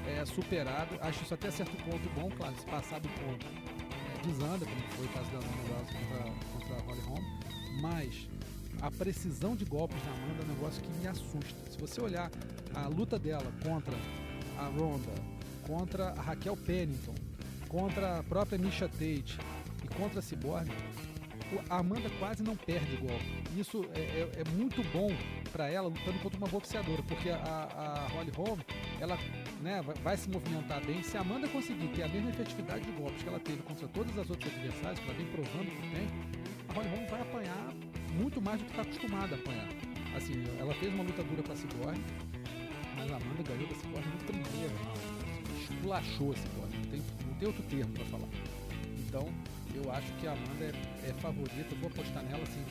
é, 0.07 0.25
superado. 0.25 0.97
Acho 1.01 1.23
isso 1.23 1.33
até 1.33 1.49
certo 1.51 1.75
ponto 1.83 2.09
bom, 2.15 2.29
claro, 2.37 2.55
se 2.57 2.65
passar 2.65 2.99
do 2.99 3.09
ponto 3.09 3.45
é, 3.45 4.27
desanda, 4.27 4.65
como 4.65 4.81
foi 4.91 5.05
o 5.05 5.09
caso 5.09 5.31
da 5.31 5.37
Amanda 5.37 5.93
contra, 5.93 6.31
contra 6.53 6.75
a 6.75 6.81
Holly 6.81 7.01
Holm, 7.01 7.23
mas 7.81 8.27
a 8.81 8.91
precisão 8.91 9.55
de 9.55 9.65
golpes 9.65 10.01
da 10.03 10.11
Amanda 10.11 10.41
é 10.41 10.45
um 10.45 10.55
negócio 10.55 10.81
que 10.81 10.89
me 10.99 11.07
assusta. 11.07 11.71
Se 11.71 11.77
você 11.77 12.01
olhar 12.01 12.29
a 12.73 12.87
luta 12.87 13.17
dela 13.17 13.51
contra 13.63 13.95
a 14.57 14.65
Ronda, 14.67 15.11
contra 15.65 16.09
a 16.09 16.21
Raquel 16.21 16.55
Pennington, 16.57 17.15
contra 17.67 18.19
a 18.19 18.23
própria 18.23 18.57
Misha 18.57 18.87
Tate 18.87 19.37
e 19.83 19.87
contra 19.95 20.19
a 20.19 20.21
Cyborg, 20.21 20.69
a 21.69 21.77
Amanda 21.79 22.09
quase 22.19 22.43
não 22.43 22.55
perde 22.55 22.95
golpe. 22.97 23.25
Isso 23.57 23.83
é, 23.93 23.99
é- 23.99 24.31
é 24.41 24.43
muito 24.55 24.81
bom 24.91 25.09
para 25.51 25.69
ela 25.69 25.87
lutando 25.87 26.19
contra 26.19 26.37
uma 26.37 26.47
boxeadora, 26.47 27.01
porque 27.03 27.29
a, 27.29 27.35
a 27.37 28.07
Holly 28.13 28.31
Holm, 28.35 28.59
ela 28.99 29.17
né, 29.61 29.81
vai, 30.03 30.17
se 30.17 30.29
movimentar 30.29 30.83
bem. 30.85 31.01
Se 31.03 31.17
a 31.17 31.21
Amanda 31.21 31.47
conseguir 31.47 31.87
ter 31.89 32.03
a 32.03 32.07
mesma 32.07 32.29
efetividade 32.29 32.83
de 32.85 32.91
golpes 32.91 33.23
que 33.23 33.29
ela 33.29 33.39
teve 33.39 33.61
contra 33.63 33.87
todas 33.87 34.17
as 34.17 34.29
outras 34.29 34.53
adversárias, 34.53 34.99
que 34.99 35.05
ela 35.05 35.13
vem 35.17 35.27
provando 35.27 35.65
que 35.69 35.89
tem, 35.95 36.07
a 36.69 36.73
Holly 36.73 36.89
Holm 36.89 37.07
vai 37.07 37.21
apanhar 37.21 37.73
muito 38.19 38.41
mais 38.41 38.59
do 38.59 38.65
que 38.65 38.71
está 38.71 38.81
acostumada 38.81 39.35
a 39.35 39.37
apanhar. 39.39 39.67
Assim, 40.15 40.43
ela 40.59 40.73
fez 40.75 40.93
uma 40.93 41.03
luta 41.03 41.23
dura 41.23 41.43
com 41.43 41.51
a 41.51 41.55
Cyborg, 41.55 41.99
mas 42.95 43.11
a 43.11 43.15
Amanda 43.17 43.43
ganhou 43.43 43.67
da 43.67 43.75
Cyborg 43.75 44.05
no 44.07 44.17
primeiro 44.25 44.75
round. 44.83 45.63
Esculachou 45.63 46.31
a 46.31 46.35
Cyborg, 46.35 46.75
não 46.77 46.85
tem, 46.91 47.01
não 47.27 47.33
tem 47.35 47.47
outro 47.47 47.63
termo 47.63 47.93
para 47.93 48.05
falar. 48.05 48.27
Então, 49.07 49.29
eu 49.75 49.91
acho 49.91 50.11
que 50.13 50.27
a 50.27 50.31
Amanda 50.33 50.65
é, 50.65 51.09
é 51.09 51.13
favorita, 51.13 51.75
vou 51.75 51.89
apostar 51.89 52.23
nela 52.23 52.43
assim, 52.43 52.63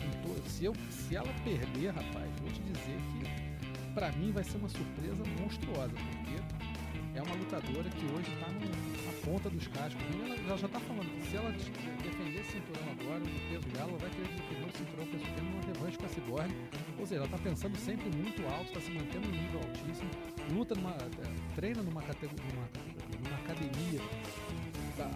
se, 0.48 0.64
eu, 0.64 0.74
se 0.90 1.16
ela 1.16 1.32
perder, 1.44 1.88
rapaz, 1.88 2.30
vou 2.40 2.50
te 2.50 2.60
dizer 2.62 2.98
que 3.12 3.92
pra 3.92 4.10
mim 4.12 4.32
vai 4.32 4.42
ser 4.44 4.56
uma 4.56 4.68
surpresa 4.68 5.22
monstruosa, 5.40 5.92
porque 5.94 7.14
é 7.14 7.22
uma 7.22 7.34
lutadora 7.36 7.88
que 7.90 8.04
hoje 8.06 8.28
está 8.32 8.48
na 8.48 9.12
ponta 9.24 9.48
dos 9.48 9.66
cascos. 9.68 10.02
E 10.02 10.22
ela, 10.24 10.36
ela 10.36 10.58
já 10.58 10.66
está 10.66 10.80
falando 10.80 11.24
se 11.30 11.36
ela 11.36 11.52
de- 11.52 11.70
defender 12.02 12.40
esse 12.40 12.52
cinturão 12.52 12.90
agora, 12.90 13.20
no 13.20 13.40
peso 13.48 13.68
dela, 13.68 13.88
ela 13.90 13.98
vai 13.98 14.10
querer 14.10 14.28
defender 14.34 14.66
o 14.66 14.76
cinturão 14.76 15.06
peso 15.06 15.24
pena 15.24 15.48
numa 15.48 15.62
revanche 15.62 15.96
com 15.96 16.06
a 16.06 16.08
Cyborg. 16.08 16.50
Ou 16.98 17.06
seja, 17.06 17.20
ela 17.20 17.26
está 17.26 17.38
pensando 17.38 17.76
sempre 17.78 18.10
muito 18.10 18.42
alto, 18.46 18.66
está 18.66 18.80
se 18.80 18.90
mantendo 18.90 19.28
em 19.28 19.42
nível 19.42 19.60
altíssimo, 19.60 20.10
luta 20.50 20.74
numa. 20.74 20.90
eh, 20.90 21.54
treina 21.54 21.82
numa, 21.82 22.02
categoria, 22.02 22.44
numa, 22.52 22.68
numa 23.22 23.36
academia 23.36 24.00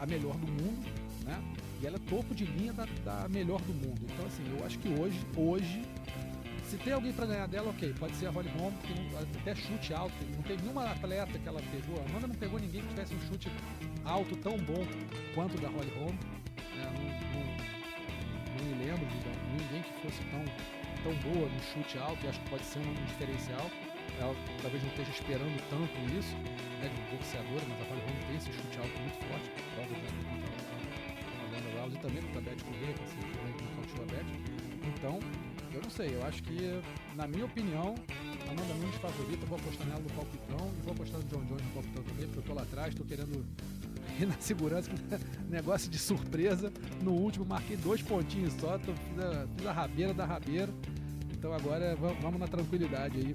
a 0.01 0.07
melhor 0.07 0.37
do 0.37 0.47
mundo, 0.47 0.87
né? 1.29 1.41
E 1.81 1.87
ela 1.87 1.97
é 1.97 2.01
topo 2.11 2.35
de 2.35 2.45
linha 2.45 2.73
da, 2.73 2.87
da 3.05 3.29
melhor 3.29 3.61
do 3.63 3.73
mundo. 3.73 4.01
Então, 4.03 4.27
assim, 4.27 4.43
eu 4.59 4.65
acho 4.67 4.79
que 4.81 4.89
hoje, 4.89 5.21
hoje, 5.37 5.83
se 6.65 6.77
tem 6.79 6.93
alguém 6.93 7.13
para 7.13 7.27
ganhar 7.27 7.47
dela, 7.47 7.71
ok, 7.71 7.95
pode 7.99 8.17
ser 8.17 8.27
a 8.27 8.31
Holly 8.31 8.49
Holm, 8.59 8.73
que 8.83 8.93
não- 8.95 9.21
até 9.41 9.55
chute 9.55 9.95
alto, 9.95 10.13
não 10.35 10.43
teve 10.43 10.63
nenhuma 10.63 10.91
atleta 10.91 11.39
que 11.39 11.49
ela 11.49 11.63
pegou, 11.71 12.01
a 12.03 12.09
Amanda 12.11 12.27
não 12.27 12.35
pegou 12.35 12.59
ninguém 12.59 12.83
que 12.83 12.89
tivesse 12.89 13.15
um 13.15 13.21
chute 13.29 13.49
alto 14.05 14.35
tão 14.37 14.57
bom 14.59 14.85
quanto 15.35 15.57
o 15.57 15.61
da 15.61 15.69
Holly 15.69 15.93
Holm, 15.99 16.13
né? 16.13 16.93
não, 16.99 17.05
não- 17.41 17.69
não 18.59 18.65
me 18.77 18.85
lembro 18.85 19.07
de 19.07 19.63
ninguém 19.63 19.83
que 19.83 19.93
fosse 20.03 20.21
tão, 20.33 20.45
tão 21.05 21.15
boa 21.33 21.49
no 21.49 21.61
chute 21.63 21.97
alto, 21.99 22.27
e 22.27 22.29
acho 22.29 22.41
que 22.41 22.51
pode 22.51 22.65
ser 22.65 22.81
um 22.81 22.95
diferencial, 23.07 23.71
ela 24.21 24.35
talvez 24.61 24.83
não 24.83 24.91
esteja 24.91 25.11
esperando 25.13 25.63
tanto 25.71 26.19
isso, 26.19 26.35
né, 26.83 26.89
de 26.91 27.17
boxeadora, 27.17 27.63
mas 27.69 27.81
a 27.81 27.85
Holly 27.85 28.01
Holm 28.03 28.19
tem 28.27 28.37
esse 28.37 28.53
chute 28.53 28.79
alto 28.79 28.99
muito 28.99 29.19
forte, 29.29 29.51
prova 29.77 29.95
Rousey 31.99 32.21
também, 32.21 32.23
contra 32.23 32.39
a 32.39 32.43
Beth 32.43 32.63
Correia, 32.65 32.95
que 32.95 33.01
você 33.01 33.65
nocauteou 33.65 34.03
a 34.03 34.07
Beth, 34.07 34.89
então 34.97 35.19
eu 35.75 35.83
não 35.83 35.91
sei, 35.91 36.15
eu 36.15 36.27
acho 36.27 36.43
que, 36.43 36.81
na 37.15 37.27
minha 37.27 37.45
opinião, 37.45 37.95
a 38.49 38.51
Amanda 38.51 38.75
Nunes 38.75 38.95
favorita, 38.97 39.45
vou 39.47 39.59
apostar 39.59 39.87
nela 39.87 40.01
no 40.01 40.11
palpitão 40.11 40.71
e 40.79 40.83
vou 40.83 40.93
apostar 40.93 41.21
no 41.21 41.27
John 41.27 41.45
Jones 41.45 41.63
no 41.63 41.71
palpitão 41.73 42.03
também, 42.05 42.27
porque 42.27 42.39
eu 42.39 42.43
tô 42.43 42.55
lá 42.55 42.63
atrás, 42.63 42.95
tô 42.95 43.05
querendo 43.05 43.45
ir 44.19 44.27
na 44.27 44.35
segurança, 44.41 44.91
negócio 45.49 45.91
de 45.91 45.99
surpresa. 45.99 46.73
No 47.03 47.13
último 47.13 47.45
marquei 47.45 47.77
dois 47.77 48.01
pontinhos 48.03 48.55
só, 48.55 48.79
tô, 48.79 48.93
fiz, 48.95 49.19
a, 49.25 49.47
fiz 49.57 49.67
a 49.67 49.73
rabeira 49.73 50.15
da 50.15 50.25
rabeira. 50.25 50.69
Então 51.33 51.53
agora 51.53 51.95
va- 51.97 52.15
vamos 52.21 52.41
na 52.41 52.49
tranquilidade 52.49 53.19
aí 53.19 53.35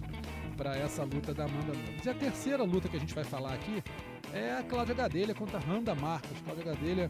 para 0.57 0.75
essa 0.75 1.03
luta 1.03 1.33
da 1.33 1.45
Amanda 1.45 1.71
Nunes. 1.73 2.03
E 2.05 2.09
a 2.09 2.13
terceira 2.13 2.63
luta 2.63 2.89
que 2.89 2.97
a 2.97 2.99
gente 2.99 3.13
vai 3.13 3.23
falar 3.23 3.53
aqui 3.53 3.81
é 4.33 4.55
a 4.57 4.63
Cláudia 4.63 4.95
Gadelha 4.95 5.33
contra 5.33 5.57
a 5.57 5.61
Randa 5.61 5.93
Marcos. 5.95 6.37
Cláudia 6.43 6.65
Gadelha 6.65 7.09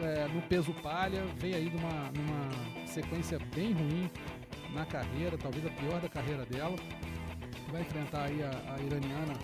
é, 0.00 0.28
no 0.28 0.42
peso 0.42 0.72
palha, 0.74 1.24
vem 1.38 1.54
aí 1.54 1.70
numa, 1.70 2.10
numa 2.12 2.86
sequência 2.86 3.38
bem 3.54 3.72
ruim 3.72 4.10
na 4.72 4.86
carreira, 4.86 5.36
talvez 5.36 5.64
a 5.66 5.70
pior 5.70 6.00
da 6.00 6.08
carreira 6.08 6.44
dela. 6.46 6.76
Vai 7.70 7.82
enfrentar 7.82 8.24
aí 8.24 8.42
a, 8.42 8.74
a 8.74 8.82
iraniana 8.82 9.34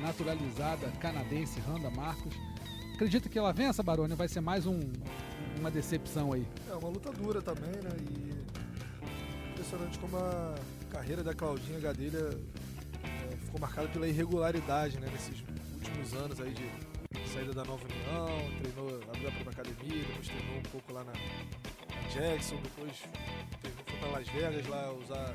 naturalizada 0.00 0.90
canadense 1.00 1.60
Randa 1.60 1.90
Marcos. 1.90 2.34
Acredita 2.94 3.28
que 3.28 3.38
ela 3.38 3.52
vença, 3.52 3.82
Baroni? 3.82 4.14
Vai 4.14 4.28
ser 4.28 4.40
mais 4.40 4.66
um, 4.66 4.80
uma 5.58 5.70
decepção 5.70 6.32
aí. 6.32 6.46
É 6.70 6.74
uma 6.74 6.88
luta 6.88 7.12
dura 7.12 7.42
também, 7.42 7.74
né? 7.82 7.90
E 8.10 9.50
impressionante 9.50 9.98
como 9.98 10.16
a 10.16 10.54
carreira 10.90 11.22
da 11.22 11.34
Claudinha 11.34 11.78
Gadelha 11.78 12.38
é, 13.04 13.36
ficou 13.36 13.60
marcada 13.60 13.88
pela 13.88 14.08
irregularidade, 14.08 14.98
né? 14.98 15.08
Nesses 15.12 15.42
últimos 15.74 16.14
anos 16.14 16.40
aí 16.40 16.52
de 16.52 16.70
saída 17.36 17.52
da 17.52 17.64
Nova 17.64 17.84
União, 17.84 18.28
treinou, 18.62 19.00
abriu 19.08 19.28
a 19.28 19.32
própria 19.32 19.52
academia, 19.52 20.04
depois 20.04 20.26
treinou 20.26 20.56
um 20.56 20.62
pouco 20.62 20.92
lá 20.94 21.04
na, 21.04 21.12
Jackson, 22.10 22.56
depois 22.62 22.96
foi 23.60 23.98
para 23.98 24.08
Las 24.08 24.28
Vegas 24.28 24.66
lá 24.68 24.90
usar 24.92 25.34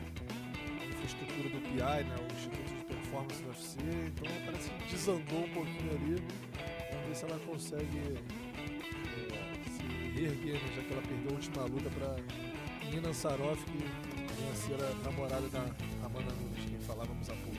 a 0.81 0.85
infraestrutura 0.85 1.49
do 1.49 1.61
PI, 1.61 2.03
né? 2.05 2.15
O 2.17 2.33
Instituto 2.33 2.75
de 2.75 2.85
Performance 2.85 3.43
do 3.43 3.49
UFC. 3.49 3.77
Então 4.07 4.27
parece 4.45 4.69
que 4.71 4.91
desandou 4.91 5.43
um 5.43 5.49
pouquinho 5.49 5.91
ali. 5.91 6.23
Vamos 6.91 7.07
ver 7.07 7.15
se 7.15 7.25
ela 7.25 7.39
consegue 7.45 8.17
é, 9.17 9.69
se 9.69 9.83
reerguer, 10.15 10.53
né, 10.53 10.73
já 10.75 10.81
que 10.81 10.93
ela 10.93 11.01
perdeu 11.03 11.29
a 11.29 11.33
última 11.33 11.65
luta 11.65 11.89
para 11.91 12.89
Nina 12.89 13.13
Saroff, 13.13 13.63
que 13.65 13.77
vem 13.77 14.49
a 14.49 14.55
ser 14.55 14.83
a 14.83 14.89
namorada 15.03 15.47
da 15.49 15.59
Amanda 16.03 16.33
Nunes, 16.33 16.65
que 16.65 16.83
falávamos 16.83 17.29
há 17.29 17.33
pouco. 17.33 17.50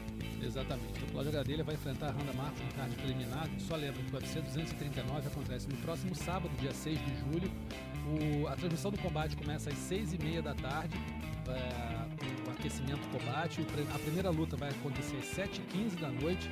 Exatamente. 0.43 1.05
O 1.05 1.07
Cláudio 1.13 1.33
Gadelha 1.33 1.63
vai 1.65 1.75
enfrentar 1.75 2.09
a 2.09 2.11
Randa 2.11 2.33
Marcos 2.33 2.61
no 2.61 2.73
card 2.75 2.95
preliminar. 2.97 3.49
Só 3.59 3.77
lembra 3.77 4.03
que 4.03 4.11
o 4.11 4.15
UFC 4.19 4.41
239 4.41 5.29
acontece 5.29 5.69
no 5.69 5.77
próximo 5.79 6.15
sábado, 6.15 6.51
dia 6.59 6.73
6 6.75 6.99
de 6.99 7.17
julho. 7.21 7.51
O- 8.43 8.49
a 8.49 8.57
transmissão 8.57 8.91
do 8.91 8.99
combate 8.99 9.37
começa 9.37 9.71
às 9.71 9.77
6h30 9.79 10.43
da 10.43 10.55
tarde. 10.55 10.97
é, 11.49 12.47
o 12.47 12.51
aquecimento 12.53 13.01
do 13.01 13.19
combate. 13.19 13.67
A 13.93 13.99
primeira 13.99 14.31
luta 14.31 14.57
vai 14.57 14.71
acontecer 14.71 15.17
às 15.17 15.25
7h15 15.27 15.97
da 16.01 16.09
noite. 16.09 16.49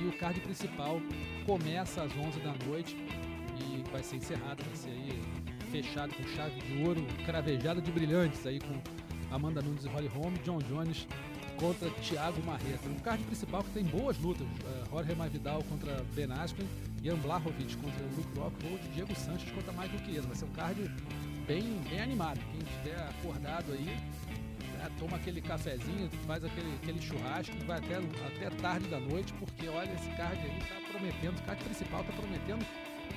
E 0.00 0.06
o 0.06 0.12
card 0.18 0.40
principal 0.40 1.00
começa 1.44 2.02
às 2.02 2.16
11 2.16 2.40
da 2.40 2.54
noite 2.66 2.96
e 2.96 3.84
vai 3.90 4.02
ser 4.02 4.16
encerrado, 4.16 4.64
vai 4.64 4.74
ser 4.74 4.88
aí 4.88 5.20
fechado 5.70 6.14
com 6.14 6.22
chave 6.28 6.58
de 6.62 6.82
ouro, 6.82 7.06
cravejada 7.26 7.80
de 7.82 7.92
brilhantes 7.92 8.46
aí 8.46 8.58
com 8.58 8.80
Amanda 9.34 9.60
Nunes 9.60 9.84
e 9.84 9.88
Holly 9.88 10.08
Holm, 10.08 10.32
John 10.42 10.58
Jones 10.60 11.06
contra 11.62 11.88
Thiago 11.90 12.42
Marreta. 12.42 12.88
Um 12.88 12.98
card 12.98 13.22
principal 13.22 13.62
que 13.62 13.70
tem 13.70 13.84
boas 13.84 14.18
lutas. 14.18 14.44
Uh, 14.44 14.90
Jorge 14.90 15.14
Masvidal 15.14 15.62
contra 15.62 16.04
Ben 16.12 16.30
Askren, 16.32 16.66
Jan 17.04 17.16
Blachowicz 17.18 17.76
contra 17.76 18.04
Luke 18.16 18.36
Rockhold, 18.36 18.88
Diego 18.92 19.14
Sanches 19.14 19.50
contra 19.52 19.70
Michael 19.72 20.04
Chiesa. 20.04 20.26
Vai 20.26 20.36
ser 20.36 20.44
um 20.44 20.50
card 20.50 20.90
bem, 21.46 21.62
bem 21.88 22.00
animado. 22.00 22.40
Quem 22.50 22.60
estiver 22.62 23.00
acordado 23.08 23.72
aí, 23.72 23.96
né, 24.76 24.90
toma 24.98 25.16
aquele 25.16 25.40
cafezinho, 25.40 26.10
faz 26.26 26.42
aquele, 26.44 26.74
aquele 26.82 27.00
churrasco, 27.00 27.54
vai 27.64 27.78
até, 27.78 27.96
até 27.96 28.50
tarde 28.60 28.88
da 28.88 28.98
noite, 28.98 29.32
porque 29.34 29.68
olha, 29.68 29.92
esse 29.92 30.10
card 30.16 30.40
aí 30.40 30.58
tá 30.68 30.90
prometendo, 30.90 31.38
o 31.38 31.42
card 31.42 31.62
principal 31.62 32.02
tá 32.02 32.12
prometendo 32.12 32.66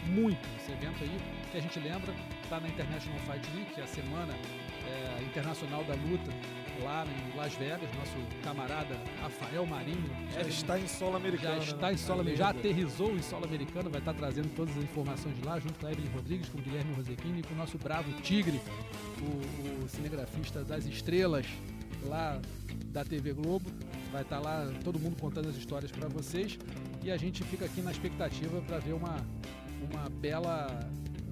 muito. 0.06 0.48
Esse 0.60 0.72
evento 0.72 1.04
aí, 1.04 1.18
que 1.52 1.58
a 1.58 1.62
gente 1.62 1.80
lembra, 1.80 2.14
está 2.44 2.60
na 2.60 2.68
International 2.68 3.20
Fight 3.22 3.58
Week, 3.58 3.82
a 3.82 3.88
semana 3.88 4.34
é, 4.88 5.24
internacional 5.24 5.84
da 5.84 5.94
luta, 5.96 6.32
lá 6.84 7.06
em 7.06 7.38
Las 7.38 7.54
Vegas. 7.56 7.90
Nosso 7.96 8.16
camarada 8.44 8.96
Rafael 9.22 9.66
Marinho 9.66 10.10
Já 10.34 10.42
está 10.42 10.80
em 10.80 10.88
solo 10.88 11.18
americano. 11.18 11.62
já 11.62 11.74
está 11.74 11.88
né? 11.88 11.94
em 11.94 11.98
solo, 11.98 12.22
A 12.22 12.36
já 12.36 12.50
aterrizou 12.50 13.16
em 13.16 13.22
solo 13.22 13.46
americano, 13.46 13.90
vai 13.90 14.00
estar 14.00 14.14
trazendo 14.14 14.54
todas 14.56 14.78
as 14.78 14.84
informações 14.84 15.36
de 15.36 15.46
lá, 15.46 15.60
junto 15.60 15.80
com 15.80 15.88
a 15.88 15.92
Evelyn 15.92 16.12
Rodrigues, 16.12 16.50
com 16.50 16.58
o 16.58 16.62
Guilherme 16.62 16.94
Rosequini 16.94 17.40
e 17.40 17.44
com 17.44 17.54
o 17.54 17.58
nosso 17.58 17.78
bravo 17.78 18.12
Tigre, 18.22 18.60
o, 19.22 19.86
o 19.86 19.90
cinegrafista 19.90 20.64
das 20.64 20.86
estrelas 20.86 21.46
lá 22.06 22.40
da 22.88 23.04
TV 23.04 23.34
Globo. 23.34 23.70
Vai 24.12 24.22
estar 24.22 24.40
lá 24.40 24.72
todo 24.84 25.00
mundo 25.00 25.18
contando 25.20 25.50
as 25.50 25.56
histórias 25.56 25.92
para 25.92 26.08
vocês 26.08 26.58
e 27.04 27.12
a 27.12 27.18
gente 27.18 27.44
fica 27.44 27.66
aqui 27.66 27.82
na 27.82 27.92
expectativa 27.92 28.62
para 28.62 28.80
ver 28.80 28.94
uma, 28.94 29.18
uma 29.92 30.10
bela 30.10 30.68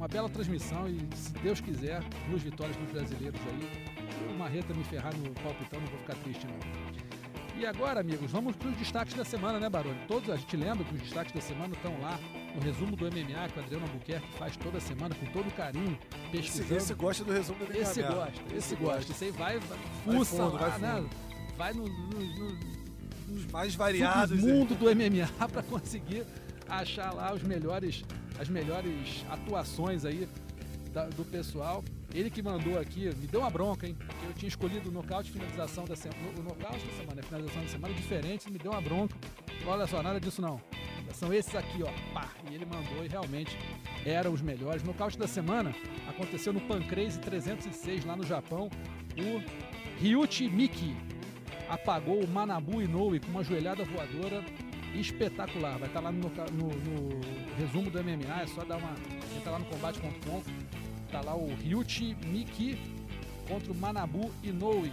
uma 0.03 0.07
bela 0.09 0.27
transmissão 0.27 0.85
e 0.89 0.99
se 1.15 1.31
Deus 1.41 1.61
quiser, 1.61 2.03
duas 2.29 2.41
vitórias 2.41 2.75
dos 2.75 2.91
brasileiros 2.91 3.39
aí. 3.47 4.29
O 4.29 4.37
Marreta 4.37 4.73
me 4.73 4.83
ferrar 4.83 5.15
no 5.15 5.29
palpitão, 5.35 5.79
não 5.79 5.87
vou 5.87 5.97
ficar 5.99 6.15
triste 6.15 6.45
não. 6.45 7.57
E 7.57 7.65
agora, 7.65 8.01
amigos, 8.01 8.29
vamos 8.29 8.53
para 8.57 8.67
os 8.67 8.75
destaques 8.75 9.13
da 9.13 9.23
semana, 9.23 9.61
né, 9.61 9.69
Baroni? 9.69 9.97
Todos, 10.05 10.29
a 10.29 10.35
gente 10.35 10.57
lembra 10.57 10.83
que 10.83 10.93
os 10.93 11.01
destaques 11.03 11.33
da 11.33 11.39
semana 11.39 11.73
estão 11.73 11.97
lá 12.01 12.19
no 12.53 12.59
resumo 12.59 12.97
do 12.97 13.05
MMA 13.05 13.47
que 13.47 13.59
o 13.59 13.63
Adriano 13.63 13.85
Albuquerque 13.85 14.27
faz 14.37 14.57
toda 14.57 14.77
semana 14.81 15.15
com 15.15 15.25
todo 15.27 15.49
carinho, 15.55 15.97
Esse, 16.11 16.31
pesquisando. 16.31 16.75
esse 16.75 16.93
gosta 16.95 17.23
do 17.23 17.31
resumo 17.31 17.65
do 17.65 17.71
Esse 17.77 18.01
MMA. 18.01 18.11
gosta, 18.13 18.55
esse 18.55 18.75
gosta. 18.75 19.11
Esse 19.13 19.23
aí 19.25 19.31
vai, 19.31 19.59
vai 19.59 19.77
Vai 20.05 20.15
fuça 20.17 20.35
fundo, 20.35 20.53
lá, 20.55 20.67
vai 20.67 20.79
né? 20.79 21.09
Vai 21.55 21.73
no, 21.73 21.87
no, 21.87 22.19
no, 22.19 23.37
Os 23.37 23.45
mais 23.53 23.73
variados. 23.73 24.37
mundo 24.41 24.75
do 24.75 24.85
MMA 24.93 25.27
para 25.47 25.63
conseguir 25.63 26.25
achar 26.67 27.13
lá 27.13 27.33
os 27.33 27.43
melhores, 27.43 28.03
as 28.43 28.49
melhores 28.49 29.25
atuações 29.29 30.05
aí 30.05 30.27
da- 30.91 31.07
do 31.07 31.25
pessoal. 31.25 31.83
Ele 32.13 32.29
que 32.29 32.43
mandou 32.43 32.77
aqui, 32.79 33.05
me 33.15 33.25
deu 33.25 33.39
uma 33.39 33.49
bronca, 33.49 33.87
hein? 33.87 33.95
Porque 33.97 34.25
eu 34.27 34.33
tinha 34.33 34.47
escolhido 34.49 34.89
o 34.89 34.91
nocaute 34.91 35.29
e 35.29 35.33
finalização 35.33 35.85
da 35.85 35.95
semana. 35.95 36.21
O 36.37 36.43
nocaute 36.43 36.85
da 36.85 36.93
semana, 36.93 37.21
a 37.21 37.23
finalização 37.23 37.61
da 37.63 37.67
semana 37.69 37.93
diferente, 37.95 38.51
me 38.51 38.59
deu 38.59 38.71
uma 38.71 38.81
bronca. 38.81 39.15
Olha 39.65 39.87
só, 39.87 40.03
nada 40.03 40.19
disso 40.19 40.41
não. 40.41 40.61
São 41.13 41.33
esses 41.33 41.55
aqui, 41.55 41.81
ó. 41.83 41.91
Pá! 42.13 42.29
E 42.49 42.53
ele 42.53 42.65
mandou 42.65 43.03
e 43.03 43.07
realmente 43.07 43.57
eram 44.05 44.31
os 44.33 44.41
melhores. 44.41 44.83
Nocaute 44.83 45.17
da 45.17 45.27
semana 45.27 45.73
aconteceu 46.07 46.53
no 46.53 46.61
Pancrase 46.61 47.19
306 47.19 48.05
lá 48.05 48.15
no 48.15 48.23
Japão. 48.23 48.69
O 49.17 49.99
Ryuchi 49.99 50.47
Miki 50.49 50.95
apagou 51.69 52.23
o 52.23 52.27
Manabu 52.27 52.81
Inoue 52.81 53.19
com 53.19 53.29
uma 53.29 53.43
joelhada 53.43 53.83
voadora 53.85 54.43
espetacular. 54.99 55.77
Vai 55.77 55.87
estar 55.87 55.99
lá 55.99 56.11
no, 56.11 56.29
no- 56.29 57.09
no 57.09 57.21
resumo 57.57 57.89
do 57.89 57.99
MMA, 58.03 58.41
é 58.43 58.47
só 58.47 58.63
dar 58.63 58.77
uma. 58.77 58.93
Entra 59.37 59.51
lá 59.51 59.59
no 59.59 59.65
combate.com. 59.65 60.41
Tá 61.11 61.21
lá 61.21 61.35
o 61.35 61.53
Ryuchi 61.55 62.15
Miki 62.25 62.77
contra 63.47 63.71
o 63.71 63.75
Manabu 63.75 64.31
Inoue 64.41 64.87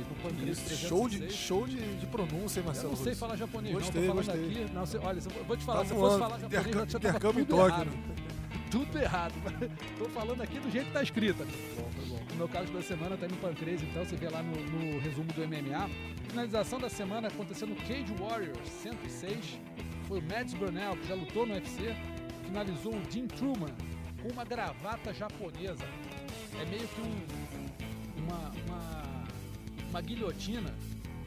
Isso, 0.47 0.65
306. 0.67 0.81
show 0.81 1.09
de, 1.09 1.33
show 1.33 1.67
de, 1.67 1.77
de 1.99 2.07
pronúncia, 2.07 2.59
hein, 2.61 2.65
Eu 2.65 2.67
Marcelo. 2.67 2.91
não 2.91 2.97
sei 3.05 3.15
falar 3.15 3.37
japonês, 3.37 3.75
Gostei, 3.75 4.07
não. 4.07 4.17
Tô 4.17 4.23
falando 4.25 4.41
gostei. 4.45 4.63
aqui. 4.65 4.75
Não, 4.75 4.87
você- 4.87 4.99
olha, 4.99 5.19
eu 5.39 5.45
vou 5.45 5.57
te 5.57 5.65
falar, 5.65 5.79
Tá 5.81 5.85
se 5.87 5.93
eu 5.93 5.99
fosse 5.99 6.19
falar 6.19 6.39
japonês, 6.41 6.65
já 6.65 6.99
tava 7.01 7.09
intercâmbio 7.09 7.47
tudo 7.47 7.67
errado. 7.67 7.87
né? 7.87 7.93
Tudo 8.71 8.99
errado. 8.99 9.35
Tô 9.99 10.09
falando 10.11 10.43
aqui 10.43 10.59
do 10.61 10.71
jeito 10.71 10.87
que 10.87 10.93
tá 10.93 11.03
escrito. 11.03 11.45
Bom, 11.77 11.83
tá 11.83 12.03
bom. 12.09 12.21
O 12.33 12.37
meu 12.37 12.49
caso 12.49 12.73
da 12.73 12.81
semana 12.81 13.17
tá 13.17 13.27
no 13.27 13.37
Pancrase, 13.37 13.85
então 13.85 14.05
você 14.05 14.17
vê 14.17 14.29
lá 14.29 14.43
no, 14.43 14.55
no 14.55 15.01
resumo 15.01 15.33
do 15.33 15.41
MMA. 15.47 15.91
Finalização 16.29 16.79
da 16.79 16.89
semana 16.89 17.29
aconteceu 17.29 17.67
no 17.67 17.75
Cage 17.75 18.15
Warriors 18.19 18.69
106. 18.69 19.59
foi 20.07 20.21
o 20.21 20.23
Mads 20.23 20.55
Burnell, 20.55 20.97
que 20.97 21.09
já 21.09 21.15
lutou 21.15 21.47
no 21.47 21.55
UFC, 21.55 21.97
finalizou 22.45 22.95
o 22.95 23.11
Jim 23.11 23.27
Truman 23.27 23.75
com 24.23 24.29
uma 24.33 24.45
gravata 24.45 25.13
japonesa. 25.13 25.85
É 26.61 26.65
meio 26.67 26.87
que 26.87 27.01
um, 27.01 28.23
uma, 28.23 28.53
uma, 28.67 29.25
uma 29.89 30.01
guilhotina 30.01 30.73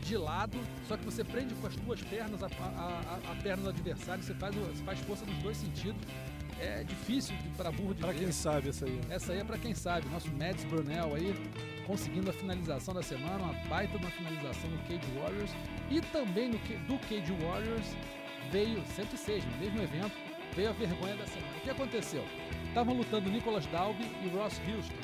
de 0.02 0.18
lado, 0.18 0.58
só 0.88 0.98
que 0.98 1.06
você 1.06 1.24
prende 1.24 1.54
com 1.56 1.68
as 1.68 1.76
duas 1.76 2.02
pernas 2.02 2.44
a, 2.44 2.48
a, 2.48 3.30
a, 3.30 3.32
a 3.32 3.36
perna 3.42 3.64
do 3.64 3.70
adversário, 3.70 4.24
você 4.24 4.34
faz, 4.34 4.54
você 4.56 4.84
faz 4.84 5.00
força 5.00 5.26
nos 5.26 5.38
dois 5.38 5.58
sentidos. 5.58 6.02
É 6.60 6.84
difícil 6.84 7.36
para 7.58 7.72
burro 7.72 7.94
de 7.94 8.02
ver. 8.02 8.16
quem 8.16 8.32
sabe 8.32 8.70
essa 8.70 8.86
aí. 8.86 9.00
Essa 9.10 9.34
aí 9.34 9.40
é 9.40 9.44
pra 9.44 9.58
quem 9.58 9.74
sabe. 9.74 10.08
Nosso 10.10 10.32
Mads 10.32 10.64
Brunel 10.66 11.16
aí 11.16 11.34
conseguindo 11.86 12.30
a 12.30 12.34
finalização 12.34 12.94
da 12.94 13.04
semana, 13.04 13.44
uma 13.44 13.54
baita 13.68 13.98
de 13.98 14.06
uma 14.06 14.12
finalização 14.12 14.70
no 14.70 14.78
Cage 14.80 15.12
Warriors. 15.20 15.52
E 15.90 16.02
também 16.02 16.50
no, 16.50 16.58
do 16.58 17.00
Cage 17.00 17.34
Warriors 17.44 17.96
veio, 18.52 18.84
106, 18.96 19.46
no 19.46 19.58
mesmo 19.58 19.82
evento, 19.82 20.16
veio 20.56 20.70
a 20.70 20.74
vergonha 20.74 21.16
da 21.16 21.26
semana. 21.26 21.58
O 21.58 21.62
que 21.62 21.70
aconteceu? 21.70 22.24
Estavam 22.68 22.96
lutando 22.96 23.30
Nicholas 23.30 23.66
Dalby 23.68 24.04
e 24.24 24.30
Ross 24.30 24.60
Houston. 24.68 24.96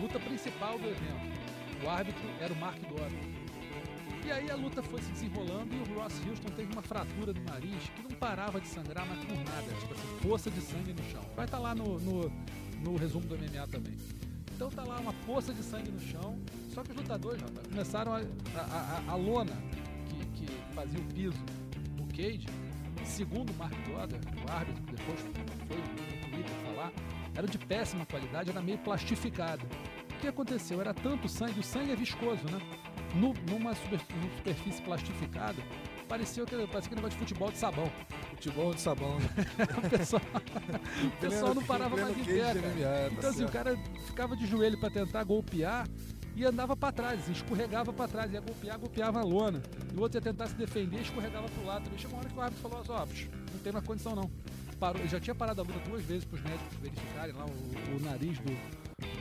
Luta 0.00 0.20
principal 0.20 0.78
do 0.78 0.88
evento. 0.88 1.38
O 1.84 1.88
árbitro 1.88 2.28
era 2.40 2.52
o 2.52 2.56
Mark 2.56 2.78
Dora. 2.88 3.37
E 4.28 4.30
aí 4.30 4.50
a 4.50 4.56
luta 4.56 4.82
foi 4.82 5.00
se 5.00 5.10
desenrolando 5.12 5.74
e 5.74 5.78
o 5.90 5.94
Ross 5.98 6.12
Houston 6.28 6.48
teve 6.54 6.70
uma 6.72 6.82
fratura 6.82 7.32
do 7.32 7.40
nariz 7.44 7.82
que 7.96 8.02
não 8.02 8.10
parava 8.10 8.60
de 8.60 8.68
sangrar, 8.68 9.06
mas 9.08 9.18
por 9.24 9.36
nada. 9.38 9.62
Tipo 9.80 9.94
assim, 9.94 10.18
poça 10.28 10.50
de 10.50 10.60
sangue 10.60 10.92
no 10.92 11.02
chão. 11.10 11.22
Vai 11.34 11.46
estar 11.46 11.58
lá 11.58 11.74
no, 11.74 11.98
no, 11.98 12.30
no 12.84 12.96
resumo 12.96 13.26
do 13.26 13.36
MMA 13.38 13.66
também. 13.68 13.96
Então 14.54 14.68
tá 14.70 14.84
lá 14.84 14.98
uma 15.00 15.14
poça 15.24 15.54
de 15.54 15.62
sangue 15.62 15.90
no 15.90 15.98
chão. 16.00 16.38
Só 16.74 16.82
que 16.82 16.90
os 16.90 16.96
lutadores 16.98 17.40
rapaz, 17.40 17.66
começaram 17.68 18.12
a, 18.12 18.18
a, 18.18 18.22
a- 18.60 19.12
a 19.12 19.14
lona 19.16 19.56
que, 20.10 20.44
que 20.44 20.52
fazia 20.74 21.00
o 21.00 21.04
piso 21.04 21.38
no 21.96 22.06
cage, 22.08 22.46
segundo 23.04 23.50
o 23.50 23.54
Mark 23.56 23.72
Doda, 23.88 24.20
o 24.46 24.50
árbitro, 24.52 24.82
que 24.84 24.94
depois 24.94 25.20
foi 25.66 25.76
no 25.78 26.30
Twitter 26.30 26.54
falar, 26.66 26.92
era 27.34 27.46
de 27.46 27.56
péssima 27.58 28.04
qualidade, 28.04 28.50
era 28.50 28.60
meio 28.60 28.78
plastificada. 28.78 29.64
O 30.14 30.20
que 30.20 30.26
aconteceu? 30.28 30.80
Era 30.80 30.92
tanto 30.92 31.28
sangue, 31.28 31.60
o 31.60 31.62
sangue 31.62 31.92
é 31.92 31.96
viscoso, 31.96 32.44
né? 32.50 32.58
No- 33.14 33.34
numa, 33.50 33.74
super- 33.74 34.00
numa 34.14 34.36
superfície 34.36 34.82
plastificada, 34.82 35.62
parecia 36.08 36.44
que 36.44 36.54
parecia 36.66 36.88
que 36.90 36.94
negócio 36.94 37.10
de 37.18 37.24
futebol 37.24 37.50
de 37.50 37.58
sabão. 37.58 37.90
Futebol 38.30 38.74
de 38.74 38.80
sabão. 38.80 39.18
né? 39.18 39.26
O 39.86 39.90
pessoal, 39.90 40.22
o 41.04 41.10
pessoal 41.20 41.54
não 41.54 41.62
parava 41.64 41.96
mais 41.96 42.18
em 42.18 42.24
pé, 42.24 42.54
cara. 42.54 43.08
Então 43.12 43.30
assim, 43.30 43.44
o 43.44 43.48
cara 43.48 43.76
ficava 44.06 44.36
de 44.36 44.46
joelho 44.46 44.78
para 44.78 44.90
tentar 44.90 45.24
golpear 45.24 45.88
e 46.36 46.44
andava 46.44 46.76
para 46.76 46.92
trás, 46.92 47.28
escorregava 47.28 47.92
para 47.92 48.06
trás, 48.08 48.32
ia 48.32 48.40
golpear, 48.40 48.78
golpeava 48.78 49.20
a 49.20 49.24
lona. 49.24 49.62
E 49.92 49.96
o 49.96 50.00
outro 50.02 50.18
ia 50.18 50.22
tentar 50.22 50.46
se 50.46 50.54
defender, 50.54 51.00
escorregava 51.00 51.48
pro 51.48 51.64
lado. 51.64 51.84
Também 51.84 51.98
chegou 51.98 52.14
uma 52.16 52.20
hora 52.20 52.28
que 52.30 52.38
o 52.38 52.40
árbitro 52.42 52.68
falou 52.70 52.84
ó, 52.88 53.06
psh, 53.06 53.28
não 53.52 53.60
tem 53.60 53.72
mais 53.72 53.84
condição 53.84 54.14
não. 54.14 54.30
Parou, 54.78 55.00
ele 55.00 55.08
já 55.08 55.18
tinha 55.18 55.34
parado 55.34 55.60
a 55.60 55.64
luta 55.64 55.80
duas 55.88 56.04
vezes 56.04 56.24
para 56.24 56.36
os 56.36 56.42
médicos 56.44 56.76
verificarem 56.80 57.34
lá 57.34 57.44
o, 57.46 57.96
o 57.96 58.00
nariz 58.00 58.38
do, 58.38 58.52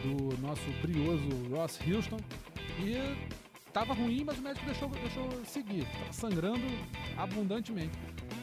do 0.03 0.37
nosso 0.41 0.61
brioso 0.83 1.27
Ross 1.49 1.79
Houston. 1.87 2.19
E 2.79 3.17
tava 3.79 3.93
ruim, 3.93 4.23
mas 4.25 4.39
o 4.39 4.41
médico 4.41 4.65
deixou, 4.65 4.89
deixou 4.89 5.45
seguir. 5.45 5.85
Tava 5.85 6.13
sangrando 6.13 6.61
abundantemente. 7.17 7.91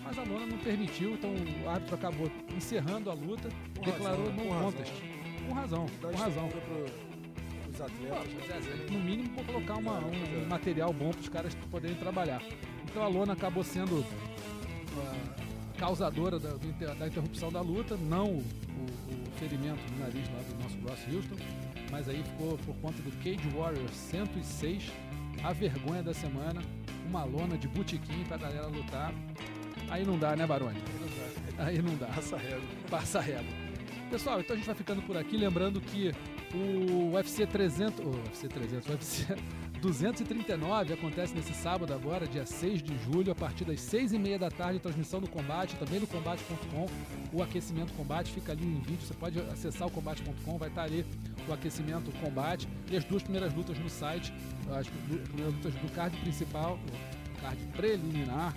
Mas 0.04 0.18
a 0.18 0.22
lona 0.22 0.46
não 0.46 0.58
permitiu, 0.58 1.14
então 1.14 1.30
o 1.64 1.68
árbitro 1.68 1.94
acabou 1.96 2.30
encerrando 2.56 3.10
a 3.10 3.14
luta, 3.14 3.48
Com 3.76 3.84
declarou 3.84 4.26
razão, 4.26 4.34
no 4.36 4.42
com 4.44 4.50
razão. 4.52 4.72
contest. 4.72 4.92
Com 5.48 5.54
razão, 5.54 5.86
Dá 6.00 6.08
com 6.08 6.16
razão. 6.16 6.46
estrutura 6.46 6.84
pro- 6.84 7.64
pros 7.64 7.80
atletas. 7.80 8.34
Mas 8.48 8.66
é, 8.68 8.92
no 8.92 8.98
mínimo 9.00 9.34
vou 9.34 9.44
colocar 9.44 9.74
uma- 9.76 9.98
um 9.98 10.46
material 10.48 10.92
bom 10.92 11.10
para 11.10 11.20
os 11.20 11.28
caras 11.28 11.54
poderem 11.70 11.96
trabalhar. 11.96 12.42
Então 12.84 13.02
a 13.02 13.08
lona 13.08 13.32
acabou 13.32 13.64
sendo 13.64 14.04
ah, 14.96 15.34
causadora 15.78 16.38
da, 16.38 16.50
da 16.94 17.06
interrupção 17.08 17.50
da 17.50 17.60
luta, 17.60 17.96
não 17.96 18.26
o, 18.26 18.38
o- 18.38 19.38
ferimento 19.38 19.80
no 19.92 19.98
nariz 19.98 20.28
lá 20.28 20.40
do 20.48 20.62
nosso 20.62 20.78
Ross 20.88 21.12
Houston, 21.14 21.36
mas 21.90 22.08
aí 22.08 22.22
ficou 22.22 22.56
por 22.58 22.74
conta 22.76 23.02
do 23.02 23.10
Cage 23.22 23.48
Warriors 23.56 23.90
106, 23.90 24.92
a 25.42 25.52
vergonha 25.52 26.02
da 26.02 26.14
semana, 26.14 26.60
uma 27.06 27.24
lona 27.24 27.56
de 27.56 27.68
botequim 27.68 28.24
pra 28.24 28.36
galera 28.36 28.66
lutar. 28.66 29.12
Aí 29.90 30.04
não 30.04 30.18
dá, 30.18 30.34
né, 30.34 30.46
Baroni? 30.46 30.78
Aí 31.58 31.80
não 31.80 31.94
dá 31.96 32.06
Passa 32.06 32.36
régua. 32.36 32.62
passa 32.90 33.20
régua. 33.20 33.52
Pessoal, 34.10 34.40
então 34.40 34.54
a 34.54 34.56
gente 34.56 34.66
vai 34.66 34.74
ficando 34.74 35.02
por 35.02 35.16
aqui, 35.16 35.36
lembrando 35.36 35.80
que 35.80 36.12
o 36.54 37.12
UFC 37.14 37.46
300, 37.46 38.00
o 38.04 38.10
UFC 38.10 38.48
300, 38.48 38.86
o 38.88 38.92
UFC 38.92 39.26
239 39.84 40.94
acontece 40.94 41.34
nesse 41.34 41.52
sábado 41.52 41.92
agora, 41.92 42.26
dia 42.26 42.46
6 42.46 42.82
de 42.82 42.96
julho, 43.04 43.30
a 43.30 43.34
partir 43.34 43.66
das 43.66 43.82
6 43.82 44.14
e 44.14 44.18
meia 44.18 44.38
da 44.38 44.50
tarde, 44.50 44.78
transmissão 44.78 45.20
do 45.20 45.28
combate, 45.28 45.76
também 45.76 46.00
no 46.00 46.06
combate.com, 46.06 46.86
o 47.30 47.42
aquecimento 47.42 47.92
combate 47.92 48.32
fica 48.32 48.52
ali 48.52 48.64
em 48.64 48.80
vídeo, 48.80 49.06
você 49.06 49.12
pode 49.12 49.38
acessar 49.40 49.86
o 49.86 49.90
combate.com, 49.90 50.56
vai 50.56 50.70
estar 50.70 50.84
ali 50.84 51.04
o 51.46 51.52
aquecimento 51.52 52.10
combate 52.12 52.66
e 52.90 52.96
as 52.96 53.04
duas 53.04 53.22
primeiras 53.22 53.52
lutas 53.52 53.78
no 53.78 53.90
site, 53.90 54.32
as 54.74 54.88
primeiras 54.88 55.54
lutas 55.54 55.74
do 55.74 55.92
card 55.94 56.16
principal, 56.16 56.78
o 57.36 57.42
card 57.42 57.58
preliminar, 57.76 58.56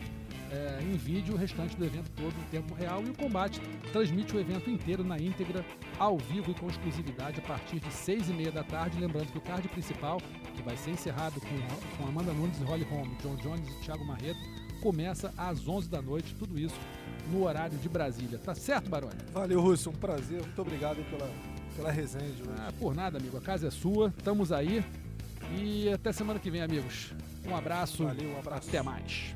é, 0.51 0.81
em 0.81 0.95
vídeo 0.95 1.33
o 1.33 1.37
restante 1.37 1.75
do 1.75 1.85
evento 1.85 2.09
todo 2.11 2.33
em 2.33 2.49
tempo 2.49 2.73
real 2.73 3.03
e 3.03 3.09
o 3.09 3.13
combate 3.13 3.61
transmite 3.91 4.35
o 4.35 4.39
evento 4.39 4.69
inteiro 4.69 5.03
na 5.03 5.17
íntegra, 5.17 5.65
ao 5.99 6.17
vivo 6.17 6.51
e 6.51 6.53
com 6.53 6.67
exclusividade 6.67 7.39
a 7.39 7.43
partir 7.43 7.79
de 7.79 7.91
seis 7.91 8.29
e 8.29 8.33
meia 8.33 8.51
da 8.51 8.63
tarde. 8.63 8.99
Lembrando 8.99 9.31
que 9.31 9.37
o 9.37 9.41
card 9.41 9.67
principal, 9.69 10.21
que 10.55 10.61
vai 10.61 10.77
ser 10.77 10.91
encerrado 10.91 11.39
com, 11.41 11.97
com 11.97 12.07
Amanda 12.07 12.33
Nunes 12.33 12.59
e 12.59 12.63
Holly 12.63 12.85
Holm, 12.85 13.09
John 13.21 13.35
Jones 13.37 13.67
e 13.69 13.85
Thiago 13.85 14.05
Marreto, 14.05 14.39
começa 14.81 15.33
às 15.37 15.67
11 15.67 15.89
da 15.89 16.01
noite, 16.01 16.35
tudo 16.35 16.57
isso 16.57 16.79
no 17.31 17.43
horário 17.43 17.77
de 17.77 17.89
Brasília. 17.89 18.37
Tá 18.37 18.55
certo, 18.55 18.89
Baroni? 18.89 19.17
Valeu, 19.33 19.61
Russo. 19.61 19.89
Um 19.89 19.93
prazer. 19.93 20.41
Muito 20.41 20.61
obrigado 20.61 21.03
pela, 21.09 21.29
pela 21.75 21.91
resenha 21.91 22.31
de 22.31 22.41
hoje. 22.41 22.51
Ah, 22.59 22.71
por 22.79 22.95
nada, 22.95 23.17
amigo. 23.17 23.37
A 23.37 23.41
casa 23.41 23.67
é 23.67 23.71
sua, 23.71 24.13
estamos 24.17 24.51
aí. 24.51 24.83
E 25.57 25.89
até 25.89 26.11
semana 26.11 26.39
que 26.39 26.49
vem, 26.49 26.61
amigos. 26.61 27.13
Um 27.45 27.55
abraço. 27.55 28.05
Valeu, 28.05 28.29
um 28.29 28.39
abraço. 28.39 28.69
Até 28.69 28.81
mais. 28.81 29.35